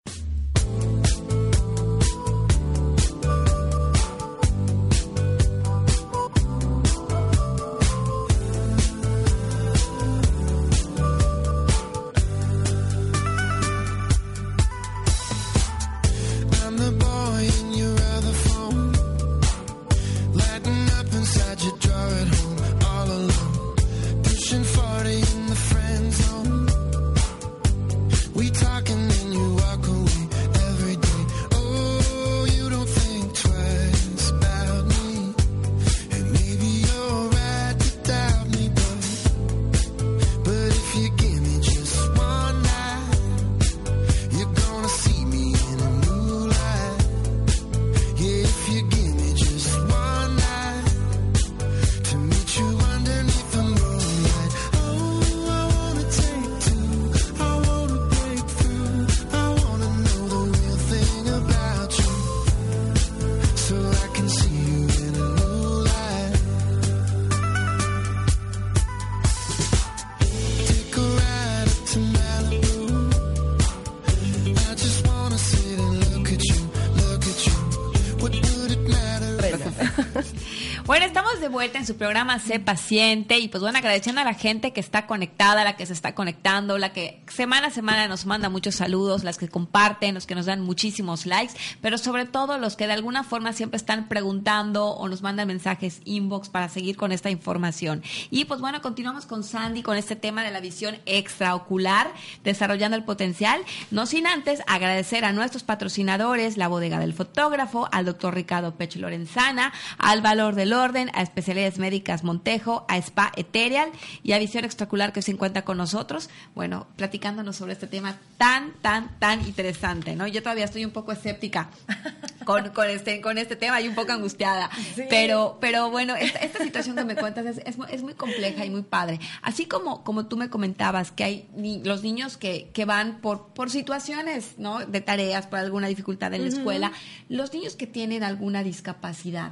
En 81.85 81.89
su 81.89 81.97
programa 81.97 82.39
Sé 82.39 82.61
Paciente 82.61 83.39
y 83.41 83.49
pues 83.49 83.63
bueno, 83.63 83.77
agradeciendo 83.77 84.23
a 84.23 84.25
la 84.25 84.33
gente 84.33 84.73
que 84.73 84.81
está 84.81 85.07
conectada, 85.07 85.65
la 85.65 85.77
que 85.77 85.85
se 85.85 85.93
está 85.93 86.15
conectando, 86.15 86.79
la 86.79 86.95
que 86.95 87.23
semana 87.29 87.67
a 87.67 87.71
semana 87.71 88.09
nos 88.09 88.25
manda 88.25 88.49
muchos 88.49 88.77
saludos, 88.77 89.23
las 89.23 89.37
que 89.37 89.49
comparten, 89.49 90.15
los 90.15 90.25
que 90.25 90.35
nos 90.35 90.47
dan 90.47 90.63
muchísimos 90.63 91.27
likes, 91.27 91.53
pero 91.83 91.99
sobre 91.99 92.25
todo 92.25 92.57
los 92.57 92.77
que 92.77 92.87
de 92.87 92.95
alguna 92.95 93.23
forma 93.23 93.53
siempre 93.53 93.77
están 93.77 94.09
preguntando 94.09 94.87
o 94.87 95.09
nos 95.09 95.21
mandan 95.21 95.47
mensajes 95.47 96.01
inbox 96.07 96.49
para 96.49 96.71
seguir 96.71 96.97
con 96.97 97.13
esta 97.13 97.29
información. 97.29 98.03
Y 98.31 98.47
pues 98.47 98.61
bueno, 98.61 98.81
continuamos 98.81 99.27
con 99.27 99.45
Sandy 99.45 99.83
con 99.83 99.99
este 99.99 100.17
tema 100.17 100.43
de 100.43 100.53
la 100.53 100.61
visión 100.61 100.97
extraocular, 101.05 102.11
desarrollando 102.45 102.97
el 102.97 103.05
potencial, 103.05 103.61
no 103.91 104.07
sin 104.07 104.27
antes 104.27 104.63
agradecer 104.69 105.27
a 105.27 105.33
nuestros 105.33 105.65
patrocinadores, 105.65 106.57
la 106.57 106.69
bodega 106.69 106.99
del 106.99 107.13
fotógrafo, 107.13 107.91
al 107.93 108.07
doctor 108.07 108.35
Ricardo 108.35 108.75
Pech 108.75 108.97
Lorenzana, 108.97 109.75
al 109.99 110.23
Valor 110.23 110.55
del 110.55 110.73
Orden, 110.73 111.11
a 111.13 111.21
Especialidades 111.21 111.74
Médicas 111.79 112.25
Montejo, 112.25 112.85
a 112.89 112.97
Spa 112.99 113.33
Ethereal 113.37 113.91
y 114.23 114.33
a 114.33 114.39
Visión 114.39 114.65
Extraocular 114.65 115.13
que 115.13 115.23
se 115.23 115.31
encuentra 115.33 115.63
con 115.63 115.77
nosotros, 115.79 116.31
bueno, 116.55 116.87
platicándonos 116.97 117.57
sobre 117.57 117.73
este 117.73 117.87
tema 117.87 118.17
tan, 118.39 118.73
tan, 118.83 119.19
tan 119.19 119.41
interesante, 119.47 120.17
¿no? 120.17 120.27
Yo 120.27 120.43
todavía 120.43 120.65
estoy 120.65 120.85
un 120.85 120.91
poco 120.91 121.13
escéptica 121.13 121.71
con, 122.45 122.71
con 122.71 122.89
este, 122.89 123.21
con 123.21 123.39
este 123.39 123.57
tema 123.57 123.81
y 123.81 123.89
un 123.89 123.95
poco 123.95 124.13
angustiada, 124.13 124.71
pero, 125.09 125.59
pero 125.61 125.91
bueno, 125.91 126.15
esta, 126.17 126.39
esta 126.41 126.63
situación 126.63 126.97
que 126.97 127.05
me 127.05 127.17
cuentas 127.17 127.47
es, 127.47 127.59
es, 127.65 127.79
mu- 127.79 127.85
es 127.85 128.03
muy 128.03 128.15
compleja 128.15 128.65
y 128.65 128.71
muy 128.71 128.83
padre. 128.83 129.21
Así 129.43 129.67
como, 129.67 130.05
como 130.05 130.27
tú 130.27 130.37
me 130.37 130.51
comentabas 130.51 131.11
que 131.11 131.25
hay 131.25 131.49
ni- 131.57 131.83
los 131.83 132.03
niños 132.03 132.37
que, 132.37 132.71
que 132.73 132.85
van 132.85 133.21
por, 133.21 133.49
por 133.49 133.71
situaciones, 133.71 134.55
¿no? 134.59 134.81
De 134.85 135.01
tareas, 135.01 135.47
por 135.47 135.59
alguna 135.59 135.89
dificultad 135.89 136.33
en 136.35 136.43
la 136.43 136.49
escuela, 136.49 136.93
los 137.29 137.53
niños 137.53 137.77
que 137.77 137.87
tienen 137.87 138.23
alguna 138.23 138.63
discapacidad, 138.63 139.51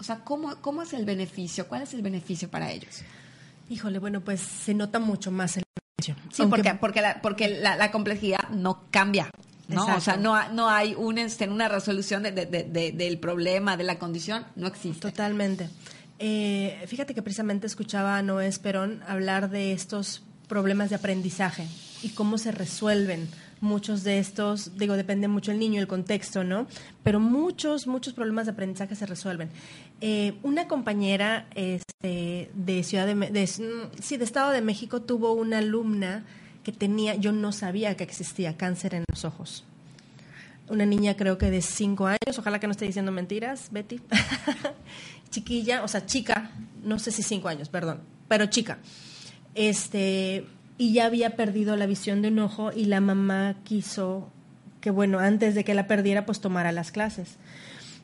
o 0.00 0.02
sea, 0.02 0.16
¿cómo, 0.24 0.56
¿cómo 0.62 0.82
es 0.82 0.92
el 0.94 1.04
beneficio? 1.04 1.68
¿Cuál 1.68 1.82
es 1.82 1.94
el 1.94 2.02
beneficio 2.02 2.48
para 2.50 2.70
ellos? 2.72 3.02
Híjole, 3.68 3.98
bueno, 4.00 4.20
pues 4.22 4.40
se 4.40 4.74
nota 4.74 4.98
mucho 4.98 5.30
más 5.30 5.56
el 5.58 5.62
beneficio. 5.98 6.16
Sí, 6.34 6.42
Aunque- 6.42 6.56
porque, 6.64 6.74
porque, 6.80 7.00
la, 7.02 7.20
porque 7.22 7.48
la, 7.48 7.76
la 7.76 7.92
complejidad 7.92 8.48
no 8.50 8.84
cambia. 8.90 9.30
¿no? 9.68 9.82
Exacto. 9.82 9.98
O 9.98 10.00
sea, 10.00 10.16
no, 10.16 10.52
no 10.52 10.68
hay 10.68 10.94
un, 10.96 11.18
este, 11.18 11.48
una 11.48 11.68
resolución 11.68 12.24
de- 12.24 12.32
de- 12.32 12.46
de- 12.46 12.64
de- 12.64 12.90
del 12.90 13.18
problema, 13.20 13.76
de 13.76 13.84
la 13.84 14.00
condición, 14.00 14.44
no 14.56 14.66
existe. 14.66 15.00
Totalmente. 15.00 15.70
Eh, 16.18 16.82
fíjate 16.88 17.14
que 17.14 17.22
precisamente 17.22 17.66
escuchaba 17.68 18.16
a 18.18 18.22
Noé 18.22 18.48
Esperón 18.48 19.00
hablar 19.06 19.48
de 19.50 19.72
estos 19.72 20.22
problemas 20.48 20.90
de 20.90 20.96
aprendizaje 20.96 21.66
y 22.02 22.08
cómo 22.10 22.36
se 22.38 22.50
resuelven 22.50 23.28
muchos 23.60 24.04
de 24.04 24.18
estos, 24.18 24.76
digo, 24.76 24.96
depende 24.96 25.28
mucho 25.28 25.52
el 25.52 25.58
niño, 25.58 25.80
el 25.80 25.86
contexto, 25.86 26.44
¿no? 26.44 26.66
Pero 27.02 27.20
muchos, 27.20 27.86
muchos 27.86 28.14
problemas 28.14 28.46
de 28.46 28.52
aprendizaje 28.52 28.94
se 28.94 29.06
resuelven. 29.06 29.50
Eh, 30.00 30.34
una 30.42 30.66
compañera 30.66 31.46
este, 31.54 32.50
de 32.54 32.82
Ciudad 32.82 33.06
de, 33.06 33.14
de, 33.14 33.44
mm, 33.44 34.00
sí, 34.00 34.16
de 34.16 34.24
Estado 34.24 34.50
de 34.50 34.62
México 34.62 35.02
tuvo 35.02 35.32
una 35.32 35.58
alumna 35.58 36.24
que 36.62 36.72
tenía, 36.72 37.14
yo 37.16 37.32
no 37.32 37.52
sabía 37.52 37.96
que 37.96 38.04
existía 38.04 38.56
cáncer 38.56 38.94
en 38.94 39.04
los 39.10 39.24
ojos. 39.24 39.64
Una 40.68 40.86
niña 40.86 41.16
creo 41.16 41.36
que 41.36 41.50
de 41.50 41.62
cinco 41.62 42.06
años, 42.06 42.38
ojalá 42.38 42.60
que 42.60 42.66
no 42.66 42.72
esté 42.72 42.84
diciendo 42.84 43.12
mentiras, 43.12 43.68
Betty. 43.72 44.00
Chiquilla, 45.30 45.82
o 45.82 45.88
sea, 45.88 46.06
chica, 46.06 46.50
no 46.82 46.98
sé 46.98 47.10
si 47.10 47.22
cinco 47.22 47.48
años, 47.48 47.68
perdón, 47.68 48.00
pero 48.28 48.46
chica. 48.46 48.78
Este, 49.54 50.46
y 50.80 50.94
ya 50.94 51.04
había 51.04 51.36
perdido 51.36 51.76
la 51.76 51.84
visión 51.84 52.22
de 52.22 52.28
un 52.28 52.38
ojo 52.38 52.72
y 52.74 52.86
la 52.86 53.00
mamá 53.02 53.56
quiso 53.64 54.30
que, 54.80 54.90
bueno, 54.90 55.18
antes 55.18 55.54
de 55.54 55.62
que 55.62 55.74
la 55.74 55.86
perdiera, 55.86 56.24
pues 56.24 56.40
tomara 56.40 56.72
las 56.72 56.90
clases. 56.90 57.36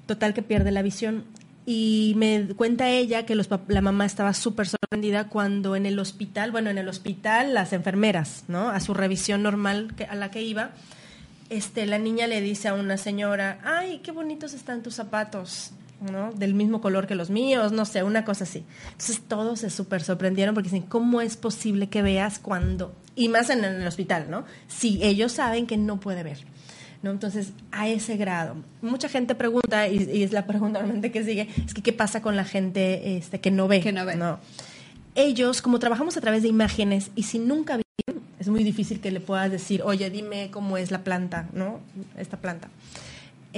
Total 0.04 0.34
que 0.34 0.42
pierde 0.42 0.70
la 0.72 0.82
visión. 0.82 1.24
Y 1.64 2.12
me 2.18 2.48
cuenta 2.54 2.90
ella 2.90 3.24
que 3.24 3.34
los, 3.34 3.48
la 3.68 3.80
mamá 3.80 4.04
estaba 4.04 4.34
súper 4.34 4.68
sorprendida 4.68 5.28
cuando 5.28 5.74
en 5.74 5.86
el 5.86 5.98
hospital, 5.98 6.52
bueno, 6.52 6.68
en 6.68 6.76
el 6.76 6.86
hospital 6.88 7.54
las 7.54 7.72
enfermeras, 7.72 8.44
¿no? 8.46 8.68
A 8.68 8.78
su 8.80 8.92
revisión 8.92 9.42
normal 9.42 9.94
que- 9.96 10.04
a 10.04 10.14
la 10.14 10.30
que 10.30 10.42
iba, 10.42 10.72
este, 11.48 11.86
la 11.86 11.98
niña 11.98 12.26
le 12.26 12.42
dice 12.42 12.68
a 12.68 12.74
una 12.74 12.98
señora, 12.98 13.58
ay, 13.64 14.00
qué 14.04 14.12
bonitos 14.12 14.52
están 14.52 14.82
tus 14.82 14.94
zapatos, 14.96 15.70
¿no? 16.00 16.32
Del 16.32 16.54
mismo 16.54 16.80
color 16.80 17.06
que 17.06 17.14
los 17.14 17.30
míos, 17.30 17.72
no 17.72 17.84
sé, 17.84 18.02
una 18.02 18.24
cosa 18.24 18.44
así. 18.44 18.64
Entonces 18.92 19.20
todos 19.26 19.60
se 19.60 19.70
súper 19.70 20.02
sorprendieron 20.02 20.54
porque 20.54 20.68
dicen, 20.68 20.86
¿cómo 20.88 21.20
es 21.20 21.36
posible 21.36 21.88
que 21.88 22.02
veas 22.02 22.38
cuando? 22.38 22.94
Y 23.14 23.28
más 23.28 23.50
en 23.50 23.64
el 23.64 23.86
hospital, 23.86 24.26
¿no? 24.30 24.44
Si 24.68 25.02
ellos 25.02 25.32
saben 25.32 25.66
que 25.66 25.76
no 25.76 25.98
puede 26.00 26.22
ver. 26.22 26.38
¿no? 27.02 27.10
Entonces, 27.10 27.52
a 27.72 27.88
ese 27.88 28.16
grado. 28.16 28.56
Mucha 28.82 29.08
gente 29.08 29.34
pregunta, 29.34 29.86
y, 29.88 29.96
y 29.96 30.22
es 30.22 30.32
la 30.32 30.46
pregunta 30.46 30.80
normalmente 30.80 31.12
que 31.12 31.24
sigue, 31.24 31.48
es 31.64 31.74
que 31.74 31.82
qué 31.82 31.92
pasa 31.92 32.20
con 32.22 32.36
la 32.36 32.44
gente 32.44 33.16
este, 33.16 33.40
que 33.40 33.50
no 33.50 33.68
ve. 33.68 33.80
Que 33.80 33.92
no 33.92 34.04
ve. 34.04 34.18
Ellos, 35.14 35.62
como 35.62 35.78
trabajamos 35.78 36.16
a 36.16 36.20
través 36.20 36.42
de 36.42 36.48
imágenes, 36.48 37.10
y 37.14 37.24
si 37.24 37.38
nunca 37.38 37.78
es 38.38 38.48
muy 38.48 38.64
difícil 38.64 39.00
que 39.00 39.10
le 39.10 39.20
puedas 39.20 39.50
decir, 39.50 39.82
oye, 39.82 40.10
dime 40.10 40.50
cómo 40.50 40.76
es 40.76 40.90
la 40.90 41.02
planta, 41.02 41.48
¿no? 41.52 41.80
Esta 42.16 42.36
planta. 42.36 42.68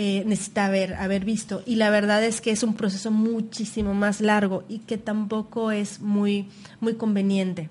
Eh, 0.00 0.22
necesita 0.26 0.66
haber, 0.66 0.94
haber 0.94 1.24
visto. 1.24 1.60
Y 1.66 1.74
la 1.74 1.90
verdad 1.90 2.22
es 2.22 2.40
que 2.40 2.52
es 2.52 2.62
un 2.62 2.74
proceso 2.74 3.10
muchísimo 3.10 3.94
más 3.94 4.20
largo 4.20 4.62
y 4.68 4.78
que 4.78 4.96
tampoco 4.96 5.72
es 5.72 6.00
muy, 6.00 6.46
muy 6.80 6.94
conveniente. 6.94 7.68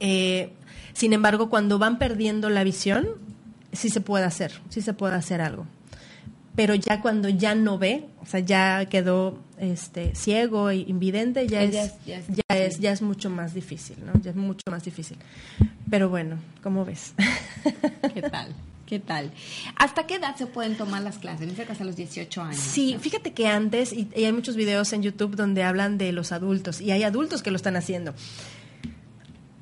Eh, 0.00 0.50
Sin 0.94 1.12
embargo, 1.12 1.50
cuando 1.50 1.78
van 1.78 1.98
perdiendo 1.98 2.48
la 2.48 2.64
visión, 2.64 3.06
sí 3.72 3.90
se 3.90 4.00
puede 4.00 4.24
hacer, 4.24 4.52
sí 4.70 4.80
se 4.80 4.94
puede 4.94 5.14
hacer 5.14 5.40
algo. 5.42 5.66
Pero 6.56 6.74
ya 6.74 7.00
cuando 7.02 7.28
ya 7.28 7.54
no 7.54 7.76
ve, 7.78 8.06
o 8.22 8.26
sea, 8.26 8.40
ya 8.40 8.86
quedó 8.86 9.38
este, 9.58 10.14
ciego 10.14 10.70
e 10.70 10.76
invidente, 10.78 11.46
ya, 11.46 11.64
Ya 11.64 11.82
es, 11.84 11.92
es- 11.92 12.04
ya 12.06 12.16
es 12.18 12.26
ya, 12.28 12.56
es, 12.56 12.80
ya 12.80 12.92
es 12.92 13.02
mucho 13.02 13.28
más 13.30 13.52
difícil, 13.54 13.96
¿no? 14.04 14.18
Ya 14.22 14.30
es 14.30 14.36
mucho 14.36 14.62
más 14.70 14.82
difícil. 14.84 15.18
Pero 15.90 16.08
bueno, 16.08 16.36
¿cómo 16.62 16.84
ves? 16.84 17.12
¿Qué 18.14 18.22
tal? 18.22 18.54
¿Qué 18.90 18.98
tal? 18.98 19.30
¿Hasta 19.76 20.08
qué 20.08 20.16
edad 20.16 20.34
se 20.34 20.46
pueden 20.46 20.76
tomar 20.76 21.00
las 21.02 21.18
clases? 21.18 21.52
Que 21.52 21.62
hasta 21.62 21.84
los 21.84 21.94
18 21.94 22.42
años. 22.42 22.56
Sí, 22.56 22.96
fíjate 23.00 23.32
que 23.32 23.46
antes, 23.46 23.92
y, 23.92 24.08
y 24.16 24.24
hay 24.24 24.32
muchos 24.32 24.56
videos 24.56 24.92
en 24.92 25.04
YouTube 25.04 25.36
donde 25.36 25.62
hablan 25.62 25.96
de 25.96 26.10
los 26.10 26.32
adultos, 26.32 26.80
y 26.80 26.90
hay 26.90 27.04
adultos 27.04 27.40
que 27.44 27.52
lo 27.52 27.56
están 27.56 27.76
haciendo. 27.76 28.14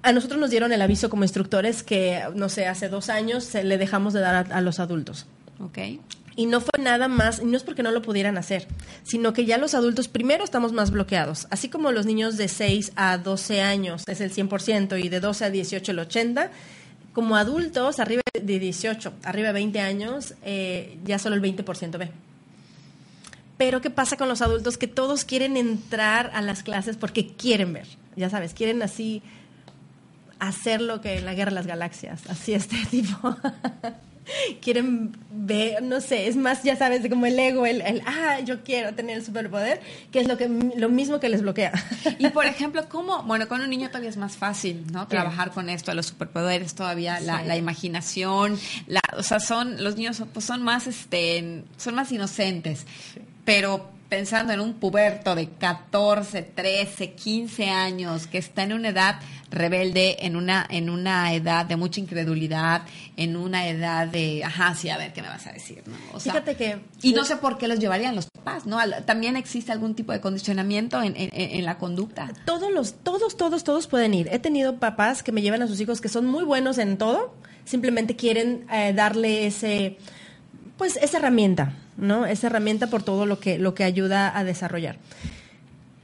A 0.01 0.13
nosotros 0.13 0.41
nos 0.41 0.49
dieron 0.49 0.73
el 0.73 0.81
aviso 0.81 1.11
como 1.11 1.25
instructores 1.25 1.83
que, 1.83 2.23
no 2.37 2.49
sé, 2.49 2.69
hace 2.69 2.89
dos 2.89 3.11
años 3.11 3.45
se 3.45 3.65
le 3.65 3.77
dejamos 3.77 4.15
de 4.15 4.21
dar 4.21 4.51
a, 4.51 4.57
a 4.57 4.63
los 4.63 4.81
adultos. 4.81 5.27
Ok. 5.61 5.79
Y 6.35 6.47
no 6.47 6.63
fue 6.63 6.83
nada 6.83 7.09
más, 7.09 7.41
y 7.41 7.45
no 7.45 7.59
es 7.59 7.65
porque 7.65 7.83
no 7.83 7.91
lo 7.91 8.01
pudieran 8.01 8.39
hacer, 8.39 8.67
sino 9.03 9.35
que 9.35 9.45
ya 9.45 9.59
los 9.59 9.75
adultos 9.75 10.09
primero 10.09 10.43
estamos 10.43 10.73
más 10.73 10.91
bloqueados. 10.91 11.49
Así 11.51 11.69
como 11.69 11.93
los 11.93 12.07
niños 12.07 12.39
de 12.39 12.49
6 12.49 12.93
a 12.97 13.19
12 13.19 13.61
años 13.61 14.05
es 14.07 14.23
el 14.23 14.33
100% 14.33 15.05
y 15.05 15.11
de 15.11 15.21
12 15.21 15.45
a 15.45 15.51
18 15.51 15.93
el 15.93 15.99
80%, 15.99 16.49
como 17.19 17.35
adultos 17.35 17.99
arriba 17.99 18.23
de 18.33 18.61
18, 18.61 19.13
arriba 19.25 19.49
de 19.49 19.55
20 19.55 19.81
años, 19.81 20.35
eh, 20.45 21.01
ya 21.05 21.19
solo 21.19 21.35
el 21.35 21.43
20% 21.43 21.99
ve. 21.99 22.13
Pero 23.57 23.81
¿qué 23.81 23.91
pasa 23.91 24.17
con 24.17 24.29
los 24.29 24.41
adultos? 24.41 24.79
Que 24.79 24.87
todos 24.87 25.25
quieren 25.25 25.57
entrar 25.57 26.31
a 26.33 26.43
las 26.43 26.63
clases 26.63 26.97
porque 26.97 27.27
quieren 27.27 27.73
ver, 27.73 27.89
ya 28.15 28.31
sabes, 28.31 28.55
quieren 28.55 28.85
así 28.85 29.21
hacer 30.39 30.81
lo 30.81 31.01
que 31.01 31.19
en 31.19 31.25
la 31.25 31.35
Guerra 31.35 31.51
de 31.51 31.57
las 31.57 31.67
Galaxias, 31.67 32.23
así 32.29 32.55
este 32.55 32.77
tipo. 32.93 33.37
quieren 34.61 35.17
ver, 35.31 35.83
no 35.83 36.01
sé, 36.01 36.29
es 36.29 36.37
más, 36.37 36.63
ya 36.63 36.77
sabes, 36.77 37.09
como 37.09 37.27
el 37.27 37.39
ego, 37.39 37.67
el, 37.67 37.81
el, 37.83 38.03
ah, 38.07 38.41
yo 38.41 38.63
quiero 38.63 38.95
tener 38.95 39.19
el 39.19 39.25
superpoder, 39.25 39.81
que 40.13 40.21
es 40.21 40.29
lo, 40.29 40.37
que, 40.37 40.49
lo 40.49 40.89
mismo 40.89 41.21
que 41.21 41.29
les 41.29 41.43
bloquea. 41.43 41.73
Y 42.19 42.29
por 42.29 42.47
ejemplo, 42.47 42.89
¿cómo? 42.89 43.23
Bueno, 43.25 43.49
con 43.49 43.61
un 43.61 43.71
niño 43.71 43.89
todavía 43.89 44.11
es 44.11 44.17
más 44.17 44.37
fácil, 44.37 44.85
¿no? 44.93 45.07
Trabajar 45.09 45.51
con 45.51 45.69
esto, 45.69 45.95
los 45.95 46.07
superpoderes, 46.07 46.75
todavía 46.75 47.21
la, 47.21 47.39
Sí. 47.41 47.47
la 47.47 47.57
imaginación, 47.57 48.59
la, 48.87 49.01
o 49.17 49.23
sea, 49.23 49.41
son, 49.41 49.83
los 49.83 49.97
niños 49.97 50.23
pues, 50.33 50.45
son 50.45 50.63
más, 50.63 50.87
este, 50.87 51.63
son 51.77 51.95
más 51.95 52.11
inocentes. 52.13 52.87
Pero 53.45 53.91
pensando 54.09 54.53
en 54.53 54.61
un 54.61 54.75
puberto 54.75 55.35
de 55.35 55.49
14, 55.51 56.43
13, 56.43 57.13
15 57.13 57.69
años, 57.71 58.27
que 58.27 58.39
está 58.39 58.63
en 58.63 58.73
una 58.73 58.89
edad 58.89 59.17
rebelde, 59.51 60.25
en 60.27 60.37
una, 60.37 60.67
en 60.69 60.89
una 60.91 61.33
edad 61.35 61.67
de 61.67 61.77
mucha 61.77 62.01
incredulidad, 62.01 62.83
en 63.17 63.37
una 63.37 63.69
edad 63.69 64.07
de, 64.09 64.43
ajá, 64.45 64.75
sí, 64.75 64.89
a 64.91 64.97
ver, 64.99 65.13
¿qué 65.13 65.23
me 65.23 65.29
vas 65.29 65.47
a 65.47 65.53
decir? 65.53 65.83
¿no? 65.87 65.95
O 66.15 66.21
sea, 66.21 66.33
Fíjate 66.33 66.57
que- 66.57 66.79
Y 67.03 67.13
no 67.13 67.25
sé 67.25 67.37
por 67.37 67.59
qué 67.59 67.69
los 67.69 67.79
llevarían 67.79 68.15
los 68.17 68.27
papás, 68.27 68.67
¿no? 68.67 68.79
También 69.05 69.37
existe 69.37 69.73
algún 69.73 69.95
tipo 69.95 70.13
de 70.13 70.21
condicionamiento 70.21 71.03
en, 71.03 71.15
en- 71.17 71.31
en 71.33 71.65
la 71.65 71.79
conducta. 71.79 72.33
Todos 72.45 72.71
los, 72.73 72.95
todos, 73.03 73.37
todos, 73.37 73.65
todos 73.65 73.87
pueden 73.89 74.15
ir. 74.15 74.29
He 74.33 74.39
tenido 74.39 74.77
papás 74.79 75.23
que 75.23 75.33
me 75.33 75.43
llevan 75.43 75.63
a 75.63 75.67
sus 75.67 75.81
hijos 75.81 76.01
que 76.01 76.09
son 76.09 76.27
muy 76.27 76.45
buenos 76.45 76.79
en 76.79 76.97
todo, 76.99 77.35
simplemente 77.65 78.17
quieren 78.17 78.67
eh, 78.73 78.93
darle 78.95 79.47
ese, 79.47 79.99
pues 80.79 80.97
esa 81.03 81.19
herramienta, 81.19 81.73
¿no? 81.99 82.25
Esa 82.25 82.47
herramienta 82.47 82.87
por 82.87 83.03
todo 83.03 83.27
lo 83.27 83.39
que, 83.41 83.59
lo 83.59 83.75
que 83.75 83.85
ayuda 83.85 84.37
a 84.39 84.45
desarrollar. 84.45 84.97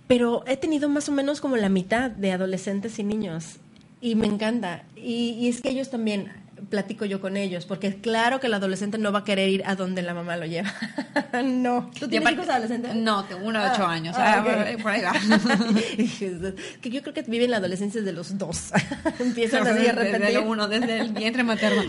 Pero 0.06 0.44
he 0.46 0.56
tenido 0.58 0.88
más 0.90 1.08
o 1.08 1.12
menos 1.12 1.40
como 1.40 1.56
la 1.56 1.70
mitad 1.70 2.10
de 2.10 2.32
adolescentes 2.32 2.98
y 2.98 3.04
niños 3.04 3.56
y 4.02 4.16
me 4.16 4.26
encanta. 4.26 4.82
Y, 4.96 5.30
y 5.40 5.48
es 5.48 5.62
que 5.62 5.70
ellos 5.70 5.88
también, 5.90 6.30
platico 6.68 7.04
yo 7.06 7.20
con 7.20 7.36
ellos, 7.38 7.64
porque 7.64 7.94
claro 7.96 8.38
que 8.40 8.48
el 8.48 8.54
adolescente 8.54 8.98
no 8.98 9.12
va 9.12 9.20
a 9.20 9.24
querer 9.24 9.48
ir 9.48 9.62
a 9.66 9.76
donde 9.76 10.02
la 10.02 10.12
mamá 10.12 10.36
lo 10.36 10.44
lleva. 10.46 10.72
no. 11.44 11.90
¿Tú 11.98 12.06
tienes 12.08 12.26
aparte- 12.28 12.34
hijos 12.34 12.48
adolescentes? 12.50 12.94
No, 12.96 13.24
tengo 13.24 13.46
uno 13.46 13.62
de 13.62 13.70
ocho 13.70 13.86
Ah, 13.86 13.92
años. 13.92 14.14
ah, 14.18 14.34
Ah, 14.46 14.72
ok. 14.74 14.82
por 14.82 14.92
ahí- 14.92 15.02
va. 15.02 15.12
que 16.82 16.90
yo 16.90 17.00
creo 17.02 17.14
que 17.14 17.22
viven 17.22 17.50
la 17.50 17.56
adolescencia 17.58 18.00
desde 18.00 18.12
los 18.12 18.36
dos. 18.36 18.72
Empiezan 19.20 19.62
así 19.66 19.86
a 19.88 19.92
desde 19.94 20.12
repetir. 20.12 20.36
el 20.36 20.44
uno, 20.46 20.68
desde 20.68 21.00
el 21.00 21.12
vientre 21.12 21.42
materno. 21.44 21.82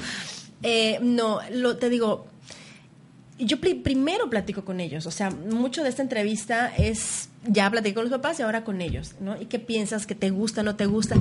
Eh, 0.64 1.00
no, 1.02 1.40
lo, 1.52 1.78
te 1.78 1.90
digo, 1.90 2.28
yo 3.38 3.60
pri- 3.60 3.76
primero 3.76 4.30
platico 4.30 4.64
con 4.64 4.80
ellos, 4.80 5.06
o 5.06 5.12
sea, 5.12 5.30
mucho 5.30 5.84
de 5.84 5.90
esta 5.90 6.02
entrevista 6.02 6.72
es, 6.78 7.30
ya 7.46 7.70
platiqué 7.70 7.94
con 7.96 8.04
los 8.06 8.12
papás 8.12 8.40
y 8.40 8.44
ahora 8.44 8.64
con 8.64 8.82
ellos, 8.82 9.16
¿no? 9.20 9.40
¿Y 9.42 9.46
qué 9.46 9.60
piensas? 9.60 10.06
¿Que 10.06 10.16
te 10.16 10.30
gusta, 10.30 10.64
no 10.64 10.76
te 10.76 10.86
gusta? 10.86 11.16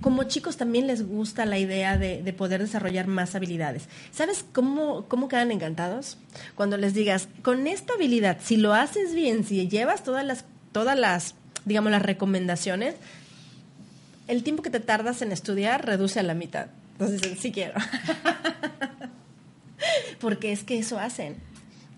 Como 0.00 0.22
chicos 0.24 0.56
también 0.56 0.86
les 0.86 1.06
gusta 1.06 1.44
la 1.44 1.58
idea 1.58 1.98
de, 1.98 2.22
de 2.22 2.32
poder 2.32 2.60
desarrollar 2.62 3.06
más 3.08 3.34
habilidades. 3.34 3.88
¿Sabes 4.12 4.44
cómo, 4.52 5.06
cómo 5.08 5.28
quedan 5.28 5.50
encantados? 5.50 6.16
Cuando 6.54 6.76
les 6.76 6.94
digas, 6.94 7.28
con 7.42 7.66
esta 7.66 7.94
habilidad, 7.94 8.38
si 8.42 8.56
lo 8.56 8.72
haces 8.74 9.12
bien, 9.14 9.44
si 9.44 9.68
llevas 9.68 10.04
todas 10.04 10.24
las, 10.24 10.44
todas 10.72 10.96
las, 10.98 11.34
digamos, 11.64 11.90
las 11.90 12.00
recomendaciones, 12.02 12.94
el 14.28 14.42
tiempo 14.44 14.62
que 14.62 14.70
te 14.70 14.80
tardas 14.80 15.20
en 15.20 15.32
estudiar 15.32 15.84
reduce 15.84 16.20
a 16.20 16.22
la 16.22 16.34
mitad. 16.34 16.68
Entonces, 16.98 17.38
sí 17.40 17.50
quiero. 17.52 17.74
Porque 20.20 20.52
es 20.52 20.64
que 20.64 20.78
eso 20.78 20.98
hacen. 20.98 21.36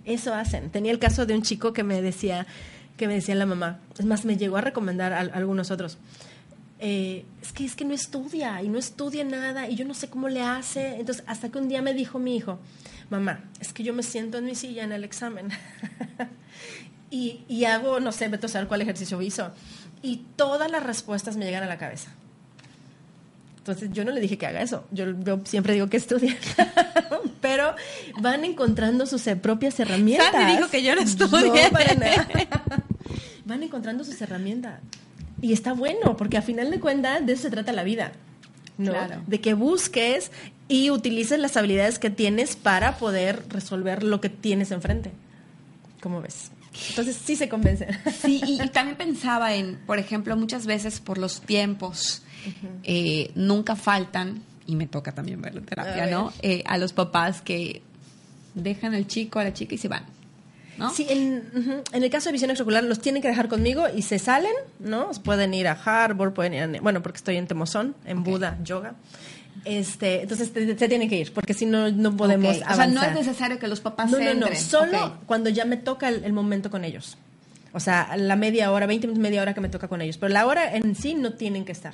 Eso 0.05 0.34
hacen. 0.34 0.70
Tenía 0.70 0.92
el 0.92 0.98
caso 0.98 1.26
de 1.26 1.34
un 1.34 1.42
chico 1.42 1.72
que 1.72 1.82
me 1.82 2.01
decía, 2.03 2.46
que 2.96 3.07
me 3.07 3.14
decía 3.14 3.34
la 3.34 3.46
mamá. 3.46 3.78
Es 3.98 4.07
más, 4.07 4.24
me 4.24 4.36
llegó 4.36 4.57
a 4.57 4.61
recomendar 4.61 5.12
a, 5.12 5.20
algunos 5.20 5.70
otros. 5.70 5.98
Eh, 6.78 7.26
es 7.42 7.53
que 7.53 7.64
es 7.66 7.76
que 7.76 7.84
no 7.84 7.92
estudia 7.92 8.62
y 8.62 8.68
no 8.68 8.78
estudia 8.78 9.22
nada 9.22 9.68
y 9.68 9.76
yo 9.76 9.84
no 9.84 9.94
sé 9.94 10.09
cómo 10.09 10.28
le 10.28 10.42
hace. 10.42 10.96
Entonces, 10.96 11.24
hasta 11.26 11.51
que 11.51 11.59
un 11.59 11.68
día 11.68 11.82
me 11.82 11.92
dijo 11.92 12.18
mi 12.18 12.36
hijo, 12.36 12.59
mamá, 13.11 13.44
es 13.61 13.72
que 13.72 13.82
yo 13.82 13.92
me 13.92 14.03
siento 14.03 14.38
en 14.38 14.46
mi 14.46 14.55
silla 14.55 14.84
en 14.84 14.92
el 14.92 15.05
examen 15.05 15.48
y, 17.11 17.44
y 17.48 17.64
hago, 17.66 18.01
no 18.01 18.12
sé, 18.12 18.28
vete 18.28 18.46
a 18.46 18.48
saber 18.48 18.68
cuál 18.68 18.80
ejercicio 18.80 19.20
hizo. 19.20 19.53
Y 20.03 20.24
todas 20.36 20.70
las 20.70 20.82
respuestas 20.82 21.36
me 21.36 21.44
llegan 21.44 21.62
a 21.62 21.66
la 21.66 21.76
cabeza. 21.76 22.11
Entonces 23.59 23.90
yo 23.92 24.07
no 24.07 24.11
le 24.11 24.20
dije 24.20 24.38
que 24.38 24.46
haga 24.46 24.62
eso. 24.62 24.86
Yo, 24.90 25.05
yo 25.22 25.40
siempre 25.44 25.74
digo 25.74 25.88
que 25.88 25.98
estudie. 25.98 26.36
Pero 27.41 27.74
van 28.20 28.45
encontrando 28.45 29.07
sus 29.07 29.26
eh, 29.26 29.36
propias 29.36 29.78
herramientas. 29.80 30.32
Sandy 30.32 30.57
dijo 30.57 30.70
que 30.70 30.82
yo 30.82 30.95
no 30.95 31.01
estudie. 31.01 31.70
para 31.70 31.95
nada. 31.95 32.28
Van 33.45 33.62
encontrando 33.62 34.05
sus 34.05 34.20
herramientas. 34.20 34.80
Y 35.43 35.53
está 35.53 35.72
bueno, 35.72 36.16
porque 36.16 36.36
a 36.36 36.43
final 36.43 36.70
de 36.70 36.80
cuentas 36.80 37.24
de 37.24 37.32
eso 37.32 37.43
se 37.43 37.51
trata 37.51 37.72
la 37.72 37.82
vida. 37.82 38.12
¿no? 38.78 38.93
Claro. 38.93 39.22
De 39.26 39.41
que 39.41 39.55
busques 39.55 40.30
y 40.68 40.91
utilices 40.91 41.38
las 41.38 41.57
habilidades 41.57 41.99
que 41.99 42.11
tienes 42.11 42.57
para 42.57 42.97
poder 42.99 43.45
resolver 43.49 44.03
lo 44.03 44.20
que 44.20 44.28
tienes 44.28 44.70
enfrente. 44.70 45.11
¿Cómo 46.01 46.22
ves? 46.22 46.53
Entonces 46.91 47.18
sí 47.24 47.36
se 47.36 47.49
convencen. 47.49 47.88
Sí, 48.22 48.41
y, 48.47 48.62
y 48.62 48.68
también 48.68 48.97
pensaba 48.97 49.55
en, 49.55 49.76
por 49.86 49.99
ejemplo, 49.99 50.36
muchas 50.36 50.66
veces 50.66 51.01
por 51.01 51.18
los 51.18 51.41
tiempos, 51.41 52.22
eh, 52.84 53.32
nunca 53.34 53.76
faltan, 53.76 54.43
y 54.71 54.77
me 54.77 54.87
toca 54.87 55.12
también 55.12 55.43
verlo 55.43 55.61
en 55.61 55.66
terapia, 55.66 56.05
A 56.05 56.07
¿no? 56.07 56.33
Eh, 56.43 56.62
a 56.66 56.79
los 56.79 56.93
papás 56.93 57.43
que 57.43 57.83
dejan 58.55 58.95
al 58.95 59.07
chico, 59.07 59.39
a 59.41 59.45
la 59.45 59.53
chica 59.53 59.75
y 59.75 59.79
se 59.79 59.89
van. 59.89 60.05
¿no? 60.79 60.91
Sí, 60.95 61.07
en, 61.11 61.83
el 61.93 62.11
caso 62.11 62.27
de 62.29 62.33
visión 62.33 62.51
extraocular 62.51 62.85
los 62.85 63.01
tienen 63.01 63.21
que 63.21 63.29
dejar 63.29 63.49
conmigo 63.49 63.85
y 63.95 64.03
se 64.03 64.18
salen, 64.18 64.53
¿no? 64.79 65.11
Pueden 65.25 65.53
ir 65.55 65.68
a 65.68 65.73
Harvard, 65.73 66.33
pueden 66.33 66.55
ir 66.55 66.62
a... 66.62 66.81
Bueno, 66.81 67.03
porque 67.03 67.18
estoy 67.18 67.37
en 67.37 67.47
Temozón, 67.47 67.95
en 68.07 68.23
Buda, 68.23 68.59
yoga. 68.64 68.95
Este, 69.64 70.23
entonces 70.23 70.53
te- 70.53 70.79
se 70.79 70.89
tienen 70.89 71.09
que 71.11 71.16
ir, 71.16 71.33
porque 71.35 71.53
si 71.53 71.66
no, 71.66 71.91
no 71.91 72.16
podemos 72.16 72.57
Ok, 72.57 72.62
O 72.62 72.75
sea, 72.75 72.87
no 72.87 73.01
avanzar. 73.01 73.09
es 73.11 73.27
necesario 73.27 73.59
que 73.59 73.68
los 73.68 73.81
papás 73.81 74.11
No, 74.11 74.18
no, 74.21 74.33
no, 74.35 74.47
solo 74.57 75.18
cuando 75.27 75.51
ya 75.51 75.64
me 75.66 75.77
toca 75.77 76.09
el, 76.09 76.25
el 76.25 76.33
momento 76.33 76.71
con 76.71 76.85
ellos. 76.85 77.18
O 77.73 77.81
sea, 77.81 78.16
la 78.16 78.37
media 78.37 78.73
hora, 78.73 78.87
20 78.87 79.07
minutos, 79.07 79.21
media 79.23 79.43
hora 79.43 79.53
que 79.55 79.61
me 79.61 79.68
toca 79.68 79.87
con 79.87 80.01
ellos. 80.01 80.16
Pero 80.16 80.33
la 80.33 80.47
hora 80.47 80.75
en 80.75 80.95
sí 80.95 81.14
no 81.14 81.35
tienen 81.35 81.64
que 81.64 81.73
estar. 81.73 81.93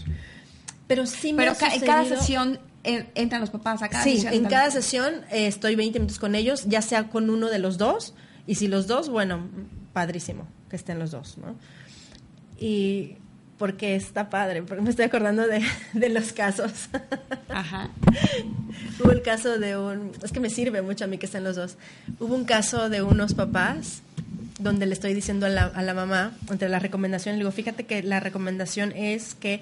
Pero 0.87 1.07
sí 1.07 1.33
me 1.33 1.39
Pero 1.43 1.53
ha 1.53 1.55
ca- 1.57 1.75
en 1.75 1.81
cada 1.81 2.05
sesión 2.05 2.59
eh, 2.85 3.07
entran 3.15 3.41
los 3.41 3.51
papás 3.51 3.83
a 3.83 3.89
cada 3.89 4.05
Sí, 4.05 4.15
sesión 4.15 4.35
en 4.35 4.45
cada 4.45 4.71
sesión 4.71 5.15
eh, 5.33 5.47
estoy 5.49 5.75
20 5.75 5.99
minutos 5.99 6.19
con 6.21 6.35
ellos, 6.35 6.65
ya 6.67 6.83
sea 6.83 7.09
con 7.09 7.29
uno 7.31 7.49
de 7.49 7.59
los 7.59 7.79
dos, 7.79 8.15
y 8.47 8.55
si 8.55 8.69
los 8.69 8.87
dos, 8.87 9.09
bueno, 9.09 9.49
padrísimo 9.93 10.47
que 10.71 10.77
estén 10.77 10.99
los 10.99 11.11
dos, 11.11 11.37
¿no? 11.39 11.57
Y 12.59 13.17
porque 13.59 13.97
está 13.97 14.29
padre, 14.31 14.63
porque 14.63 14.83
me 14.83 14.91
estoy 14.91 15.07
acordando 15.07 15.47
de, 15.47 15.63
de 15.95 16.09
los 16.11 16.33
casos. 16.33 16.73
Ajá. 17.49 17.91
Hubo 19.03 19.11
el 19.11 19.23
caso 19.23 19.59
de 19.59 19.77
un, 19.79 20.13
es 20.23 20.31
que 20.33 20.41
me 20.41 20.51
sirve 20.51 20.83
mucho 20.83 21.05
a 21.05 21.07
mí 21.07 21.19
que 21.19 21.27
estén 21.27 21.43
los 21.45 21.57
dos. 21.57 21.77
Hubo 22.21 22.35
un 22.35 22.45
caso 22.45 22.89
de 22.91 23.03
unos 23.03 23.35
papás 23.35 24.03
donde 24.59 24.87
le 24.87 24.93
estoy 24.95 25.13
diciendo 25.15 25.47
a 25.47 25.49
la, 25.49 25.65
a 25.67 25.83
la 25.83 25.95
mamá, 25.95 26.33
entre 26.51 26.69
las 26.69 26.83
recomendaciones, 26.83 27.39
le 27.39 27.45
digo, 27.45 27.53
fíjate 27.53 27.85
que 27.85 28.03
la 28.03 28.21
recomendación 28.21 28.93
es 28.93 29.35
que 29.35 29.61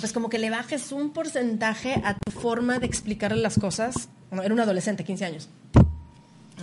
pues 0.00 0.12
como 0.12 0.28
que 0.28 0.38
le 0.38 0.50
bajes 0.50 0.92
un 0.92 1.12
porcentaje 1.12 2.00
a 2.04 2.14
tu 2.14 2.30
forma 2.30 2.78
de 2.78 2.86
explicarle 2.86 3.40
las 3.40 3.58
cosas. 3.58 4.08
Bueno, 4.30 4.42
era 4.42 4.54
un 4.54 4.60
adolescente, 4.60 5.04
15 5.04 5.24
años. 5.24 5.48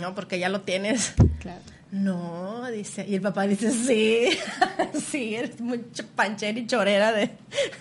¿No? 0.00 0.14
Porque 0.14 0.38
ya 0.38 0.48
lo 0.48 0.62
tienes 0.62 1.14
Claro. 1.44 1.60
No, 1.90 2.68
dice. 2.72 3.04
Y 3.06 3.14
el 3.14 3.20
papá 3.20 3.46
dice, 3.46 3.70
sí, 3.70 4.36
sí, 5.10 5.36
eres 5.36 5.60
mucho 5.60 6.04
panchera 6.16 6.58
y 6.58 6.66
chorera 6.66 7.12
de... 7.12 7.30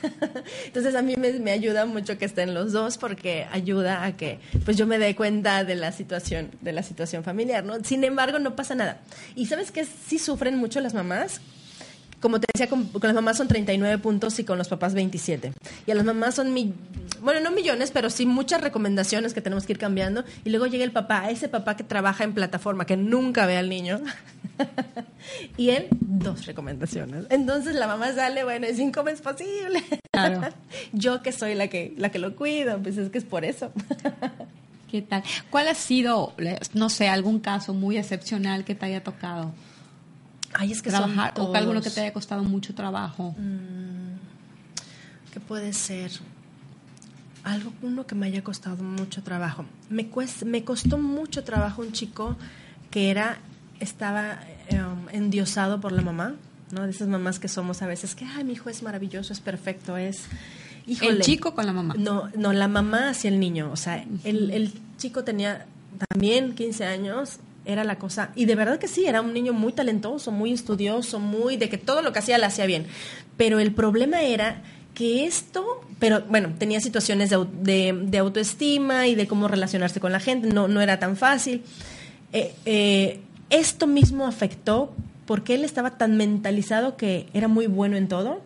Entonces 0.65 0.93
a 0.95 1.01
mí 1.01 1.15
me, 1.17 1.31
me 1.39 1.51
ayuda 1.51 1.85
mucho 1.87 2.17
que 2.17 2.25
estén 2.25 2.53
los 2.53 2.73
dos 2.73 2.99
porque 2.99 3.47
ayuda 3.51 4.03
a 4.03 4.15
que 4.15 4.39
pues 4.65 4.77
yo 4.77 4.85
me 4.85 4.99
dé 4.99 5.15
cuenta 5.15 5.63
de 5.63 5.75
la 5.75 5.91
situación, 5.93 6.51
de 6.61 6.73
la 6.73 6.83
situación 6.83 7.23
familiar, 7.23 7.63
¿no? 7.63 7.83
Sin 7.83 8.03
embargo, 8.03 8.37
no 8.37 8.55
pasa 8.55 8.75
nada. 8.75 8.99
Y 9.33 9.47
¿sabes 9.47 9.71
qué? 9.71 9.83
Sí 9.85 10.19
sufren 10.19 10.57
mucho 10.57 10.79
las 10.81 10.93
mamás 10.93 11.39
como 12.23 12.39
te 12.39 12.47
decía, 12.53 12.69
con, 12.69 12.85
con 12.85 13.01
las 13.03 13.13
mamás 13.13 13.35
son 13.35 13.49
39 13.49 13.97
puntos 13.97 14.39
y 14.39 14.45
con 14.45 14.57
los 14.57 14.69
papás 14.69 14.93
27. 14.93 15.51
Y 15.85 15.91
a 15.91 15.95
las 15.95 16.05
mamás 16.05 16.35
son, 16.35 16.53
mi, 16.53 16.73
bueno, 17.19 17.41
no 17.41 17.51
millones, 17.51 17.91
pero 17.91 18.09
sí 18.09 18.25
muchas 18.25 18.61
recomendaciones 18.61 19.33
que 19.33 19.41
tenemos 19.41 19.65
que 19.65 19.73
ir 19.73 19.77
cambiando. 19.77 20.23
Y 20.45 20.49
luego 20.49 20.67
llega 20.67 20.85
el 20.85 20.93
papá, 20.93 21.29
ese 21.29 21.49
papá 21.49 21.75
que 21.75 21.83
trabaja 21.83 22.23
en 22.23 22.33
plataforma, 22.33 22.85
que 22.85 22.95
nunca 22.95 23.45
ve 23.45 23.57
al 23.57 23.67
niño. 23.67 23.99
y 25.57 25.71
él, 25.71 25.89
dos 25.99 26.45
recomendaciones. 26.45 27.25
Entonces 27.29 27.75
la 27.75 27.87
mamá 27.87 28.13
sale, 28.13 28.45
bueno, 28.45 28.67
es 28.67 28.79
¿cómo 28.93 29.09
es 29.09 29.19
posible? 29.19 29.83
Claro. 30.09 30.43
Yo 30.93 31.21
que 31.21 31.33
soy 31.33 31.55
la 31.55 31.67
que, 31.67 31.93
la 31.97 32.09
que 32.09 32.19
lo 32.19 32.37
cuido, 32.37 32.79
pues 32.81 32.97
es 32.97 33.09
que 33.09 33.17
es 33.17 33.25
por 33.25 33.43
eso. 33.43 33.73
¿Qué 34.89 35.01
tal? 35.01 35.23
¿Cuál 35.49 35.67
ha 35.67 35.75
sido, 35.75 36.33
no 36.73 36.89
sé, 36.89 37.09
algún 37.09 37.41
caso 37.41 37.73
muy 37.73 37.97
excepcional 37.97 38.63
que 38.63 38.75
te 38.75 38.85
haya 38.85 39.03
tocado 39.03 39.51
Ay, 40.53 40.71
es 40.71 40.81
que 40.81 40.91
son 40.91 40.99
trabajar 41.13 41.33
o 41.39 41.55
alguno 41.55 41.81
que 41.81 41.89
te 41.89 42.01
haya 42.01 42.13
costado 42.13 42.43
mucho 42.43 42.73
trabajo? 42.75 43.35
¿Qué 45.31 45.39
puede 45.39 45.73
ser? 45.73 46.11
Algo, 47.43 47.73
uno 47.81 48.05
que 48.07 48.15
me 48.15 48.27
haya 48.27 48.43
costado 48.43 48.83
mucho 48.83 49.21
trabajo. 49.23 49.65
Me, 49.89 50.09
cuest- 50.09 50.45
me 50.45 50.63
costó 50.63 50.97
mucho 50.97 51.43
trabajo 51.43 51.81
un 51.81 51.91
chico 51.91 52.37
que 52.89 53.09
era, 53.09 53.37
estaba 53.79 54.39
em, 54.69 55.09
endiosado 55.11 55.81
por 55.81 55.91
la 55.91 56.01
mamá, 56.01 56.35
¿no? 56.71 56.83
De 56.83 56.91
esas 56.91 57.07
mamás 57.09 57.39
que 57.39 57.47
somos 57.49 57.81
a 57.81 57.87
veces, 57.87 58.15
que, 58.15 58.25
ay, 58.25 58.43
mi 58.43 58.53
hijo 58.53 58.69
es 58.69 58.81
maravilloso, 58.83 59.33
es 59.33 59.39
perfecto, 59.41 59.97
es... 59.97 60.25
¿El 61.01 61.21
chico 61.21 61.55
con 61.55 61.65
la 61.65 61.73
mamá? 61.73 61.95
No, 61.97 62.29
no, 62.37 62.53
la 62.53 62.67
mamá 62.67 63.09
hacia 63.09 63.29
el 63.29 63.39
niño. 63.39 63.69
O 63.71 63.77
sea, 63.77 64.05
el, 64.23 64.51
el 64.51 64.73
chico 64.97 65.23
tenía 65.23 65.65
también 66.09 66.55
15 66.55 66.85
años, 66.85 67.37
era 67.65 67.83
la 67.83 67.97
cosa. 67.97 68.31
Y 68.35 68.45
de 68.45 68.55
verdad 68.55 68.79
que 68.79 68.87
sí, 68.87 69.05
era 69.05 69.21
un 69.21 69.33
niño 69.33 69.53
muy 69.53 69.73
talentoso, 69.73 70.31
muy 70.31 70.51
estudioso, 70.51 71.19
muy 71.19 71.57
de 71.57 71.69
que 71.69 71.77
todo 71.77 72.01
lo 72.01 72.13
que 72.13 72.19
hacía 72.19 72.37
lo 72.37 72.45
hacía 72.45 72.65
bien. 72.65 72.87
Pero 73.37 73.59
el 73.59 73.73
problema 73.73 74.21
era 74.21 74.61
que 74.93 75.25
esto, 75.25 75.81
pero 75.99 76.21
bueno, 76.29 76.53
tenía 76.57 76.79
situaciones 76.79 77.29
de, 77.29 77.93
de 77.93 78.17
autoestima 78.17 79.07
y 79.07 79.15
de 79.15 79.27
cómo 79.27 79.47
relacionarse 79.47 79.99
con 79.99 80.11
la 80.11 80.19
gente, 80.19 80.49
no, 80.49 80.67
no 80.67 80.81
era 80.81 80.99
tan 80.99 81.17
fácil. 81.17 81.63
Eh, 82.31 82.53
eh, 82.65 83.19
esto 83.49 83.87
mismo 83.87 84.25
afectó 84.25 84.93
porque 85.25 85.55
él 85.55 85.63
estaba 85.63 85.97
tan 85.97 86.17
mentalizado 86.17 86.97
que 86.97 87.27
era 87.33 87.47
muy 87.47 87.67
bueno 87.67 87.97
en 87.97 88.07
todo, 88.07 88.41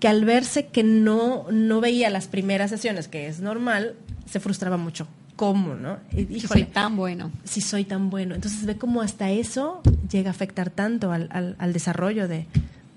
que 0.00 0.08
al 0.08 0.24
verse 0.24 0.66
que 0.66 0.82
no, 0.82 1.46
no 1.50 1.80
veía 1.80 2.10
las 2.10 2.26
primeras 2.26 2.70
sesiones, 2.70 3.08
que 3.08 3.26
es 3.26 3.40
normal, 3.40 3.94
se 4.26 4.40
frustraba 4.40 4.76
mucho. 4.76 5.06
¿Cómo, 5.38 5.74
no? 5.74 5.98
Y, 6.12 6.26
Si 6.26 6.34
híjole, 6.34 6.62
soy 6.62 6.64
tan 6.64 6.96
bueno. 6.96 7.30
si 7.44 7.60
soy 7.62 7.84
tan 7.84 8.10
bueno. 8.10 8.34
Entonces 8.34 8.66
ve 8.66 8.76
cómo 8.76 9.00
hasta 9.02 9.30
eso 9.30 9.80
llega 10.10 10.28
a 10.28 10.32
afectar 10.32 10.68
tanto 10.68 11.12
al, 11.12 11.28
al- 11.32 11.54
al 11.58 11.72
desarrollo 11.72 12.26
de, 12.28 12.44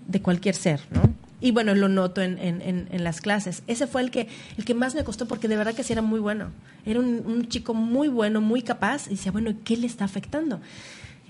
de 0.07 0.21
cualquier 0.21 0.55
ser, 0.55 0.81
¿no? 0.91 1.01
Y 1.39 1.51
bueno, 1.51 1.73
lo 1.75 1.87
noto 1.87 2.21
en, 2.21 2.37
en- 2.39 2.61
en- 2.61 2.87
en 2.91 3.03
las 3.03 3.21
clases. 3.21 3.63
Ese 3.67 3.85
fue 3.87 4.01
el 4.01 4.11
que, 4.11 4.27
el 4.57 4.65
que 4.65 4.73
más 4.73 4.93
me 4.95 5.03
costó 5.03 5.27
porque 5.27 5.47
de 5.47 5.55
verdad 5.55 5.73
que 5.75 5.83
sí 5.83 5.93
era 5.93 6.01
muy 6.01 6.19
bueno. 6.19 6.47
Era 6.85 6.99
un, 6.99 7.23
un 7.25 7.47
chico 7.47 7.73
muy 7.75 8.07
bueno, 8.07 8.41
muy 8.41 8.61
capaz. 8.63 9.05
Y 9.07 9.11
decía, 9.11 9.31
bueno, 9.31 9.51
¿qué 9.63 9.77
le 9.77 9.85
está 9.87 10.05
afectando? 10.05 10.59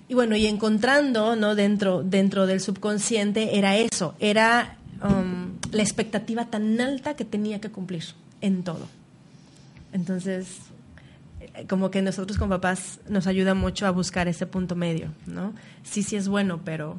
Y 0.10 0.14
bueno, 0.14 0.36
y 0.36 0.48
encontrando, 0.48 1.36
¿no? 1.36 1.56
Dentro, 1.56 2.04
dentro 2.04 2.46
del 2.48 2.60
subconsciente 2.62 3.58
era 3.58 3.78
eso, 3.78 4.16
era 4.20 4.78
um, 5.04 5.52
la 5.72 5.82
expectativa 5.84 6.46
tan 6.46 6.80
alta 6.82 7.16
que 7.16 7.24
tenía 7.26 7.60
que 7.62 7.70
cumplir 7.70 8.04
en 8.42 8.64
todo. 8.64 8.88
Entonces, 9.94 10.48
como 11.68 11.92
que 11.92 12.02
nosotros 12.02 12.38
como 12.38 12.52
papás 12.52 13.00
nos 13.10 13.28
ayuda 13.28 13.54
mucho 13.54 13.86
a 13.88 13.92
buscar 13.92 14.28
ese 14.28 14.46
punto 14.46 14.76
medio, 14.76 15.10
¿no? 15.26 15.54
Sí, 15.84 16.04
sí 16.04 16.16
es 16.16 16.28
bueno, 16.28 16.62
pero 16.64 16.96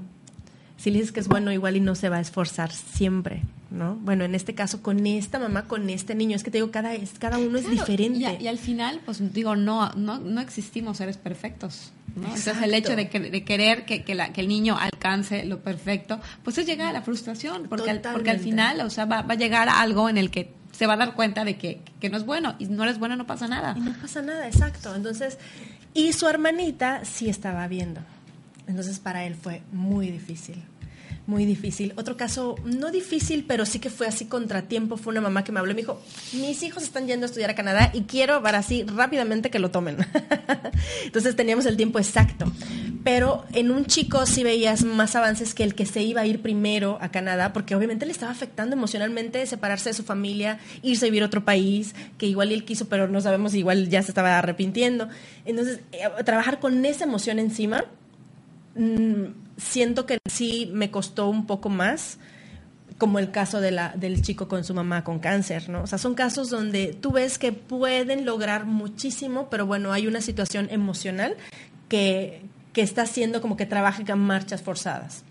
si 0.77 0.91
le 0.91 0.99
dices 0.99 1.13
que 1.13 1.21
es 1.21 1.29
bueno, 1.29 1.53
igual 1.53 1.77
y 1.77 1.81
no 1.81 1.95
se 1.95 2.09
va 2.09 2.17
a 2.17 2.21
esforzar 2.21 2.73
siempre, 2.73 3.43
¿no? 3.71 3.95
Bueno, 3.97 4.25
en 4.25 4.35
este 4.35 4.55
caso, 4.55 4.83
con 4.83 5.07
esta 5.07 5.39
mamá, 5.39 5.65
con 5.69 5.89
este 5.91 6.15
niño, 6.15 6.35
es 6.37 6.43
que 6.43 6.51
te 6.51 6.59
digo, 6.59 6.71
cada, 6.73 6.95
es, 6.95 7.13
cada 7.19 7.39
uno 7.39 7.57
es 7.59 7.71
diferente. 7.71 8.19
Y, 8.19 8.25
a- 8.25 8.41
y 8.41 8.49
al 8.49 8.59
final, 8.59 9.01
pues 9.07 9.33
digo, 9.33 9.55
no, 9.55 9.91
no, 9.95 10.19
no 10.19 10.41
existimos 10.41 10.97
seres 10.97 11.17
perfectos. 11.19 11.93
¿no? 12.17 12.25
Entonces 12.27 12.57
el 12.63 12.75
hecho 12.75 12.95
de, 12.97 13.09
que- 13.09 13.21
de 13.21 13.45
querer 13.45 13.85
que, 13.87 14.03
que 14.05 14.15
la- 14.15 14.33
que 14.33 14.41
el 14.43 14.49
niño 14.49 14.77
alcance 14.77 15.45
lo 15.45 15.61
perfecto, 15.61 16.21
pues 16.43 16.59
es 16.59 16.67
llegar 16.67 16.89
a 16.89 16.93
la 16.93 17.03
frustración, 17.03 17.69
porque, 17.69 17.91
al, 17.91 18.01
porque 18.01 18.31
al 18.31 18.41
final, 18.41 18.81
o 18.81 18.91
sea, 18.91 19.05
va, 19.07 19.23
va 19.23 19.35
a 19.35 19.37
llegar 19.37 19.69
a 19.69 19.81
algo 19.81 20.09
en 20.11 20.19
el 20.19 20.31
que 20.31 20.53
se 20.73 20.87
va 20.87 20.95
a 20.95 20.97
dar 20.97 21.15
cuenta 21.15 21.45
de 21.45 21.57
que, 21.57 21.81
que 22.01 22.11
no 22.11 22.17
es 22.17 22.27
bueno, 22.27 22.57
y 22.59 22.67
no 22.67 22.83
eres 22.83 22.99
bueno, 22.99 23.17
no 23.17 23.27
pasa 23.27 23.47
nada. 23.47 23.75
No 23.75 23.93
pasa 24.01 24.23
nada, 24.23 24.47
exacto. 24.47 24.95
Entonces, 24.95 25.39
y 25.95 26.13
su 26.13 26.27
hermanita 26.27 27.05
sí 27.05 27.29
estaba 27.29 27.69
viendo. 27.69 28.01
Entonces, 28.67 28.99
para 28.99 29.25
él 29.25 29.35
fue 29.35 29.63
muy 29.73 30.11
difícil. 30.11 30.63
Muy 31.25 31.47
difícil. 31.47 31.93
Otro 31.97 32.17
caso, 32.17 32.57
no 32.65 32.91
difícil, 32.91 33.45
pero 33.47 33.65
sí 33.65 33.79
que 33.79 33.91
fue 33.91 34.09
así 34.09 34.25
contratiempo. 34.25 34.97
Fue 34.97 35.13
una 35.13 35.21
mamá 35.21 35.45
que 35.45 35.53
me 35.53 35.61
habló 35.61 35.71
y 35.71 35.75
me 35.77 35.83
dijo: 35.83 36.01
Mis 36.33 36.63
hijos 36.65 36.83
están 36.83 37.07
yendo 37.07 37.27
a 37.27 37.29
estudiar 37.29 37.51
a 37.51 37.55
Canadá 37.55 37.91
y 37.95 38.03
quiero 38.03 38.43
para 38.43 38.59
así 38.59 38.83
rápidamente 38.83 39.49
que 39.49 39.61
lo 39.61 39.71
tomen. 39.71 39.99
Entonces, 41.05 41.37
teníamos 41.37 41.67
el 41.67 41.77
tiempo 41.77 42.01
exacto. 42.01 42.51
Pero 43.05 43.45
en 43.53 43.71
un 43.71 43.87
chico 43.87 44.27
sí 44.27 44.43
veías 44.43 44.85
más 44.85 45.15
avances 45.15 45.55
que 45.55 45.63
el 45.63 45.75
que 45.77 45.87
se 45.87 46.03
iba 46.03 46.23
a 46.23 46.27
ir 46.27 46.43
primero 46.43 46.99
a 47.01 47.11
Canadá, 47.11 47.53
porque 47.53 47.77
obviamente 47.77 48.05
le 48.05 48.13
estaba 48.13 48.33
afectando 48.33 48.75
emocionalmente 48.75 49.47
separarse 49.47 49.91
de 49.91 49.95
su 49.95 50.03
familia, 50.03 50.59
irse 50.83 51.07
a 51.07 51.09
vivir 51.09 51.23
a 51.23 51.27
otro 51.27 51.45
país, 51.45 51.95
que 52.19 52.27
igual 52.27 52.51
él 52.51 52.65
quiso, 52.65 52.89
pero 52.89 53.07
no 53.09 53.21
sabemos, 53.21 53.55
igual 53.55 53.89
ya 53.89 54.03
se 54.03 54.11
estaba 54.11 54.39
arrepintiendo. 54.39 55.09
Entonces, 55.45 55.81
eh, 55.93 56.09
trabajar 56.25 56.59
con 56.59 56.85
esa 56.85 57.05
emoción 57.05 57.39
encima, 57.39 57.85
mm, 58.77 59.25
siento 59.63 60.07
que 60.07 60.19
sí 60.31 60.71
me 60.73 60.91
costó 60.91 61.29
un 61.29 61.47
poco 61.47 61.69
más 61.69 62.19
como 62.99 63.19
el 63.19 63.31
caso 63.33 63.61
de 63.61 63.73
la, 63.73 63.91
del 63.97 64.23
chico 64.23 64.47
con 64.47 64.63
su 64.65 64.75
mamá 64.75 65.03
con 65.03 65.19
cáncer, 65.19 65.69
¿no? 65.69 65.83
O 65.83 65.87
sea, 65.87 65.99
son 65.99 66.15
casos 66.15 66.51
donde 66.51 66.97
tú 67.01 67.11
ves 67.11 67.39
que 67.39 67.53
pueden 67.53 68.25
lograr 68.25 68.65
muchísimo, 68.65 69.49
pero 69.51 69.67
bueno, 69.67 69.93
hay 69.93 70.07
una 70.07 70.21
situación 70.21 70.69
emocional 70.71 71.37
que, 71.89 72.43
que 72.73 72.83
está 72.83 73.03
haciendo 73.03 73.41
como 73.41 73.57
que 73.57 73.67
trabaje 73.67 74.05
con 74.05 74.21
marchas 74.21 74.63
forzadas. 74.63 75.25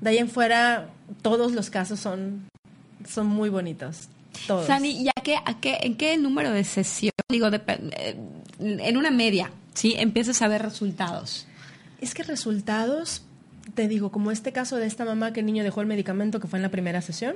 De 0.00 0.10
ahí 0.10 0.18
en 0.18 0.28
fuera, 0.28 0.90
todos 1.22 1.52
los 1.52 1.68
casos 1.70 1.98
son, 1.98 2.46
son 3.08 3.26
muy 3.26 3.48
bonitos. 3.48 4.08
Todos. 4.46 4.66
Sani, 4.66 4.90
¿y 4.90 5.08
a 5.08 5.22
qué, 5.22 5.36
a 5.44 5.58
qué, 5.60 5.78
en 5.82 5.96
qué 5.96 6.16
número 6.18 6.50
de 6.52 6.62
sesión, 6.62 7.12
digo, 7.28 7.48
dep- 7.48 7.90
eh, 7.96 8.16
en 8.60 8.96
una 8.98 9.10
media, 9.10 9.50
¿sí? 9.74 9.94
Empiezas 9.96 10.42
a 10.42 10.48
ver 10.48 10.62
resultados. 10.62 11.46
Es 12.00 12.14
que 12.14 12.22
resultados, 12.22 13.22
te 13.74 13.88
digo, 13.88 14.10
como 14.10 14.30
este 14.30 14.52
caso 14.52 14.76
de 14.76 14.86
esta 14.86 15.04
mamá 15.04 15.32
que 15.32 15.40
el 15.40 15.46
niño 15.46 15.64
dejó 15.64 15.80
el 15.80 15.86
medicamento 15.86 16.40
que 16.40 16.48
fue 16.48 16.58
en 16.58 16.62
la 16.62 16.70
primera 16.70 17.00
sesión. 17.00 17.34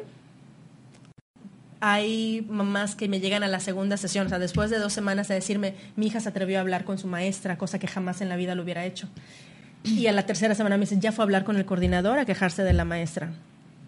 Hay 1.81 2.47
mamás 2.49 2.95
que 2.95 3.09
me 3.09 3.21
llegan 3.21 3.43
a 3.43 3.49
la 3.49 3.59
segunda 3.59 3.97
sesión, 3.97 4.27
o 4.27 4.29
sea, 4.29 4.39
después 4.39 4.71
de 4.71 4.79
dos 4.79 4.93
semanas 4.93 5.31
a 5.31 5.35
decirme, 5.35 5.75
mi 5.97 6.07
hija 6.07 6.21
se 6.21 6.29
atrevió 6.29 6.59
a 6.59 6.61
hablar 6.61 6.85
con 6.85 6.99
su 6.99 7.07
maestra, 7.07 7.57
cosa 7.57 7.79
que 7.79 7.87
jamás 7.87 8.21
en 8.21 8.29
la 8.29 8.37
vida 8.37 8.55
lo 8.55 8.63
hubiera 8.63 8.85
hecho. 8.85 9.09
Y 9.83 10.07
a 10.07 10.13
la 10.13 10.27
tercera 10.27 10.55
semana 10.55 10.77
me 10.77 10.83
dicen, 10.83 11.01
ya 11.01 11.11
fue 11.11 11.23
a 11.23 11.25
hablar 11.25 11.45
con 11.45 11.57
el 11.57 11.65
coordinador 11.65 12.19
a 12.19 12.27
quejarse 12.27 12.63
de 12.65 12.75
la 12.75 12.85
maestra. 12.85 13.33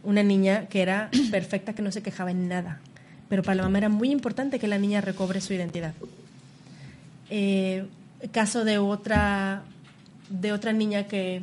Una 0.04 0.22
niña 0.22 0.66
que 0.66 0.80
era 0.80 1.10
perfecta, 1.30 1.74
que 1.74 1.82
no 1.82 1.92
se 1.92 2.02
quejaba 2.02 2.30
en 2.30 2.48
nada. 2.48 2.80
Pero 3.28 3.42
para 3.42 3.56
la 3.56 3.62
mamá 3.64 3.78
era 3.78 3.88
muy 3.90 4.10
importante 4.10 4.58
que 4.58 4.68
la 4.68 4.78
niña 4.78 5.02
recobre 5.02 5.42
su 5.42 5.52
identidad. 5.52 5.92
Eh, 7.28 7.86
caso 8.30 8.64
de 8.64 8.78
otra, 8.78 9.62
de 10.30 10.52
otra 10.52 10.72
niña 10.72 11.04
que, 11.04 11.42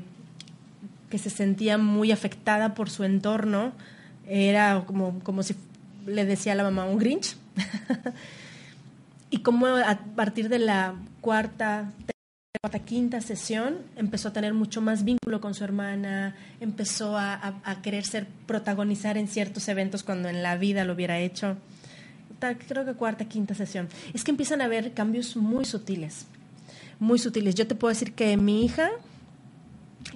que 1.09 1.17
se 1.17 1.29
sentía 1.29 1.77
muy 1.77 2.11
afectada 2.11 2.73
por 2.73 2.89
su 2.89 3.03
entorno, 3.03 3.73
era 4.27 4.83
como, 4.85 5.19
como 5.19 5.43
si 5.43 5.55
le 6.05 6.25
decía 6.25 6.53
a 6.53 6.55
la 6.55 6.63
mamá 6.63 6.85
un 6.85 6.97
Grinch. 6.97 7.35
y 9.29 9.39
como 9.39 9.67
a 9.67 9.99
partir 10.15 10.49
de 10.49 10.59
la 10.59 10.95
cuarta, 11.21 11.91
cuarta, 12.61 12.79
quinta 12.79 13.21
sesión 13.21 13.77
empezó 13.95 14.29
a 14.29 14.33
tener 14.33 14.53
mucho 14.53 14.81
más 14.81 15.03
vínculo 15.03 15.41
con 15.41 15.53
su 15.53 15.63
hermana, 15.63 16.35
empezó 16.59 17.17
a, 17.17 17.33
a, 17.33 17.59
a 17.63 17.81
querer 17.81 18.05
ser 18.05 18.27
protagonizar 18.45 19.17
en 19.17 19.27
ciertos 19.27 19.67
eventos 19.67 20.03
cuando 20.03 20.29
en 20.29 20.43
la 20.43 20.57
vida 20.57 20.83
lo 20.85 20.93
hubiera 20.93 21.19
hecho. 21.19 21.57
Creo 22.67 22.85
que 22.85 22.93
cuarta, 22.93 23.25
quinta 23.25 23.53
sesión. 23.53 23.89
Es 24.13 24.23
que 24.23 24.31
empiezan 24.31 24.61
a 24.61 24.65
haber 24.65 24.93
cambios 24.93 25.35
muy 25.35 25.65
sutiles, 25.65 26.25
muy 26.97 27.19
sutiles. 27.19 27.55
Yo 27.55 27.67
te 27.67 27.75
puedo 27.75 27.89
decir 27.89 28.13
que 28.13 28.37
mi 28.37 28.63
hija, 28.63 28.89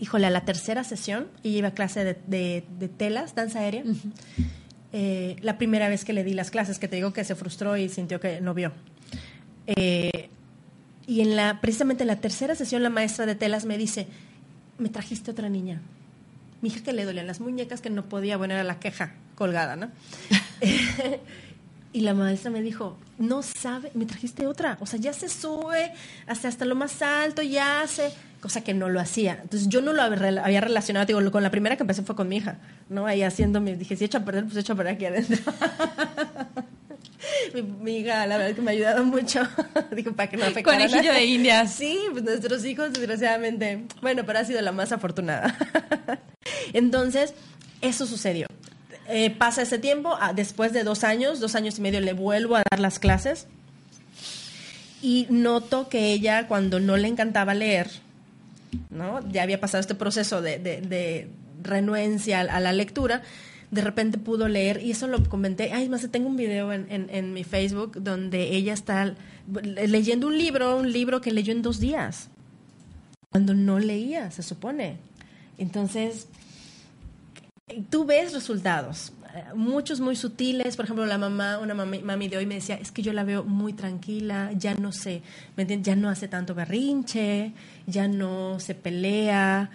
híjole, 0.04 0.28
a 0.28 0.30
la 0.30 0.46
tercera 0.46 0.84
sesión, 0.84 1.28
ella 1.44 1.58
iba 1.60 1.68
a 1.70 1.74
clase 1.74 2.04
de, 2.04 2.18
de- 2.28 2.64
de 2.80 2.88
telas, 2.90 3.36
danza 3.36 3.60
aérea. 3.60 3.84
Eh, 4.92 5.38
la 5.42 5.58
primera 5.58 5.88
vez 5.90 6.06
que 6.06 6.14
le 6.14 6.24
di 6.24 6.34
las 6.34 6.52
clases, 6.52 6.78
que 6.78 6.88
te 6.88 6.98
digo 6.98 7.14
que 7.14 7.24
se 7.24 7.36
frustró 7.36 7.78
y 7.78 7.90
sintió 7.90 8.20
que 8.20 8.42
no 8.42 8.54
vio. 8.54 8.72
Eh, 9.66 10.30
y 11.08 11.22
en 11.22 11.36
la, 11.36 11.60
precisamente 11.62 12.04
en 12.04 12.08
la 12.08 12.18
tercera 12.18 12.54
sesión 12.56 12.84
la 12.84 12.90
maestra 12.90 13.26
de 13.26 13.36
telas 13.36 13.66
me 13.66 13.78
dice, 13.78 14.08
me 14.78 14.90
trajiste 14.90 15.32
otra 15.32 15.50
niña. 15.50 15.82
Mi 16.62 16.70
hija 16.70 16.84
que 16.84 16.94
le 16.94 17.06
dolían 17.06 17.28
las 17.28 17.40
muñecas, 17.40 17.82
que 17.82 17.90
no 17.90 18.06
podía, 18.06 18.38
bueno, 18.38 18.54
era 18.54 18.64
la 18.64 18.80
queja 18.80 19.16
colgada, 19.36 19.76
¿no? 19.76 19.90
y 21.94 22.02
la 22.02 22.14
maestra 22.14 22.50
me 22.50 22.62
dijo, 22.62 22.98
no 23.20 23.44
sabe, 23.44 23.92
me 23.94 24.06
trajiste 24.06 24.48
otra, 24.48 24.78
o 24.82 24.86
sea, 24.86 25.00
ya 25.00 25.14
se 25.14 25.30
sube 25.30 25.92
hasta, 26.28 26.48
hasta 26.48 26.66
lo 26.66 26.76
más 26.76 27.02
alto, 27.02 27.44
ya 27.44 27.82
hace, 27.82 28.12
cosa 28.42 28.62
que 28.62 28.74
no 28.74 28.90
lo 28.90 29.00
hacía. 29.00 29.40
Entonces 29.42 29.70
yo 29.70 29.82
no 29.82 29.94
lo 29.94 30.02
había 30.02 30.62
relacionado, 30.62 31.06
digo, 31.06 31.32
con 31.32 31.44
la 31.44 31.52
primera 31.52 31.78
que 31.78 31.84
empecé 31.84 32.02
fue 32.02 32.16
con 32.16 32.28
mi 32.28 32.38
hija, 32.38 32.58
¿no? 32.90 33.06
Ahí 33.06 33.22
haciéndome, 33.22 33.76
dije, 33.76 33.96
si 33.96 34.06
echo 34.06 34.18
a 34.18 34.26
perder, 34.26 34.46
pues 34.46 34.58
echo 34.58 34.74
a 34.74 34.76
perder 34.76 34.96
aquí 34.96 35.06
adentro. 35.06 35.38
mi, 37.54 37.62
mi 37.62 37.98
hija, 38.00 38.26
la 38.26 38.38
verdad 38.38 38.56
que 38.56 38.62
me 38.62 38.72
ha 38.72 38.74
ayudado 38.74 39.06
mucho, 39.06 39.42
digo, 39.96 40.14
para 40.14 40.30
que 40.30 40.38
no 40.38 40.46
afectara. 40.46 40.78
Conejillo 40.78 41.04
nada. 41.04 41.20
de 41.20 41.26
indias. 41.26 41.74
Sí, 41.74 42.00
pues 42.12 42.24
nuestros 42.24 42.66
hijos, 42.66 42.92
desgraciadamente, 42.94 43.86
bueno, 44.02 44.24
pero 44.26 44.40
ha 44.40 44.46
sido 44.46 44.62
la 44.62 44.72
más 44.72 44.92
afortunada. 44.92 45.56
Entonces, 46.74 47.34
eso 47.82 48.06
sucedió. 48.06 48.48
Eh, 49.10 49.32
pasa 49.32 49.62
ese 49.64 49.80
tiempo, 49.80 50.16
ah, 50.20 50.34
después 50.34 50.72
de 50.72 50.84
dos 50.84 51.04
años, 51.04 51.40
dos 51.40 51.56
años 51.56 51.78
y 51.78 51.82
medio, 51.82 52.00
le 52.00 52.14
vuelvo 52.14 52.56
a 52.56 52.64
dar 52.72 52.80
las 52.80 53.00
clases 53.00 53.48
y 55.02 55.28
noto 55.30 55.90
que 55.90 56.14
ella, 56.14 56.48
cuando 56.48 56.80
no 56.80 56.96
le 56.96 57.10
encantaba 57.10 57.54
leer, 57.54 57.90
¿no? 58.90 59.20
ya 59.30 59.44
había 59.44 59.60
pasado 59.60 59.82
este 59.82 59.96
proceso 59.96 60.42
de, 60.42 60.58
de- 60.60 60.82
renuencia 61.62 62.42
a, 62.42 62.60
la 62.60 62.72
lectura, 62.74 63.22
de 63.72 63.82
repente 63.82 64.18
pudo 64.18 64.48
leer, 64.48 64.82
y 64.84 64.92
eso 64.92 65.08
lo 65.08 65.24
comenté, 65.30 65.72
ay, 65.74 65.88
más 65.90 66.06
tengo 66.12 66.28
un 66.28 66.36
video 66.38 66.72
en- 66.74 66.88
en 66.90 67.34
mi 67.34 67.44
Facebook 67.44 68.02
donde 68.02 68.56
ella 68.56 68.74
está 68.74 69.16
leyendo 69.64 70.28
un 70.28 70.38
libro, 70.38 70.78
un 70.78 70.92
libro 70.92 71.22
que 71.22 71.32
leyó 71.32 71.52
en 71.54 71.62
dos 71.62 71.80
días, 71.80 72.30
cuando 73.32 73.54
no 73.54 73.80
leía, 73.80 74.30
se 74.32 74.44
supone. 74.44 74.98
Entonces, 75.58 76.28
tú 77.90 78.06
ves 78.06 78.34
resultados, 78.34 79.14
eh, 79.34 79.44
muchos 79.56 80.00
muy 80.00 80.16
sutiles, 80.16 80.76
por 80.76 80.86
ejemplo, 80.86 81.06
la 81.06 81.18
mamá, 81.18 81.60
una 81.60 81.74
mami, 81.74 82.00
mami 82.00 82.28
de 82.28 82.38
hoy 82.38 82.46
me 82.46 82.56
decía, 82.56 82.76
es 82.76 82.92
que 82.92 83.02
yo 83.02 83.14
la 83.14 83.24
veo 83.24 83.44
muy 83.44 83.74
tranquila, 83.74 84.52
ya 84.56 84.76
no 84.76 84.92
sé, 84.92 85.22
¿me 85.56 85.64
entiendes? 85.64 85.88
Ya 85.88 85.96
no 85.96 86.10
hace 86.10 86.28
tanto 86.28 86.54
berrinche, 86.54 87.54
ya 87.88 88.08
no 88.08 88.60
se 88.60 88.76
pelea. 88.76 89.70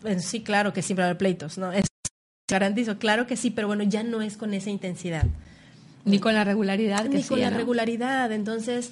Bueno, 0.00 0.20
sí, 0.20 0.40
claro 0.40 0.72
que 0.72 0.82
siempre 0.82 1.02
va 1.02 1.06
a 1.06 1.10
haber 1.10 1.18
pleitos, 1.18 1.58
¿no? 1.58 1.72
Es 1.72 1.86
garantizo, 2.50 2.98
claro 2.98 3.26
que 3.26 3.36
sí, 3.36 3.50
pero 3.50 3.66
bueno, 3.66 3.82
ya 3.82 4.02
no 4.02 4.22
es 4.22 4.36
con 4.36 4.54
esa 4.54 4.70
intensidad. 4.70 5.26
Ni 6.04 6.18
con 6.18 6.34
la 6.34 6.44
regularidad 6.44 7.04
que 7.04 7.16
Ni 7.16 7.22
con 7.22 7.40
la 7.40 7.50
¿no? 7.50 7.56
regularidad, 7.56 8.32
entonces 8.32 8.90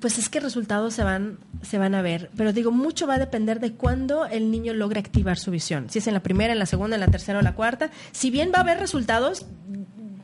pues 0.00 0.18
es 0.18 0.28
que 0.28 0.40
resultados 0.40 0.94
se 0.94 1.02
van, 1.04 1.38
se 1.62 1.78
van 1.78 1.94
a 1.94 2.02
ver. 2.02 2.30
Pero 2.36 2.52
digo, 2.52 2.70
mucho 2.70 3.06
va 3.06 3.14
a 3.14 3.18
depender 3.18 3.60
de 3.60 3.72
cuándo 3.72 4.26
el 4.26 4.50
niño 4.50 4.72
logra 4.74 5.00
activar 5.00 5.38
su 5.38 5.50
visión. 5.50 5.88
Si 5.90 5.98
es 6.00 6.06
en 6.06 6.14
la 6.14 6.20
primera, 6.20 6.52
en 6.52 6.58
la 6.58 6.66
segunda, 6.66 6.96
en 6.96 7.00
la 7.00 7.08
tercera 7.08 7.38
o 7.38 7.42
la 7.42 7.54
cuarta. 7.54 7.90
Si 8.12 8.30
bien 8.30 8.50
va 8.54 8.58
a 8.58 8.60
haber 8.62 8.78
resultados 8.78 9.46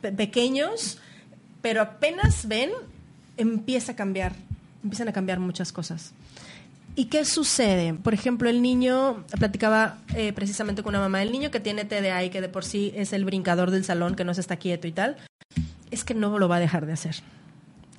pe- 0.01 0.11
pequeños, 0.11 0.99
pero 1.61 1.81
apenas 1.81 2.47
ven, 2.47 2.69
empieza 3.37 3.93
a 3.93 3.95
cambiar. 3.95 4.33
Empiezan 4.83 5.07
a 5.07 5.13
cambiar 5.13 5.39
muchas 5.39 5.71
cosas. 5.71 6.11
¿Y 6.95 7.05
qué 7.05 7.25
sucede? 7.25 7.93
Por 7.95 8.13
ejemplo, 8.13 8.49
el 8.49 8.61
niño, 8.61 9.23
platicaba 9.39 9.97
eh, 10.15 10.31
precisamente 10.33 10.83
con 10.83 10.91
una 10.91 10.99
mamá, 10.99 11.23
el 11.23 11.31
niño 11.31 11.49
que 11.49 11.59
tiene 11.59 11.85
TDA 11.85 12.23
y 12.23 12.29
que 12.29 12.41
de 12.41 12.49
por 12.49 12.65
sí 12.65 12.91
es 12.95 13.13
el 13.13 13.25
brincador 13.25 13.71
del 13.71 13.83
salón, 13.83 14.15
que 14.15 14.23
no 14.25 14.33
se 14.35 14.41
está 14.41 14.57
quieto 14.57 14.87
y 14.87 14.91
tal, 14.91 15.17
es 15.89 16.03
que 16.03 16.13
no 16.13 16.37
lo 16.37 16.47
va 16.47 16.57
a 16.57 16.59
dejar 16.59 16.85
de 16.85 16.93
hacer. 16.93 17.15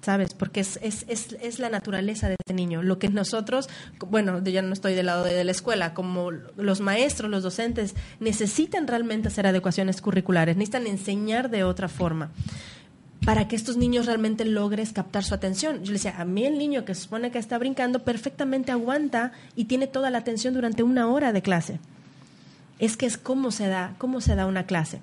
¿Sabes? 0.04 0.34
Porque 0.34 0.60
es, 0.60 0.78
es, 0.82 1.06
es, 1.08 1.34
es 1.40 1.58
la 1.58 1.70
naturaleza 1.70 2.28
de 2.28 2.36
este 2.38 2.52
niño. 2.52 2.82
Lo 2.82 2.98
que 2.98 3.08
nosotros, 3.08 3.70
bueno, 3.98 4.42
yo 4.44 4.50
ya 4.50 4.60
no 4.60 4.72
estoy 4.72 4.94
del 4.94 5.06
lado 5.06 5.24
de, 5.24 5.42
la 5.42 5.50
escuela, 5.50 5.94
como 5.94 6.30
los 6.30 6.80
maestros, 6.80 7.30
los 7.30 7.42
docentes, 7.42 7.94
necesitan 8.20 8.86
realmente 8.86 9.28
hacer 9.28 9.46
adecuaciones 9.46 10.00
curriculares, 10.02 10.56
necesitan 10.56 10.86
enseñar 10.86 11.50
de 11.50 11.64
otra 11.64 11.88
forma 11.88 12.30
para 13.24 13.48
que 13.48 13.56
estos 13.56 13.78
niños 13.78 14.04
realmente 14.04 14.44
logres 14.44 14.92
captar 14.92 15.24
su 15.24 15.32
atención. 15.32 15.82
Yo 15.82 15.86
le 15.86 15.94
decía, 15.94 16.16
a 16.18 16.26
mí 16.26 16.44
el 16.44 16.58
niño 16.58 16.84
que 16.84 16.94
se 16.94 17.02
supone 17.02 17.30
que 17.30 17.38
está 17.38 17.56
brincando 17.56 18.04
perfectamente 18.04 18.70
aguanta 18.70 19.32
y 19.56 19.64
tiene 19.64 19.86
toda 19.86 20.10
la 20.10 20.18
atención 20.18 20.52
durante 20.52 20.82
una 20.82 21.08
hora 21.08 21.32
de 21.32 21.40
clase. 21.40 21.80
Es 22.78 22.98
que 22.98 23.06
es 23.06 23.16
cómo 23.16 23.50
se 23.50 23.68
da, 23.68 23.94
cómo 23.96 24.20
se 24.20 24.34
da 24.34 24.44
una 24.44 24.66
clase. 24.66 25.00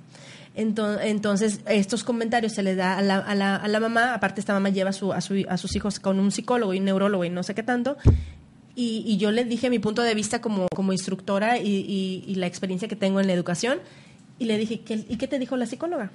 Ento- 0.56 1.00
Entonces, 1.02 1.62
estos 1.66 2.04
comentarios 2.04 2.54
se 2.54 2.62
les 2.64 2.76
da 2.76 2.98
a 2.98 3.02
la, 3.02 3.80
mamá, 3.80 4.14
aparte 4.14 4.42
esta 4.42 4.54
mamá 4.54 4.70
lleva 4.70 4.90
a, 4.90 4.94
su, 4.94 5.14
a, 5.14 5.22
su- 5.22 5.46
a 5.48 5.58
sus 5.58 5.76
hijos 5.76 6.00
con 6.00 6.20
un 6.20 6.32
psicólogo 6.32 6.74
y 6.74 6.80
un 6.80 6.86
neurólogo 6.86 7.24
y 7.24 7.30
no 7.30 7.44
sé 7.44 7.56
qué 7.56 7.64
tanto, 7.64 7.98
y, 8.76 9.18
yo 9.18 9.32
le 9.32 9.44
dije 9.46 9.70
mi 9.70 9.80
punto 9.80 10.02
de 10.02 10.16
vista 10.16 10.42
como, 10.42 10.68
instructora 10.92 11.58
y, 11.58 12.34
la 12.36 12.48
experiencia 12.48 12.88
que 12.88 12.96
tengo 12.96 13.20
en 13.20 13.28
la 13.28 13.34
educación, 13.34 13.80
y 14.40 14.46
le 14.46 14.58
dije, 14.58 14.82
¿qué, 14.82 15.06
¿y 15.08 15.18
qué 15.18 15.28
te 15.28 15.40
dijo 15.40 15.56
la 15.56 15.66
psicóloga? 15.68 16.12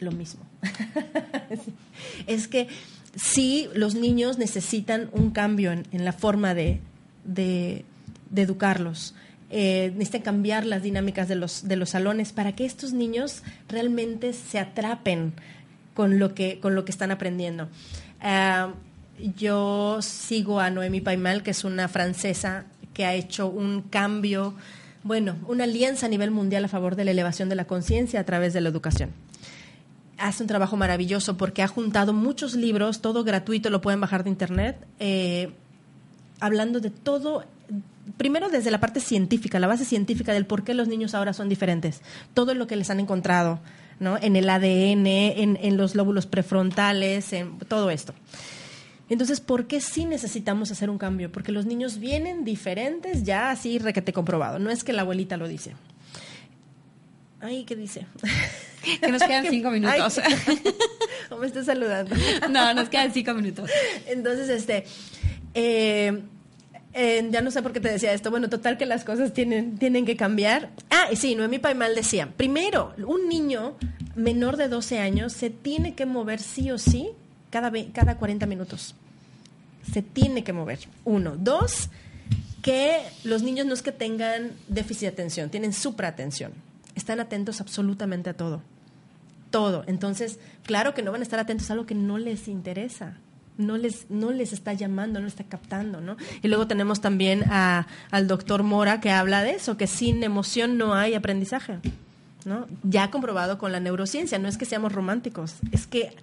Lo 0.00 0.10
mismo. 0.10 0.40
es 2.26 2.48
que 2.48 2.68
sí, 3.14 3.68
los 3.74 3.94
niños 3.94 4.38
necesitan 4.38 5.10
un 5.12 5.30
cambio 5.30 5.72
en, 5.72 6.04
la 6.04 6.12
forma 6.12 6.54
de 6.54 6.80
educarlos. 8.34 9.14
Eh, 9.50 9.90
necesitan 9.94 10.22
cambiar 10.22 10.64
las 10.64 10.82
dinámicas 10.82 11.26
de 11.26 11.34
los, 11.34 11.66
de 11.66 11.76
los 11.76 11.90
salones 11.90 12.32
para 12.32 12.52
que 12.52 12.64
estos 12.64 12.92
niños 12.92 13.42
realmente 13.68 14.32
se 14.32 14.58
atrapen 14.58 15.32
con 15.94 16.18
lo 16.18 16.34
que, 16.34 16.60
con 16.60 16.74
lo 16.74 16.84
que 16.84 16.92
están 16.92 17.10
aprendiendo. 17.10 17.68
Ah, 18.20 18.74
yo 19.36 20.00
sigo 20.02 20.60
a 20.60 20.70
Noemi 20.70 21.00
Paimal, 21.00 21.42
que 21.42 21.50
es 21.50 21.64
una 21.64 21.88
francesa 21.88 22.64
que 22.94 23.04
ha 23.04 23.14
hecho 23.14 23.48
un 23.48 23.82
cambio, 23.82 24.54
bueno, 25.02 25.36
una 25.48 25.64
alianza 25.64 26.06
a 26.06 26.08
nivel 26.08 26.30
mundial 26.30 26.64
a 26.64 26.68
favor 26.68 26.94
de 26.94 27.04
la 27.04 27.10
elevación 27.10 27.48
de 27.48 27.56
la 27.56 27.66
conciencia 27.66 28.20
a 28.20 28.24
través 28.24 28.52
de 28.52 28.60
la 28.60 28.68
educación 28.68 29.10
hace 30.20 30.42
un 30.42 30.48
trabajo 30.48 30.76
maravilloso 30.76 31.36
porque 31.36 31.62
ha 31.62 31.66
juntado 31.66 32.12
muchos 32.12 32.54
libros, 32.54 33.00
todo 33.00 33.24
gratuito, 33.24 33.70
lo 33.70 33.80
pueden 33.80 34.00
bajar 34.00 34.22
de 34.22 34.30
internet, 34.30 34.76
eh, 34.98 35.50
hablando 36.40 36.80
de 36.80 36.90
todo, 36.90 37.44
primero 38.16 38.48
desde 38.48 38.70
la 38.70 38.80
parte 38.80 39.00
científica, 39.00 39.58
la 39.58 39.66
base 39.66 39.84
científica 39.84 40.32
del 40.32 40.46
por 40.46 40.64
qué 40.64 40.74
los 40.74 40.88
niños 40.88 41.14
ahora 41.14 41.32
son 41.32 41.48
diferentes, 41.48 42.02
todo 42.34 42.54
lo 42.54 42.66
que 42.66 42.76
les 42.76 42.90
han 42.90 43.00
encontrado, 43.00 43.60
¿no? 43.98 44.18
En 44.20 44.36
el 44.36 44.48
ADN, 44.48 45.06
en, 45.06 45.58
en 45.60 45.76
los 45.76 45.94
lóbulos 45.94 46.26
prefrontales, 46.26 47.32
en 47.32 47.58
todo 47.60 47.90
esto. 47.90 48.14
Entonces, 49.08 49.40
¿por 49.40 49.66
qué 49.66 49.80
sí 49.80 50.04
necesitamos 50.04 50.70
hacer 50.70 50.88
un 50.88 50.96
cambio? 50.96 51.32
Porque 51.32 51.50
los 51.50 51.66
niños 51.66 51.98
vienen 51.98 52.44
diferentes, 52.44 53.24
ya 53.24 53.50
así 53.50 53.78
requete 53.78 54.12
comprobado. 54.12 54.60
No 54.60 54.70
es 54.70 54.84
que 54.84 54.92
la 54.92 55.02
abuelita 55.02 55.36
lo 55.36 55.48
dice. 55.48 55.74
Ay, 57.40 57.64
¿qué 57.64 57.74
dice? 57.74 58.06
Que 59.00 59.10
nos 59.10 59.22
quedan 59.22 59.46
cinco 59.50 59.70
minutos. 59.70 60.18
Ay, 60.46 60.60
¿Cómo 61.28 61.40
me 61.40 61.48
está 61.48 61.64
saludando? 61.64 62.14
no, 62.50 62.72
nos 62.74 62.88
quedan 62.88 63.12
cinco 63.12 63.34
minutos. 63.34 63.68
Entonces, 64.06 64.48
este, 64.48 64.84
eh, 65.54 66.22
ya 66.94 67.40
no 67.40 67.50
sé 67.50 67.62
por 67.62 67.72
qué 67.72 67.80
te 67.80 67.90
decía 67.90 68.12
esto. 68.12 68.30
Bueno, 68.30 68.48
total 68.48 68.76
que 68.76 68.86
las 68.86 69.04
cosas 69.04 69.32
tienen, 69.32 69.78
tienen 69.78 70.04
que 70.04 70.16
cambiar. 70.16 70.70
Ah, 70.90 71.08
y 71.10 71.16
sí, 71.16 71.34
Noemí 71.34 71.58
Paimal 71.58 71.94
decía, 71.94 72.32
primero, 72.36 72.94
un 73.06 73.28
niño 73.28 73.76
menor 74.16 74.56
de 74.56 74.68
12 74.68 74.98
años 74.98 75.32
se 75.32 75.50
tiene 75.50 75.94
que 75.94 76.06
mover 76.06 76.40
sí 76.40 76.70
o 76.70 76.78
sí 76.78 77.10
cada, 77.50 77.72
cada 77.92 78.16
40 78.16 78.46
minutos. 78.46 78.94
Se 79.92 80.02
tiene 80.02 80.44
que 80.44 80.52
mover. 80.52 80.80
Uno. 81.04 81.36
Dos, 81.36 81.88
que 82.62 83.02
los 83.24 83.42
niños 83.42 83.66
no 83.66 83.74
es 83.74 83.82
que 83.82 83.92
tengan 83.92 84.52
déficit 84.68 85.02
de 85.02 85.08
atención, 85.08 85.50
tienen 85.50 85.72
supraatención. 85.72 86.52
Están 86.94 87.20
atentos 87.20 87.60
absolutamente 87.60 88.30
a 88.30 88.34
todo. 88.34 88.62
Todo. 89.50 89.84
Entonces, 89.86 90.38
claro 90.64 90.94
que 90.94 91.02
no 91.02 91.12
van 91.12 91.22
a 91.22 91.24
estar 91.24 91.38
atentos 91.38 91.70
a 91.70 91.72
algo 91.72 91.86
que 91.86 91.94
no 91.94 92.18
les 92.18 92.48
interesa. 92.48 93.16
No 93.60 93.76
les, 93.76 94.10
no 94.10 94.32
les 94.32 94.52
está 94.52 94.72
llamando, 94.72 95.20
no 95.20 95.26
está 95.26 95.44
captando, 95.44 96.00
¿no? 96.00 96.16
Y 96.42 96.48
luego 96.48 96.66
tenemos 96.66 97.00
también 97.00 97.44
a- 97.50 97.86
al 98.10 98.26
doctor 98.26 98.62
Mora 98.62 99.00
que 99.00 99.10
habla 99.10 99.42
de 99.42 99.52
eso, 99.52 99.76
que 99.76 99.86
sin 99.86 100.22
emoción 100.24 100.78
no 100.78 100.94
hay 100.94 101.14
aprendizaje, 101.14 101.78
¿no? 102.44 102.66
Ya 102.82 103.10
comprobado 103.10 103.58
con 103.58 103.70
la 103.72 103.80
neurociencia, 103.80 104.38
no 104.38 104.48
es 104.48 104.56
que 104.56 104.64
seamos 104.64 104.92
románticos, 104.92 105.56
es 105.72 105.86
que 105.86 106.16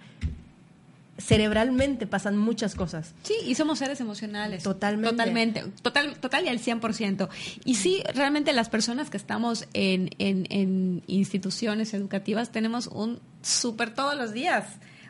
cerebralmente 1.18 2.06
pasan 2.06 2.36
muchas 2.36 2.76
cosas. 2.76 3.12
Sí, 3.24 3.34
y 3.44 3.56
somos 3.56 3.80
seres 3.80 4.00
emocionales. 4.00 4.62
Totalmente. 4.62 5.10
Totalmente. 5.10 5.64
Total, 5.82 6.16
total 6.18 6.44
y 6.44 6.48
al 6.48 6.60
100%. 6.60 7.28
Y 7.64 7.74
sí, 7.74 8.02
realmente 8.14 8.52
las 8.52 8.68
personas 8.68 9.10
que 9.10 9.16
estamos 9.16 9.66
en, 9.72 10.10
en, 10.18 10.46
en 10.50 11.02
instituciones 11.08 11.92
educativas 11.92 12.50
tenemos 12.52 12.86
un 12.86 13.18
súper 13.42 13.92
todos 13.94 14.16
los 14.16 14.32
días, 14.32 14.66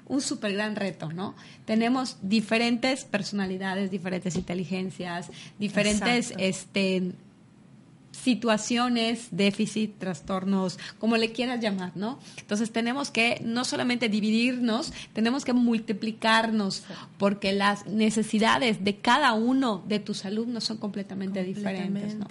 un 0.08 0.20
súper 0.20 0.54
gran 0.54 0.74
reto, 0.76 1.12
¿no? 1.12 1.34
Tenemos 1.66 2.16
diferentes 2.22 3.04
personalidades, 3.04 3.90
diferentes 3.90 4.36
inteligencias, 4.36 5.30
diferentes 5.58 6.30
Exacto. 6.30 6.42
este, 6.44 7.12
situaciones, 8.12 9.28
déficit, 9.30 9.96
trastornos, 9.98 10.78
como 10.98 11.16
le 11.16 11.30
quieras 11.32 11.60
llamar, 11.60 11.92
¿no? 11.94 12.18
Entonces 12.38 12.72
tenemos 12.72 13.10
que 13.10 13.40
no 13.44 13.64
solamente 13.64 14.08
dividirnos, 14.08 14.92
tenemos 15.12 15.44
que 15.44 15.52
multiplicarnos, 15.52 16.82
porque 17.18 17.52
las 17.52 17.86
necesidades 17.86 18.82
de 18.82 18.96
cada 18.96 19.34
uno 19.34 19.84
de 19.86 20.00
tus 20.00 20.24
alumnos 20.24 20.64
son 20.64 20.78
completamente, 20.78 21.44
diferentes. 21.44 22.16
¿no? 22.16 22.26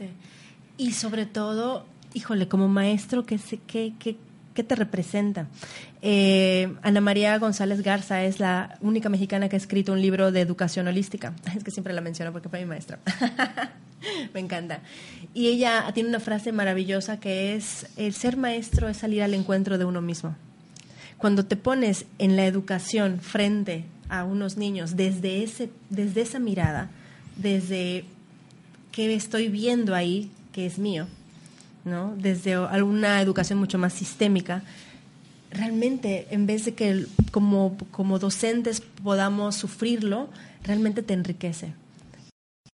Y 0.78 0.91
sobre 0.91 1.25
todo, 1.25 1.86
híjole, 2.13 2.47
como 2.47 2.67
maestro, 2.67 3.25
¿qué, 3.25 3.38
se- 3.38 3.59
qué, 3.59 3.93
qué, 4.58 4.64
te 4.64 4.76
representa? 4.76 5.47
Eh, 6.01 6.74
Ana 6.82 6.99
María 6.99 7.38
González 7.38 7.84
Garza 7.84 8.24
es 8.24 8.39
la 8.39 8.78
única 8.82 9.08
mexicana 9.10 9.49
que 9.49 9.55
ha 9.55 9.60
escrito 9.60 9.93
un 9.93 10.01
libro 10.01 10.32
de 10.32 10.41
educación 10.41 10.88
holística. 10.88 11.34
Es 11.55 11.64
que 11.64 11.72
siempre 11.72 11.93
la 11.93 12.01
menciono 12.01 12.32
porque 12.32 12.49
fue 12.49 12.60
mi 12.60 12.66
maestra. 12.66 12.99
Me 14.34 14.39
encanta. 14.39 14.82
Y 15.34 15.47
ella 15.47 15.89
tiene 15.93 16.10
una 16.10 16.20
frase 16.20 16.51
maravillosa 16.51 17.20
que 17.20 17.55
es, 17.55 17.88
el 17.97 18.14
ser 18.14 18.38
maestro 18.38 18.89
es 18.89 18.97
salir 18.97 19.22
al 19.24 19.34
encuentro 19.34 19.78
de 19.78 19.86
uno 19.86 20.01
mismo. 20.01 20.36
Cuando 21.18 21.45
te 21.45 21.55
pones 21.55 22.05
en 22.18 22.36
la 22.36 22.45
educación 22.45 23.20
frente 23.20 23.86
a 24.10 24.24
unos 24.24 24.58
niños 24.58 24.95
desde, 24.95 25.43
ese, 25.43 25.70
desde 25.89 26.22
esa 26.22 26.39
mirada, 26.39 26.89
desde 27.36 28.05
qué 28.91 29.14
estoy 29.14 29.49
viendo 29.49 29.95
ahí, 29.95 30.32
que 30.51 30.66
es 30.66 30.80
mío, 30.80 31.08
¿no? 31.88 32.13
Desde 32.17 32.53
alguna 32.53 33.21
educación 33.21 33.57
mucho 33.59 33.77
más 33.77 33.93
sistémica, 33.93 34.61
realmente 35.51 36.27
en 36.31 36.45
vez 36.45 36.65
de 36.65 36.73
que 36.73 37.05
como, 37.31 37.77
como 37.91 38.19
docentes 38.19 38.81
podamos 38.81 39.55
sufrirlo, 39.55 40.29
realmente 40.63 41.01
te 41.01 41.13
enriquece. 41.13 41.73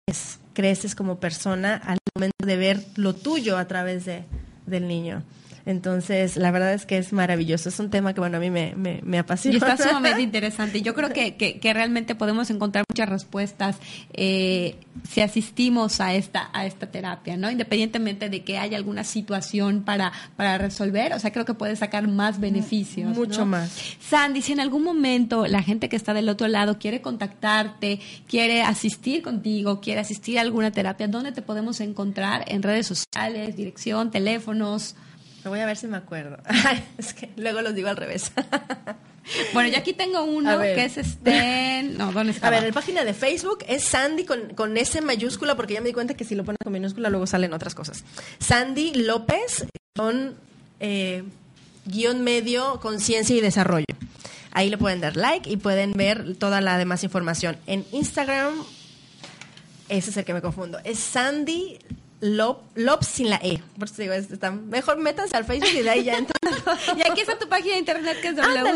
Es- 0.08 0.40
creces 0.54 0.96
como 0.96 1.20
persona 1.20 1.76
al 1.76 2.00
momento 2.16 2.46
de 2.46 2.58
ver 2.58 2.84
lo 2.96 3.14
tuyo 3.14 3.58
a 3.58 3.66
través 3.66 4.06
de, 4.06 4.24
del 4.66 4.88
niño. 4.88 5.22
Entonces, 5.68 6.38
la 6.38 6.50
verdad 6.52 6.74
es 6.74 6.86
que 6.86 6.98
es 6.98 7.12
maravilloso. 7.12 7.68
Es 7.68 7.78
un 7.82 7.90
tema 7.90 8.14
que, 8.14 8.22
bueno, 8.22 8.38
a 8.38 8.40
mí 8.40 8.50
me, 8.50 8.74
me, 8.78 9.02
me 9.04 9.20
apasiona. 9.20 9.56
Y 9.56 9.58
está 9.58 9.76
sumamente 9.90 10.22
interesante. 10.22 10.82
Yo 10.82 10.96
creo 10.96 11.10
que, 11.10 11.36
que, 11.36 11.60
que 11.60 11.74
realmente 11.74 12.16
podemos 12.16 12.50
encontrar 12.50 12.86
muchas 12.90 13.10
respuestas 13.10 13.76
eh, 14.14 14.78
si 15.10 15.20
asistimos 15.20 16.00
a 16.00 16.14
esta, 16.14 16.50
a 16.54 16.66
esta 16.66 16.88
terapia, 16.88 17.36
¿no? 17.36 17.52
Independientemente 17.52 18.30
de 18.30 18.46
que 18.46 18.58
haya 18.58 18.78
alguna 18.78 19.04
situación 19.04 19.84
para, 19.84 20.14
para 20.38 20.58
resolver, 20.58 21.12
o 21.12 21.20
sea, 21.20 21.34
creo 21.34 21.44
que 21.44 21.54
puedes 21.54 21.80
sacar 21.80 22.08
más 22.08 22.40
beneficios. 22.40 23.14
Mucho 23.14 23.42
¿no? 23.42 23.48
más. 23.48 23.70
Sandy, 24.00 24.42
si 24.42 24.54
en 24.54 24.62
algún 24.62 24.84
momento 24.84 25.48
la 25.48 25.62
gente 25.64 25.90
que 25.90 25.98
está 25.98 26.14
del 26.14 26.30
otro 26.30 26.48
lado 26.48 26.80
quiere 26.80 27.02
contactarte, 27.02 28.00
quiere 28.26 28.62
asistir 28.62 29.22
contigo, 29.22 29.82
quiere 29.82 30.00
asistir 30.00 30.40
a 30.40 30.44
alguna 30.44 30.72
terapia, 30.72 31.10
¿dónde 31.10 31.34
te 31.34 31.42
podemos 31.42 31.82
encontrar? 31.82 32.46
En 32.48 32.64
redes 32.64 32.88
sociales, 32.88 33.58
dirección, 33.58 34.12
teléfonos. 34.12 34.96
Lo 35.48 35.52
voy 35.52 35.62
a 35.62 35.66
ver 35.66 35.78
si 35.78 35.88
me 35.88 35.96
acuerdo. 35.96 36.38
es 36.98 37.14
que 37.14 37.30
luego 37.38 37.62
los 37.62 37.74
digo 37.74 37.88
al 37.88 37.96
revés. 37.96 38.34
Bueno, 39.54 39.68
yo 39.68 39.78
aquí 39.78 39.92
tengo 39.92 40.24
uno 40.24 40.58
que 40.58 40.86
es 40.86 40.96
este. 40.98 41.84
No, 41.84 42.14
¿dónde 42.14 42.32
está? 42.32 42.48
A 42.48 42.50
ver, 42.50 42.64
la 42.64 42.72
página 42.72 43.04
de 43.04 43.14
Facebook 43.14 43.60
es 43.68 43.84
Sandy 43.84 44.24
con, 44.24 44.54
con 44.54 44.78
S 44.78 45.02
mayúscula, 45.02 45.56
porque 45.58 45.74
ya 45.74 45.82
me 45.82 45.88
di 45.88 45.94
cuenta 45.94 46.14
que 46.14 46.24
si 46.24 46.34
lo 46.34 46.46
pones 46.46 46.60
con 46.64 46.72
minúscula 46.72 47.10
luego 47.10 47.28
salen 47.28 47.52
otras 47.52 47.76
cosas. 47.76 48.06
Sandy 48.40 48.94
López 48.94 49.68
con 49.98 50.36
eh, 50.80 51.26
guion 51.84 52.24
medio 52.24 52.80
conciencia 52.80 53.36
y 53.36 53.42
desarrollo. 53.42 53.86
Ahí 54.54 54.70
le 54.70 54.78
pueden 54.78 55.02
dar 55.02 55.18
like 55.18 55.50
y 55.50 55.58
pueden 55.58 55.92
ver 55.92 56.38
toda 56.38 56.62
la 56.62 56.78
demás 56.78 57.04
información. 57.04 57.58
En 57.68 57.86
Instagram, 57.92 58.54
ese 59.90 60.10
es 60.10 60.16
el 60.16 60.24
que 60.24 60.34
me 60.34 60.42
confundo. 60.42 60.80
Es 60.86 61.00
Sandy 61.00 61.80
Lop, 62.20 62.64
Lop 62.76 63.04
sin 63.04 63.30
la 63.30 63.36
E. 63.44 63.62
Por 63.78 63.88
eso 63.88 64.02
digo, 64.02 64.14
es- 64.14 64.32
está- 64.32 64.50
mejor 64.52 64.98
métanse 64.98 65.38
al 65.38 65.46
Facebook 65.46 65.70
y 65.78 65.84
de 65.84 65.90
ahí 65.90 66.04
ya 66.04 66.18
entran. 66.18 66.38
Y 66.98 67.02
aquí 67.10 67.22
está 67.22 67.38
tu 67.38 67.48
página 67.48 67.74
de 67.74 67.80
internet 67.80 68.18
que 68.22 68.30
es 68.30 68.38
Ándale, 68.40 68.74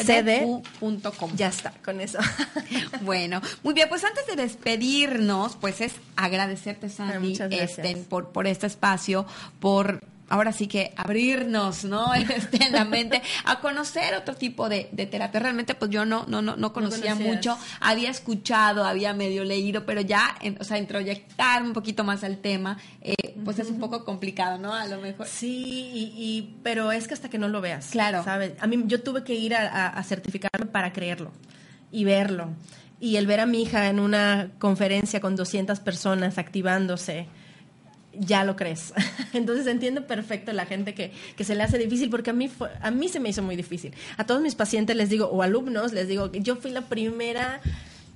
www.sandylopezcdq.com. 0.00 1.30
ya 1.36 1.48
está, 1.48 1.72
con 1.84 2.00
eso. 2.00 2.18
Bueno, 3.02 3.40
muy 3.62 3.74
bien, 3.74 3.88
pues 3.88 4.04
antes 4.04 4.26
de 4.26 4.36
despedirnos, 4.36 5.56
pues 5.56 5.80
es 5.80 5.92
agradecerte, 6.16 6.88
Sandy, 6.88 7.12
Ay, 7.14 7.18
muchas 7.30 7.48
gracias. 7.50 7.78
este, 7.78 7.96
por, 8.08 8.28
por 8.30 8.46
este 8.46 8.66
espacio, 8.66 9.26
por 9.58 10.02
ahora 10.30 10.52
sí 10.52 10.66
que 10.66 10.92
abrirnos, 10.96 11.84
¿no? 11.84 12.14
Este, 12.14 12.64
en 12.64 12.72
la 12.72 12.84
mente 12.86 13.20
a 13.44 13.60
conocer 13.60 14.14
otro 14.14 14.34
tipo 14.36 14.68
de, 14.70 14.88
de 14.92 15.04
terapia. 15.06 15.40
Realmente, 15.40 15.74
pues 15.74 15.90
yo 15.90 16.04
no, 16.06 16.24
no, 16.28 16.40
no, 16.40 16.56
no 16.56 16.72
conocía 16.72 17.14
mucho, 17.14 17.58
había 17.80 18.08
escuchado, 18.10 18.84
había 18.84 19.12
medio 19.12 19.44
leído, 19.44 19.84
pero 19.84 20.00
ya, 20.00 20.36
en- 20.40 20.56
o 20.60 20.64
sea, 20.64 20.78
introyectarme 20.78 21.68
un 21.68 21.74
poquito 21.74 22.02
más 22.04 22.24
al 22.24 22.38
tema, 22.38 22.78
eh, 23.02 23.14
pues 23.44 23.58
es 23.58 23.68
un 23.68 23.78
poco 23.78 24.04
complicado, 24.04 24.56
¿no? 24.58 24.72
A 24.74 24.86
lo 24.86 24.98
mejor. 25.00 25.26
Sí, 25.26 25.90
y, 25.92 26.12
y- 26.16 26.56
pero 26.62 26.92
es 26.92 27.06
que 27.08 27.14
hasta 27.14 27.28
que 27.28 27.38
no 27.38 27.48
lo 27.48 27.60
veas. 27.60 27.88
Claro. 27.90 28.24
¿sabes? 28.24 28.52
A 28.60 28.66
mí 28.66 28.82
yo 28.86 29.02
tuve 29.02 29.24
que 29.24 29.34
ir 29.34 29.54
a, 29.54 29.66
a- 29.68 29.88
a 29.88 30.02
certificarme 30.04 30.66
para 30.66 30.92
creerlo 30.92 31.32
y 31.92 32.04
verlo. 32.04 32.48
Y 33.00 33.16
el 33.16 33.26
ver 33.26 33.40
a 33.40 33.46
mi 33.46 33.62
hija 33.62 33.88
en 33.88 33.98
una 33.98 34.50
conferencia 34.58 35.20
con 35.20 35.34
200 35.34 35.80
personas 35.80 36.36
activándose, 36.38 37.26
ya 38.12 38.44
lo 38.44 38.56
crees. 38.56 38.92
Entonces 39.32 39.66
entiendo 39.66 40.06
perfecto 40.06 40.52
la 40.52 40.66
gente 40.66 40.94
que, 40.94 41.12
que 41.36 41.44
se 41.44 41.54
le 41.54 41.62
hace 41.62 41.78
difícil, 41.78 42.10
porque 42.10 42.30
a 42.30 42.32
mí, 42.32 42.48
fue- 42.48 42.70
a 42.80 42.90
mí 42.90 43.08
se 43.08 43.20
me 43.20 43.28
hizo 43.28 43.42
muy 43.42 43.56
difícil. 43.56 43.92
A 44.16 44.24
todos 44.26 44.42
mis 44.42 44.54
pacientes 44.54 44.96
les 44.96 45.08
digo, 45.10 45.26
o 45.26 45.42
alumnos, 45.42 45.92
les 45.92 46.08
digo 46.08 46.30
que 46.30 46.40
yo 46.40 46.56
fui 46.56 46.70
la 46.70 46.82
primera... 46.82 47.60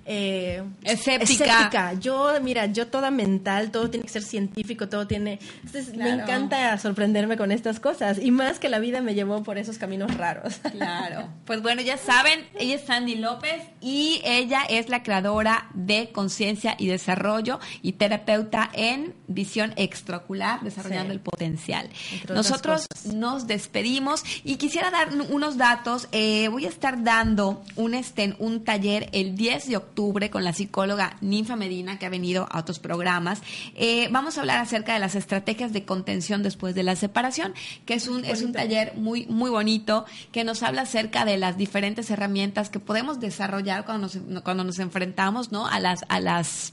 eh, 0.07 0.63
Escéptica. 0.83 1.95
Yo, 1.95 2.33
mira, 2.43 2.67
yo 2.67 2.89
toda 2.89 3.11
mental, 3.11 3.71
todo 3.71 3.91
tiene 3.91 4.05
que 4.05 4.13
ser 4.13 4.23
científico, 4.23 4.89
todo 4.89 5.07
tiene... 5.07 5.39
Entonces, 5.65 5.95
me 5.97 6.11
encanta 6.11 6.77
sorprenderme 6.79 7.37
con 7.37 7.53
estas 7.53 7.81
cosas, 7.81 8.19
y 8.21 8.31
más 8.31 8.59
que 8.59 8.69
la 8.69 8.79
vida 8.79 9.01
me 9.01 9.15
llevó 9.15 9.43
por 9.43 9.59
esos 9.59 9.79
caminos 9.79 10.15
raros. 10.17 10.55
Claro. 10.75 11.29
Pues 11.47 11.63
bueno, 11.63 11.81
ya 11.83 11.97
saben, 11.97 12.47
ella 12.59 12.75
es 12.75 12.83
Sandy 12.83 13.15
López 13.15 13.63
y 13.81 14.21
ella 14.25 14.63
es 14.69 14.89
la 14.89 15.03
creadora 15.03 15.69
de 15.73 16.11
Conciencia 16.13 16.75
y 16.79 16.89
Desarrollo 16.89 17.61
y 17.81 17.93
terapeuta 17.93 18.71
en 18.73 19.15
visión 19.29 19.73
extraocular, 19.77 20.61
desarrollando 20.63 21.11
Sí. 21.13 21.17
el 21.17 21.21
potencial. 21.21 21.89
Entre 22.13 22.35
Nosotros 22.35 22.87
nos 23.15 23.47
despedimos 23.47 24.25
y 24.43 24.57
quisiera 24.57 24.91
dar 24.91 25.11
unos 25.31 25.57
datos. 25.57 26.09
Eh, 26.13 26.49
voy 26.49 26.67
a 26.67 26.69
estar 26.69 27.03
dando 27.05 27.63
un, 27.77 27.95
este, 27.95 28.35
un 28.39 28.65
taller 28.65 29.09
el 29.13 29.37
10 29.37 29.69
de 29.69 29.77
octubre 29.77 29.94
con 30.31 30.45
la 30.45 30.53
psicóloga 30.53 31.17
Ninfa 31.21 31.57
Medina, 31.57 31.99
que 31.99 32.07
ha 32.07 32.11
venido 32.11 32.49
a 32.51 32.59
otros 32.59 32.79
programas. 32.79 33.41
Eh, 33.75 34.09
vamos 34.11 34.37
a 34.37 34.41
hablar 34.41 34.59
acerca 34.59 34.95
de 34.95 35.01
las 35.01 35.15
estrategias 35.15 35.73
de 35.73 35.85
contención 35.85 36.43
después 36.43 36.75
de 36.75 36.83
la 36.83 36.97
separación, 36.97 37.55
que 37.87 37.95
es 37.95 38.09
un, 38.09 38.25
es 38.25 38.43
un 38.43 38.53
taller 38.53 38.93
muy, 38.97 39.27
muy 39.27 39.51
bonito 39.51 40.05
que 40.33 40.45
nos 40.45 40.63
habla 40.63 40.83
acerca 40.83 41.25
de 41.25 41.39
las 41.39 41.57
diferentes 41.57 42.11
herramientas 42.11 42.71
que 42.71 42.81
podemos 42.81 43.21
desarrollar 43.21 43.85
cuando 43.85 44.09
nos, 44.09 44.43
cuando 44.43 44.65
nos 44.65 44.79
enfrentamos 44.79 45.53
¿no? 45.53 45.67
a 45.67 45.81
las, 45.81 46.05
a 46.09 46.21
las 46.21 46.73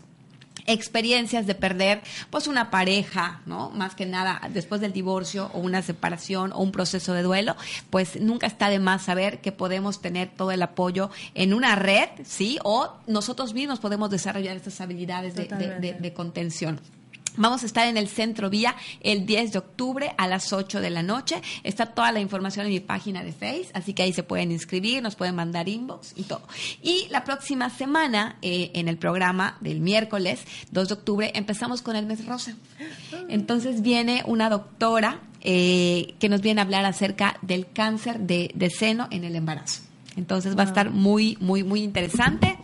experiencias 0.71 1.45
de 1.47 1.55
perder 1.55 2.01
pues 2.29 2.47
una 2.47 2.69
pareja, 2.71 3.41
¿no? 3.45 3.69
Más 3.71 3.95
que 3.95 4.05
nada 4.05 4.41
después 4.53 4.81
del 4.81 4.93
divorcio 4.93 5.49
o 5.53 5.59
una 5.59 5.81
separación 5.81 6.51
o 6.53 6.59
un 6.59 6.71
proceso 6.71 7.13
de 7.13 7.21
duelo, 7.23 7.55
pues 7.89 8.19
nunca 8.19 8.47
está 8.47 8.69
de 8.69 8.79
más 8.79 9.03
saber 9.03 9.41
que 9.41 9.51
podemos 9.51 10.01
tener 10.01 10.29
todo 10.29 10.51
el 10.51 10.61
apoyo 10.61 11.09
en 11.35 11.53
una 11.53 11.75
red, 11.75 12.09
¿sí? 12.25 12.57
O 12.63 12.93
nosotros 13.07 13.53
mismos 13.53 13.79
podemos 13.79 14.09
desarrollar 14.09 14.55
estas 14.55 14.81
habilidades 14.81 15.35
de, 15.35 15.43
de- 15.57 15.79
de- 15.79 15.93
de 15.93 16.13
contención. 16.13 16.79
Vamos 17.37 17.63
a 17.63 17.65
estar 17.65 17.87
en 17.87 17.97
el 17.97 18.07
Centro 18.07 18.49
Vía 18.49 18.75
el 19.01 19.25
10 19.25 19.53
de 19.53 19.59
octubre 19.59 20.13
a 20.17 20.27
las 20.27 20.51
8 20.51 20.81
de 20.81 20.89
la 20.89 21.01
noche. 21.01 21.41
Está 21.63 21.87
toda 21.87 22.11
la 22.11 22.19
información 22.19 22.65
en 22.65 22.73
mi 22.73 22.79
página 22.79 23.23
de 23.23 23.31
Face, 23.31 23.67
así 23.73 23.93
que 23.93 24.03
ahí 24.03 24.13
se 24.13 24.23
pueden 24.23 24.51
inscribir, 24.51 25.01
nos 25.01 25.15
pueden 25.15 25.35
mandar 25.35 25.69
inbox 25.69 26.13
y 26.15 26.23
todo. 26.23 26.41
Y 26.81 27.07
la 27.09 27.23
próxima 27.23 27.69
semana, 27.69 28.37
eh, 28.41 28.71
en 28.73 28.87
el 28.87 28.97
programa 28.97 29.57
del 29.61 29.79
miércoles 29.79 30.41
2 30.71 30.87
de 30.87 30.93
octubre, 30.93 31.31
empezamos 31.35 31.81
con 31.81 31.95
el 31.95 32.05
mes 32.05 32.25
rosa. 32.25 32.55
Entonces 33.29 33.81
viene 33.81 34.23
una 34.25 34.49
doctora 34.49 35.21
eh, 35.41 36.15
que 36.19 36.29
nos 36.29 36.41
viene 36.41 36.61
a 36.61 36.65
hablar 36.65 36.85
acerca 36.85 37.37
del 37.41 37.71
cáncer 37.71 38.19
de, 38.19 38.51
de 38.53 38.69
seno 38.69 39.07
en 39.09 39.23
el 39.23 39.35
embarazo. 39.35 39.81
Entonces 40.17 40.57
va 40.57 40.63
a 40.63 40.65
estar 40.65 40.91
muy, 40.91 41.37
muy, 41.39 41.63
muy 41.63 41.81
interesante. 41.81 42.57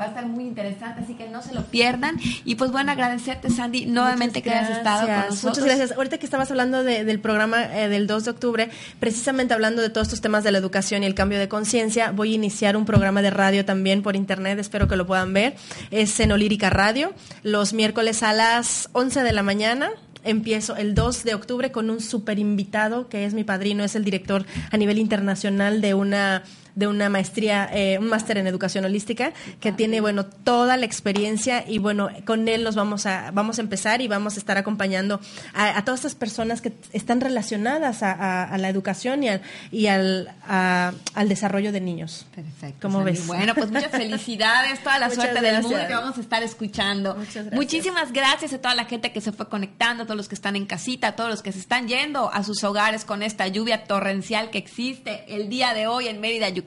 Va 0.00 0.04
a 0.04 0.08
estar 0.08 0.24
muy 0.26 0.44
interesante, 0.44 1.02
así 1.02 1.14
que 1.14 1.28
no 1.28 1.42
se 1.42 1.52
lo 1.54 1.64
pierdan. 1.66 2.16
Y 2.46 2.54
pues 2.54 2.72
bueno, 2.72 2.92
agradecerte, 2.92 3.50
Sandy, 3.50 3.84
nuevamente 3.86 4.40
que 4.42 4.50
hayas 4.50 4.70
estado 4.78 5.06
con 5.06 5.16
nosotros. 5.16 5.44
Muchas 5.44 5.64
gracias. 5.64 5.92
Ahorita 5.92 6.16
que 6.18 6.24
estabas 6.24 6.50
hablando 6.50 6.82
de- 6.82 7.04
del 7.04 7.20
programa 7.20 7.62
eh, 7.78 7.88
del 7.88 8.06
2 8.06 8.24
de 8.24 8.30
octubre, 8.30 8.70
precisamente 9.00 9.52
hablando 9.52 9.82
de 9.82 9.90
todos 9.90 10.06
estos 10.08 10.20
temas 10.22 10.44
de 10.44 10.52
la 10.52 10.58
educación 10.58 11.02
y 11.02 11.06
el 11.06 11.14
cambio 11.14 11.38
de 11.38 11.48
conciencia, 11.48 12.10
voy 12.10 12.32
a 12.32 12.34
iniciar 12.36 12.76
un 12.76 12.86
programa 12.86 13.20
de 13.20 13.30
radio 13.30 13.64
también 13.66 14.02
por 14.02 14.16
internet, 14.16 14.58
espero 14.58 14.88
que 14.88 14.96
lo 14.96 15.06
puedan 15.06 15.32
ver. 15.34 15.56
Es 15.90 16.14
Cenolírica 16.14 16.70
Radio, 16.70 17.12
los 17.42 17.74
miércoles 17.74 18.22
a 18.22 18.32
las 18.32 18.88
11 18.92 19.22
de 19.22 19.32
la 19.32 19.42
mañana. 19.42 19.90
Empiezo 20.24 20.76
el 20.76 20.94
2 20.94 21.24
de 21.24 21.34
octubre 21.34 21.72
con 21.72 21.90
un 21.90 22.00
super 22.00 22.38
invitado 22.38 23.08
que 23.08 23.24
es 23.26 23.34
mi 23.34 23.42
padrino, 23.44 23.82
es 23.82 23.96
el 23.96 24.04
director 24.04 24.46
a 24.70 24.76
nivel 24.76 24.98
internacional 24.98 25.80
de 25.80 25.94
una 25.94 26.44
de 26.74 26.86
una 26.86 27.08
maestría, 27.08 27.68
eh, 27.72 27.98
un 27.98 28.08
máster 28.08 28.38
en 28.38 28.46
educación 28.46 28.84
holística, 28.84 29.32
que 29.60 29.72
tiene, 29.72 30.00
bueno, 30.00 30.24
toda 30.26 30.76
la 30.76 30.86
experiencia 30.86 31.64
y 31.68 31.78
bueno, 31.78 32.08
con 32.24 32.48
él 32.48 32.64
nos 32.64 32.74
vamos 32.76 33.06
a, 33.06 33.30
vamos 33.32 33.58
a 33.58 33.62
empezar 33.62 34.00
y 34.00 34.08
vamos 34.08 34.36
a 34.36 34.38
estar 34.38 34.56
acompañando 34.58 35.20
a, 35.54 35.76
a 35.76 35.84
todas 35.84 36.00
estas 36.00 36.14
personas 36.14 36.60
que 36.60 36.72
están 36.92 37.20
relacionadas 37.20 38.02
a, 38.02 38.12
a- 38.12 38.44
a 38.44 38.58
la 38.58 38.68
educación 38.68 39.22
y 39.22 39.28
al, 39.28 39.42
y 39.70 39.86
al, 39.88 40.30
a- 40.48 40.92
al 41.14 41.28
desarrollo 41.28 41.72
de 41.72 41.80
niños. 41.80 42.26
Perfecto. 42.34 42.78
¿Cómo 42.82 42.98
Sandy. 42.98 43.12
ves? 43.12 43.26
Bueno, 43.26 43.54
pues 43.54 43.70
muchas 43.70 43.90
felicidades, 43.90 44.80
toda 44.82 44.98
la 44.98 45.06
Muchas 45.08 45.22
suerte 45.24 45.40
del 45.40 45.62
mundo 45.62 45.78
que 45.86 45.94
vamos 45.94 46.16
a 46.18 46.20
estar 46.20 46.42
escuchando. 46.42 47.14
Muchas 47.16 47.34
gracias. 47.34 47.54
Muchísimas 47.54 48.12
gracias 48.12 48.52
a 48.54 48.58
toda 48.60 48.74
la 48.74 48.84
gente 48.86 49.12
que 49.12 49.20
se 49.20 49.32
fue 49.32 49.48
conectando, 49.48 50.04
a 50.04 50.06
todos 50.06 50.16
los 50.16 50.28
que 50.28 50.34
están 50.34 50.56
en 50.56 50.66
casita, 50.66 51.08
a 51.08 51.16
todos 51.16 51.30
los 51.30 51.42
que 51.42 51.52
se 51.52 51.58
están 51.58 51.86
yendo 51.88 52.30
a 52.32 52.42
sus 52.44 52.64
hogares 52.64 53.04
con 53.04 53.22
esta 53.22 53.46
lluvia 53.48 53.84
torrencial 53.84 54.50
que 54.50 54.58
existe 54.58 55.24
el 55.28 55.48
día 55.48 55.74
de 55.74 55.86
hoy 55.86 56.08
en 56.08 56.20
Mérida, 56.20 56.48
Yucatán. 56.48 56.61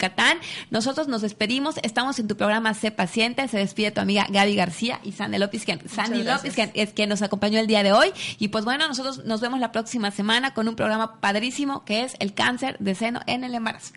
Nosotros 0.69 1.07
nos 1.07 1.21
despedimos, 1.21 1.75
estamos 1.83 2.19
en 2.19 2.27
tu 2.27 2.37
programa 2.37 2.73
Sé 2.73 2.91
Paciente, 2.91 3.47
se 3.47 3.57
despide 3.57 3.91
tu 3.91 4.01
amiga 4.01 4.27
Gaby 4.29 4.55
García 4.55 4.99
y 5.03 5.11
Sandy 5.11 5.37
López, 5.37 5.65
quien, 5.65 5.87
Sandy. 5.87 6.23
López, 6.23 6.53
quien 6.53 6.71
es 6.73 6.93
quien 6.93 7.09
nos 7.09 7.21
acompañó 7.21 7.59
el 7.59 7.67
día 7.67 7.83
de 7.83 7.93
hoy. 7.93 8.11
Y 8.39 8.49
pues 8.49 8.65
bueno, 8.65 8.87
nosotros 8.87 9.25
nos 9.25 9.41
vemos 9.41 9.59
la 9.59 9.71
próxima 9.71 10.11
semana 10.11 10.53
con 10.53 10.67
un 10.67 10.75
programa 10.75 11.19
padrísimo 11.19 11.85
que 11.85 12.03
es 12.03 12.15
el 12.19 12.33
cáncer 12.33 12.77
de 12.79 12.95
seno 12.95 13.21
en 13.27 13.43
el 13.43 13.55
embarazo. 13.55 13.93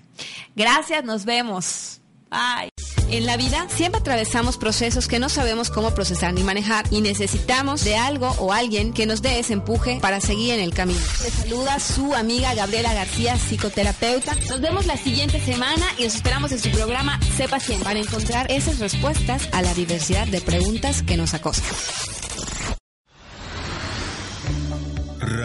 Gracias, 0.57 1.05
nos 1.05 1.24
vemos. 1.24 2.01
Bye. 2.30 2.68
En 3.11 3.25
la 3.25 3.39
vida 3.39 3.67
siempre 3.75 4.01
atravesamos 4.01 4.59
procesos 4.59 5.09
que 5.09 5.19
no 5.19 5.29
sabemos 5.31 5.71
cómo 5.71 5.93
procesar 5.93 6.35
ni 6.35 6.43
manejar 6.43 6.85
y 6.91 7.01
necesitamos 7.01 7.83
de 7.83 7.97
algo 7.97 8.29
o 8.39 8.53
alguien 8.53 8.93
que 8.93 9.07
nos 9.07 9.23
dé 9.23 9.39
ese 9.39 9.55
empuje 9.55 9.99
para 10.01 10.21
seguir 10.21 10.55
en 10.55 10.61
el 10.61 10.75
camino. 10.75 11.01
Te 11.23 11.31
saluda 11.31 11.81
su 11.81 12.15
amiga 12.15 12.55
Gabriela 12.55 12.93
García, 12.93 13.37
psicoterapeuta. 13.37 14.37
Nos 14.49 14.61
vemos 14.61 14.87
la 14.87 14.97
siguiente 14.97 15.41
semana 15.41 15.87
y 15.99 16.05
os 16.05 16.15
esperamos 16.15 16.53
en 16.53 16.59
su 16.59 16.71
programa 16.71 17.19
Sé 17.37 17.49
Paciente 17.49 17.85
para 17.85 17.99
encontrar 17.99 18.51
esas 18.51 18.79
respuestas 18.79 19.49
a 19.53 19.63
la 19.63 19.73
diversidad 19.73 20.27
de 20.27 20.41
preguntas 20.43 21.03
que 21.03 21.17
nos 21.17 21.33
acosan. 21.33 21.65